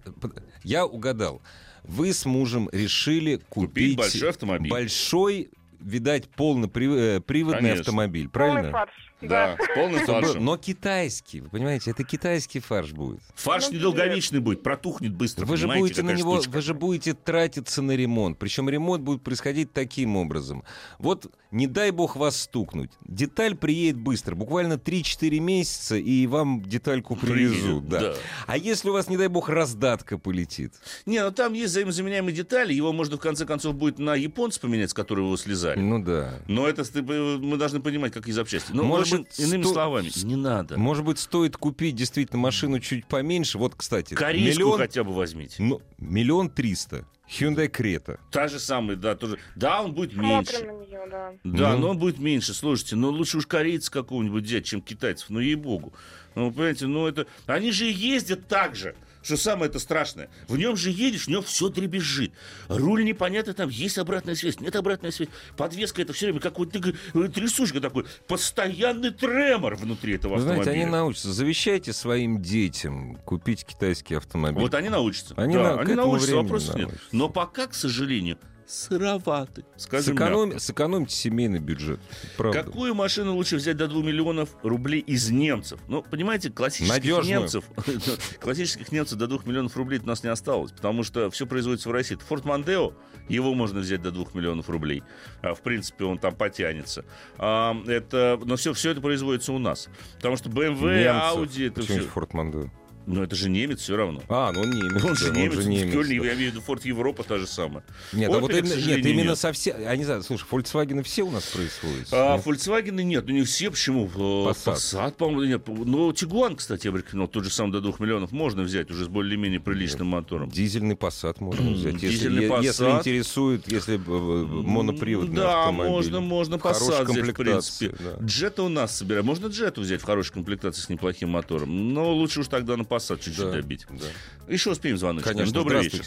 я 0.64 0.86
угадал. 0.86 1.42
Вы 1.84 2.12
с 2.12 2.24
мужем 2.24 2.68
решили 2.72 3.40
купить, 3.48 3.96
большой 3.98 4.28
автомобиль. 4.30 4.70
большой, 4.70 5.50
видать, 5.80 6.28
полноприводный 6.28 7.20
Конечно. 7.56 7.80
автомобиль, 7.80 8.28
Полный 8.28 8.52
правильно? 8.52 8.70
фарш. 8.70 9.11
Да, 9.22 9.56
с 9.60 9.74
полным 9.74 10.04
фаршем. 10.04 10.44
но 10.44 10.56
китайский, 10.56 11.40
вы 11.40 11.48
понимаете, 11.48 11.90
это 11.90 12.04
китайский 12.04 12.60
фарш 12.60 12.92
будет. 12.92 13.20
Фарш 13.34 13.68
Ну, 13.70 13.76
недолговечный 13.76 14.40
будет, 14.40 14.62
протухнет 14.62 15.14
быстро, 15.14 15.46
Вы 15.46 15.56
же 15.56 15.66
понимаете, 15.68 15.82
будете 15.82 16.02
на 16.02 16.10
него, 16.12 16.40
вы 16.46 16.62
же 16.62 16.74
будете 16.74 17.14
тратиться 17.14 17.82
на 17.82 17.92
ремонт. 17.92 18.38
Причем 18.38 18.68
ремонт 18.68 19.02
будет 19.02 19.22
происходить 19.22 19.72
таким 19.72 20.16
образом. 20.16 20.64
Вот 20.98 21.30
не 21.50 21.66
дай 21.66 21.90
бог 21.90 22.16
вас 22.16 22.40
стукнуть. 22.40 22.90
Деталь 23.04 23.54
приедет 23.54 23.98
быстро, 23.98 24.34
буквально 24.34 24.74
3-4 24.74 25.38
месяца, 25.38 25.96
и 25.96 26.26
вам 26.26 26.62
детальку 26.62 27.14
привезут. 27.16 27.88
Да. 27.88 28.00
да. 28.00 28.14
А 28.46 28.56
если 28.56 28.88
у 28.88 28.92
вас, 28.92 29.08
не 29.08 29.16
дай 29.16 29.28
бог, 29.28 29.48
раздатка 29.48 30.18
полетит? 30.18 30.72
Не, 31.04 31.22
ну 31.22 31.30
там 31.30 31.52
есть 31.52 31.72
взаимозаменяемые 31.72 32.34
детали, 32.34 32.72
его 32.72 32.92
можно 32.92 33.16
в 33.16 33.20
конце 33.20 33.44
концов 33.44 33.74
будет 33.74 33.98
на 33.98 34.14
японца 34.14 34.60
поменять, 34.60 34.90
с 34.90 34.94
которого 34.94 35.26
его 35.26 35.36
слезали. 35.36 35.78
Ну 35.78 36.02
да. 36.02 36.38
Но 36.48 36.66
это 36.66 36.84
мы 37.02 37.56
должны 37.56 37.80
понимать, 37.80 38.12
какие 38.12 38.32
запчасти. 38.32 38.72
Ну, 38.72 38.84
Может 38.84 39.11
общем, 39.20 39.22
быть, 39.24 39.38
иными 39.40 39.62
сто- 39.62 39.72
словами, 39.72 40.10
не 40.24 40.36
надо. 40.36 40.78
Может 40.78 41.04
быть, 41.04 41.18
стоит 41.18 41.56
купить 41.56 41.94
действительно 41.96 42.38
машину 42.40 42.80
чуть 42.80 43.06
поменьше. 43.06 43.58
Вот, 43.58 43.74
кстати, 43.74 44.14
Корейскую 44.14 44.54
миллион, 44.66 44.78
хотя 44.78 45.04
бы 45.04 45.12
возьмите. 45.14 45.62
ну, 45.62 45.80
миллион 45.98 46.50
триста. 46.50 47.04
Hyundai 47.28 47.70
Creta. 47.70 48.18
Та 48.30 48.46
же 48.48 48.58
самая, 48.58 48.96
да, 48.96 49.14
тоже. 49.14 49.38
Да, 49.56 49.80
он 49.82 49.94
будет 49.94 50.14
меньше. 50.14 50.52
Смотрим 50.52 50.78
на 50.80 50.82
нее, 50.84 51.06
да. 51.10 51.32
Да, 51.44 51.72
Ну. 51.74 51.78
но 51.78 51.88
он 51.90 51.98
будет 51.98 52.18
меньше. 52.18 52.52
Слушайте, 52.52 52.96
ну 52.96 53.08
лучше 53.10 53.38
уж 53.38 53.46
корейца 53.46 53.90
какого-нибудь 53.90 54.44
взять, 54.44 54.66
чем 54.66 54.82
китайцев. 54.82 55.30
Ну, 55.30 55.40
ей-богу. 55.40 55.94
Ну, 56.34 56.50
понимаете, 56.52 56.86
ну 56.88 57.06
это... 57.06 57.26
Они 57.46 57.70
же 57.72 57.88
и 57.88 57.92
ездят 57.92 58.48
так 58.48 58.74
же. 58.76 58.94
Что 59.22 59.36
самое 59.36 59.68
это 59.70 59.78
страшное. 59.78 60.28
В 60.48 60.56
нем 60.58 60.76
же 60.76 60.90
едешь, 60.90 61.24
в 61.26 61.28
нем 61.28 61.42
все 61.42 61.68
дребезжит. 61.68 62.32
Руль 62.68 63.04
непонятно, 63.04 63.54
там 63.54 63.68
есть 63.68 63.98
обратная 63.98 64.34
связь, 64.34 64.58
нет 64.60 64.74
обратной 64.76 65.12
связи. 65.12 65.30
Подвеска 65.56 66.02
это 66.02 66.12
все 66.12 66.26
время 66.26 66.40
как 66.40 66.58
вот 66.58 66.72
ты, 66.72 66.80
э, 67.14 67.28
трясушка 67.28 67.80
такой. 67.80 68.04
Постоянный 68.26 69.10
тремор 69.10 69.76
внутри 69.76 70.14
этого 70.14 70.34
Вы 70.34 70.40
знаете, 70.42 70.60
автомобиля. 70.62 70.82
они 70.84 70.90
научатся. 70.92 71.32
Завещайте 71.32 71.92
своим 71.92 72.42
детям 72.42 73.16
купить 73.24 73.64
китайский 73.64 74.16
автомобиль. 74.16 74.60
Вот 74.60 74.74
они 74.74 74.88
научатся. 74.88 75.34
Они 75.36 75.54
да, 75.54 75.76
на- 75.76 75.80
они 75.82 75.94
научатся, 75.94 76.36
вопросов 76.36 76.74
нет. 76.74 76.86
научатся. 76.88 77.08
Но 77.12 77.28
пока, 77.28 77.66
к 77.68 77.74
сожалению, 77.74 78.38
сыроваты. 78.72 79.64
Скажем 79.76 80.16
мягко. 80.16 80.58
Сэкономьте 80.58 81.14
семейный 81.14 81.58
бюджет. 81.58 82.00
Правда. 82.36 82.62
Какую 82.62 82.94
машину 82.94 83.34
лучше 83.34 83.56
взять 83.56 83.76
до 83.76 83.86
2 83.86 84.02
миллионов 84.02 84.50
рублей 84.62 85.00
из 85.00 85.30
немцев? 85.30 85.80
Ну, 85.88 86.02
понимаете, 86.02 86.50
классических 86.50 86.90
Надежную. 86.94 87.40
немцев, 87.40 87.64
классических 88.40 88.90
немцев 88.90 89.18
до 89.18 89.26
2 89.26 89.40
миллионов 89.44 89.76
рублей 89.76 90.00
у 90.02 90.06
нас 90.06 90.22
не 90.24 90.30
осталось, 90.30 90.72
потому 90.72 91.02
что 91.02 91.30
все 91.30 91.46
производится 91.46 91.88
в 91.88 91.92
России. 91.92 92.16
Форд 92.28 92.44
Мондео, 92.44 92.94
его 93.28 93.54
можно 93.54 93.80
взять 93.80 94.02
до 94.02 94.10
2 94.10 94.26
миллионов 94.34 94.68
рублей. 94.70 95.02
А, 95.42 95.54
В 95.54 95.60
принципе, 95.60 96.04
он 96.04 96.18
там 96.18 96.34
потянется. 96.34 97.04
А, 97.38 97.76
Это, 97.86 98.40
но 98.44 98.56
все, 98.56 98.72
все 98.72 98.90
это 98.90 99.00
производится 99.00 99.52
у 99.52 99.58
нас. 99.58 99.88
Потому 100.16 100.36
что 100.36 100.48
BMW, 100.48 101.04
Немцев. 101.04 101.56
Audi, 101.58 101.66
это 101.68 101.80
Почему 101.82 101.98
все... 101.98 102.08
Форд 102.08 102.34
Мондео? 102.34 102.70
Ну, 103.06 103.22
это 103.22 103.34
же 103.36 103.50
немец 103.50 103.80
все 103.80 103.96
равно. 103.96 104.22
А, 104.28 104.52
ну 104.52 104.60
он 104.62 104.70
немец. 104.70 105.04
Он 105.04 105.14
же 105.16 105.32
да, 105.32 105.40
немец, 105.40 105.54
же 105.54 105.60
в 105.62 105.68
немец, 105.68 105.92
Кёльне, 105.92 106.20
да. 106.20 106.26
я 106.26 106.34
имею 106.34 106.50
в 106.50 106.54
виду 106.54 106.64
Форд 106.64 106.84
Европа 106.84 107.22
та 107.24 107.38
же 107.38 107.46
самая. 107.46 107.84
Нет, 108.12 108.30
а 108.30 108.34
Opel, 108.34 108.40
вот 108.40 108.50
к 108.52 108.54
именно, 108.54 108.74
нет, 108.74 109.06
именно 109.06 109.28
нет. 109.30 109.38
совсем, 109.38 109.80
я 109.80 109.96
не 109.96 110.04
знаю, 110.04 110.22
слушай, 110.22 110.44
Volkswagen 110.50 111.02
все 111.02 111.22
у 111.22 111.30
нас 111.30 111.44
производятся. 111.44 112.34
А, 112.34 112.36
нет? 112.36 112.46
Volkswagen 112.46 113.02
нет, 113.02 113.24
ну 113.26 113.32
не 113.32 113.42
все, 113.44 113.70
почему? 113.70 114.06
Э, 114.14 114.50
Passat. 114.50 114.74
Passat, 114.74 115.12
по-моему, 115.16 115.44
нет. 115.44 115.62
Ну, 115.66 116.12
Тигуан, 116.12 116.56
кстати, 116.56 116.86
я 116.86 116.92
бы 116.92 116.98
рекомендовал, 116.98 117.28
тот 117.28 117.44
же 117.44 117.50
сам 117.50 117.70
до 117.70 117.80
2 117.80 117.94
миллионов 117.98 118.32
можно 118.32 118.62
взять 118.62 118.90
уже 118.90 119.04
с 119.04 119.08
более-менее 119.08 119.60
приличным 119.60 120.06
мотором. 120.08 120.50
Дизельный 120.50 120.94
Passat 120.94 121.36
можно 121.40 121.70
взять. 121.72 121.94
Если, 121.94 122.08
дизельный 122.08 122.62
если 122.64 122.86
Passat. 122.86 122.98
интересует, 123.00 123.70
если 123.70 123.96
э, 123.96 123.98
э, 123.98 124.44
моноприводный 124.46 125.36
Да, 125.36 125.60
автомобиль. 125.60 125.90
можно, 125.90 126.20
можно 126.20 126.54
Passat 126.56 127.04
взять, 127.04 127.26
в 127.28 127.32
принципе. 127.34 127.94
да. 127.98 128.24
Джета 128.24 128.62
у 128.62 128.68
нас 128.68 128.96
собираем. 128.96 129.26
Можно 129.26 129.46
Джету 129.48 129.80
взять 129.80 130.00
в 130.00 130.04
хорошей 130.04 130.32
комплектации 130.32 130.82
с 130.82 130.88
неплохим 130.88 131.30
мотором. 131.30 131.92
Но 131.92 132.12
лучше 132.14 132.40
уж 132.40 132.48
тогда 132.48 132.76
на 132.76 132.84
Passat 132.92 133.18
чуть-чуть 133.20 133.44
Да, 133.46 133.52
добить. 133.52 133.86
да. 133.88 134.06
Еще 134.52 134.70
успеем 134.70 134.96
звоночек. 134.98 135.28
Конечно, 135.32 135.52
Добрый 135.54 135.82
вечер. 135.82 136.04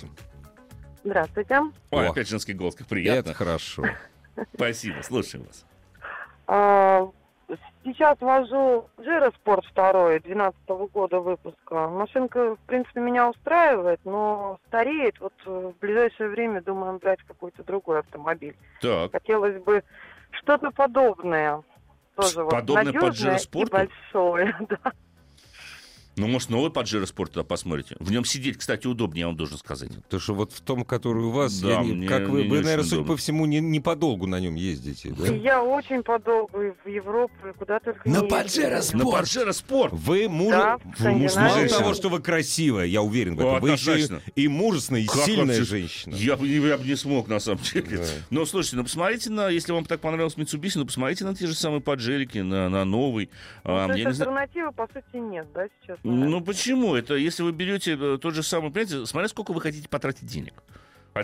здравствуйте. 1.03 1.61
Ой, 1.91 2.07
О. 2.07 2.11
опять 2.11 2.27
женский 2.29 2.53
голос, 2.53 2.75
как 2.75 2.87
приятно. 2.87 3.19
Это 3.19 3.33
хорошо. 3.33 3.83
Спасибо, 4.55 5.01
слушаем 5.01 5.45
вас. 5.45 5.65
А, 6.47 7.09
Сейчас 7.83 8.19
вожу 8.21 8.89
Джира 8.99 9.31
Спорт 9.35 9.63
2 9.75 10.19
12 10.19 10.59
года 10.91 11.19
выпуска. 11.19 11.87
Машинка, 11.89 12.55
в 12.55 12.59
принципе, 12.61 12.99
меня 12.99 13.29
устраивает, 13.29 13.99
но 14.03 14.59
стареет. 14.67 15.19
Вот 15.19 15.33
э, 15.45 15.71
в 15.75 15.79
ближайшее 15.79 16.29
время 16.29 16.63
думаем 16.63 16.97
брать 16.97 17.19
какой-то 17.27 17.63
другой 17.63 17.99
автомобиль. 17.99 18.55
Так, 18.81 19.11
Хотелось 19.11 19.61
бы 19.63 19.83
что-то 20.31 20.71
подобное. 20.71 21.61
Тоже 22.15 22.43
вот 22.43 22.49
Подобное 22.51 22.85
надежное 22.85 23.37
Pajero 23.37 23.51
Sport? 23.51 23.67
и 23.67 23.69
большое. 23.71 24.55
Да. 24.69 24.91
Ну, 26.15 26.27
может, 26.27 26.49
новый 26.49 26.71
Pajero 26.71 27.03
Sport 27.03 27.27
тогда 27.27 27.43
посмотрите. 27.43 27.95
В 27.99 28.11
нем 28.11 28.25
сидеть, 28.25 28.57
кстати, 28.57 28.87
удобнее, 28.87 29.21
я 29.21 29.27
вам 29.27 29.35
должен 29.35 29.57
сказать. 29.57 29.89
Потому 30.03 30.19
что 30.21 30.33
вот 30.33 30.51
в 30.53 30.61
том, 30.61 30.85
который 30.85 31.23
у 31.23 31.29
вас, 31.31 31.59
Да, 31.59 31.69
я 31.71 31.83
не- 31.83 31.93
мне- 31.93 32.07
как 32.07 32.27
вы, 32.27 32.39
мне 32.39 32.43
не 32.43 32.49
вы, 32.49 32.61
наверное, 32.61 32.83
судя 32.83 32.95
удобно. 32.97 33.13
по 33.13 33.17
всему, 33.17 33.45
не, 33.45 33.59
не 33.59 33.79
подолгу 33.79 34.27
на 34.27 34.39
нем 34.39 34.55
ездите, 34.55 35.11
да? 35.17 35.27
Я 35.33 35.63
очень 35.63 36.03
подолгу 36.03 36.61
и 36.61 36.71
в 36.83 36.87
Европу, 36.87 37.33
и 37.47 37.53
куда 37.53 37.79
только 37.79 38.07
На 38.09 38.21
не 38.21 38.27
Pajero 38.27 38.75
ездила. 38.77 39.03
На. 39.03 39.17
Pajero 39.21 39.49
Sport. 39.49 39.89
Вы 39.91 40.29
муж... 40.29 40.51
Да, 40.51 40.77
вы 40.99 41.11
муж- 41.11 41.35
мало 41.35 41.67
того, 41.67 41.93
что 41.93 42.09
вы 42.09 42.21
красивая, 42.21 42.85
я 42.85 43.01
уверен 43.01 43.35
в 43.35 43.39
этом, 43.39 43.59
вы 43.59 43.71
еще 43.71 43.95
и, 44.35 44.47
мужественная, 44.47 45.01
и 45.01 45.05
Как 45.07 45.17
сильная 45.23 45.45
вообще? 45.59 45.63
женщина. 45.63 46.15
Я 46.15 46.35
бы, 46.37 46.47
я 46.47 46.77
бы 46.77 46.83
не 46.85 46.95
смог, 46.95 47.27
на 47.27 47.39
самом 47.39 47.61
деле. 47.61 47.97
Да. 47.97 48.03
Но 48.29 48.45
слушайте, 48.45 48.77
ну 48.77 48.83
посмотрите 48.83 49.29
на, 49.29 49.49
если 49.49 49.71
вам 49.71 49.85
так 49.85 49.99
понравилось 49.99 50.35
Mitsubishi, 50.35 50.73
ну 50.75 50.85
посмотрите 50.85 51.25
на 51.25 51.35
те 51.35 51.47
же 51.47 51.55
самые 51.55 51.81
поджерики, 51.81 52.39
на, 52.39 52.69
на 52.69 52.85
новый. 52.85 53.29
Ну, 53.63 53.75
А, 53.75 53.87
то 53.87 53.93
есть 53.93 54.05
не 54.05 54.13
знаю. 54.13 54.31
альтернативы, 54.31 54.71
по 54.71 54.87
сути, 54.87 55.17
нет, 55.17 55.47
да, 55.53 55.67
сейчас? 55.81 55.97
Ну 56.05 56.39
почему? 56.39 56.95
Это 56.95 57.15
если 57.15 57.41
вы 57.41 57.51
берете 57.51 57.97
э, 57.99 58.19
тот 58.21 58.35
же 58.35 58.43
самый, 58.43 58.69
понимаете, 58.69 59.07
смотря 59.07 59.27
сколько 59.27 59.53
вы 59.53 59.61
хотите 59.61 59.89
потратить 59.89 60.27
денег. 60.27 60.53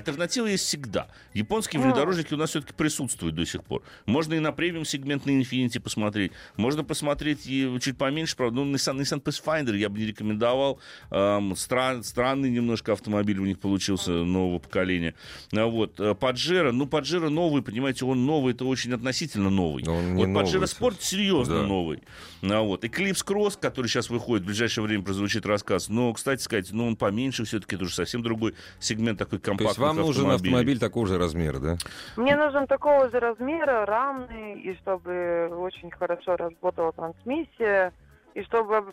Альтернатива 0.02 0.46
есть 0.48 0.64
всегда. 0.66 1.08
Японские 1.34 1.82
Ну. 1.82 1.88
внедорожники 1.88 2.34
у 2.34 2.38
нас 2.38 2.52
все-таки 2.52 2.72
присутствуют 2.72 3.36
до 3.36 3.46
сих 3.46 3.62
пор. 3.66 3.84
Можно 4.06 4.36
и 4.36 4.40
на 4.40 4.54
премиум 4.54 4.86
сегмент 4.86 5.26
на 5.26 5.32
Infiniti 5.32 5.82
посмотреть. 5.82 6.32
Можно 6.56 6.86
посмотреть 6.86 7.46
и 7.46 7.78
чуть 7.82 7.98
поменьше, 7.98 8.38
правда. 8.38 8.62
Ну, 8.64 8.74
Nissan, 8.74 8.98
Nissan 8.98 9.22
Pathfinder 9.22 9.76
я 9.76 9.90
бы 9.90 10.00
не 10.00 10.06
рекомендовал. 10.06 10.80
Эм, 11.10 11.58
стран- 11.58 12.06
странный 12.06 12.50
немножко 12.50 12.94
автомобиль 12.94 13.38
у 13.40 13.44
них 13.46 13.60
получился 13.60 14.12
нового 14.12 14.60
поколения. 14.60 15.14
А 15.54 15.66
вот. 15.66 16.00
э, 16.00 16.14
Pajero, 16.14 16.72
ну, 16.72 16.86
Pajero 16.86 17.28
новый, 17.28 17.62
понимаете, 17.62 18.06
он 18.06 18.26
новый, 18.26 18.54
это 18.54 18.64
очень 18.64 18.94
относительно 18.94 19.50
новый. 19.50 19.84
Вот 19.84 20.48
слушай. 20.48 20.62
Sport 20.62 21.02
серьезно 21.02 21.64
Да. 21.64 21.68
новый. 21.68 22.02
А 22.44 22.62
вот. 22.62 22.86
Eclipse 22.86 23.26
Cross, 23.26 23.60
который 23.60 23.88
сейчас 23.88 24.10
выходит, 24.10 24.44
в 24.44 24.48
ближайшее 24.48 24.86
время 24.86 25.04
прозвучит 25.04 25.46
рассказ. 25.46 25.90
Но, 25.90 26.14
кстати 26.14 26.42
сказать, 26.42 26.72
ну, 26.72 26.88
он 26.88 26.96
поменьше 26.96 27.44
все-таки, 27.44 27.76
это 27.76 27.84
уже 27.84 27.94
совсем 27.96 28.24
другой 28.24 28.54
сегмент 28.80 29.20
такой 29.20 29.40
компактных 29.40 29.81
вам 29.82 29.98
нужен 29.98 30.30
автомобиль 30.32 30.80
такого 30.80 31.08
же 31.08 31.18
размера, 31.18 31.60
да? 31.60 31.78
Мне 32.16 32.36
нужен 32.36 32.68
такого 32.68 33.10
же 33.10 33.20
размера, 33.20 33.86
рамный, 33.86 34.60
и 34.62 34.76
чтобы 34.78 35.50
очень 35.52 35.92
хорошо 35.92 36.36
работала 36.38 36.92
трансмиссия, 36.94 37.94
и 38.36 38.44
чтобы 38.44 38.84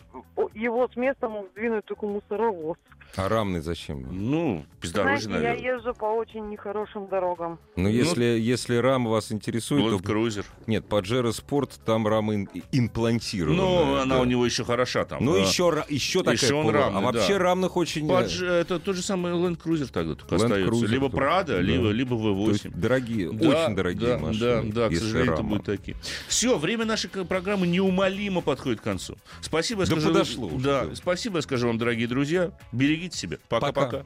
его 0.53 0.87
с 0.91 0.95
места 0.95 1.29
мог 1.29 1.47
сдвинуть 1.51 1.85
только 1.85 2.05
мусоровоз. 2.05 2.77
А 3.15 3.27
рамный 3.27 3.59
зачем? 3.61 4.05
Ну, 4.11 4.63
бездорожье, 4.81 5.21
Знаете, 5.29 5.43
я 5.47 5.53
наверное. 5.55 5.77
езжу 5.79 5.93
по 5.95 6.05
очень 6.05 6.47
нехорошим 6.49 7.07
дорогам. 7.07 7.57
Ну, 7.75 7.89
если, 7.89 8.23
если 8.23 8.75
рама 8.75 9.09
вас 9.09 9.31
интересует, 9.31 9.83
Лэнд 9.83 10.01
то... 10.03 10.07
Крузер. 10.07 10.45
Нет, 10.67 10.85
Pajero 10.87 11.29
Sport, 11.31 11.79
там 11.83 12.07
рама 12.07 12.35
ин- 12.35 12.49
имплантирована. 12.71 13.57
Ну, 13.57 13.95
она 13.95 14.15
да. 14.17 14.21
у 14.21 14.25
него 14.25 14.45
еще 14.45 14.63
хороша 14.63 15.05
там. 15.05 15.25
Ну, 15.25 15.33
А, 15.35 15.39
еще, 15.39 15.83
еще 15.89 16.19
такая 16.19 16.35
еще 16.35 16.53
он 16.53 16.65
полу- 16.67 16.71
рамный, 16.73 16.99
А 16.99 17.01
вообще 17.01 17.33
да. 17.33 17.39
рамных 17.39 17.77
очень... 17.77 18.05
э, 18.07 18.11
Падж- 18.13 18.45
это 18.45 18.79
тот 18.79 18.95
же 18.95 19.01
самый 19.01 19.31
Land 19.33 19.57
Cruiser 19.59 19.91
тогда 19.91 20.13
только 20.13 20.35
Land 20.35 20.43
остается. 20.45 20.71
Cruiser, 20.71 20.87
либо. 20.87 21.07
Prado, 21.07 21.45
Да. 21.47 21.61
либо, 21.61 21.89
либо 21.89 22.15
то 22.15 22.51
есть 22.51 22.65
V8. 22.67 22.77
дорогие, 22.77 23.31
Да, 23.31 23.65
очень 23.65 23.75
дорогие 23.75 24.07
да, 24.07 24.17
машины. 24.19 24.71
Да, 24.71 24.87
да, 24.87 24.89
к 24.89 24.95
сожалению, 24.99 25.33
это 25.33 25.41
рама. 25.41 25.49
будут 25.49 25.65
такие. 25.65 25.97
Все, 26.27 26.57
время 26.59 26.85
нашей 26.85 27.09
программы 27.09 27.65
неумолимо 27.65 28.41
подходит 28.41 28.81
к 28.81 28.83
концу. 28.83 29.15
Спасибо, 29.41 29.81
я 29.83 29.87
Да 29.87 29.95
скажу. 29.95 30.07
подошло 30.13 30.47
уже, 30.47 30.65
Да, 30.65 30.85
да. 30.85 30.95
спасибо, 30.95 31.37
я 31.37 31.41
скажу 31.41 31.67
вам, 31.67 31.77
дорогие 31.77 32.07
друзья. 32.07 32.51
Берегите 32.71 33.17
себя. 33.17 33.37
Пока-пока. 33.47 33.99
Пока. 33.99 34.05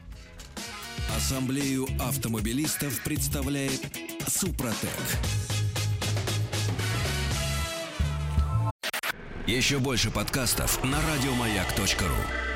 Ассамблею 1.17 1.87
автомобилистов 1.99 3.01
представляет 3.03 3.81
Супротек. 4.27 4.89
Еще 9.47 9.79
больше 9.79 10.09
подкастов 10.09 10.81
на 10.83 10.97
радиомаяк.ру. 11.01 12.52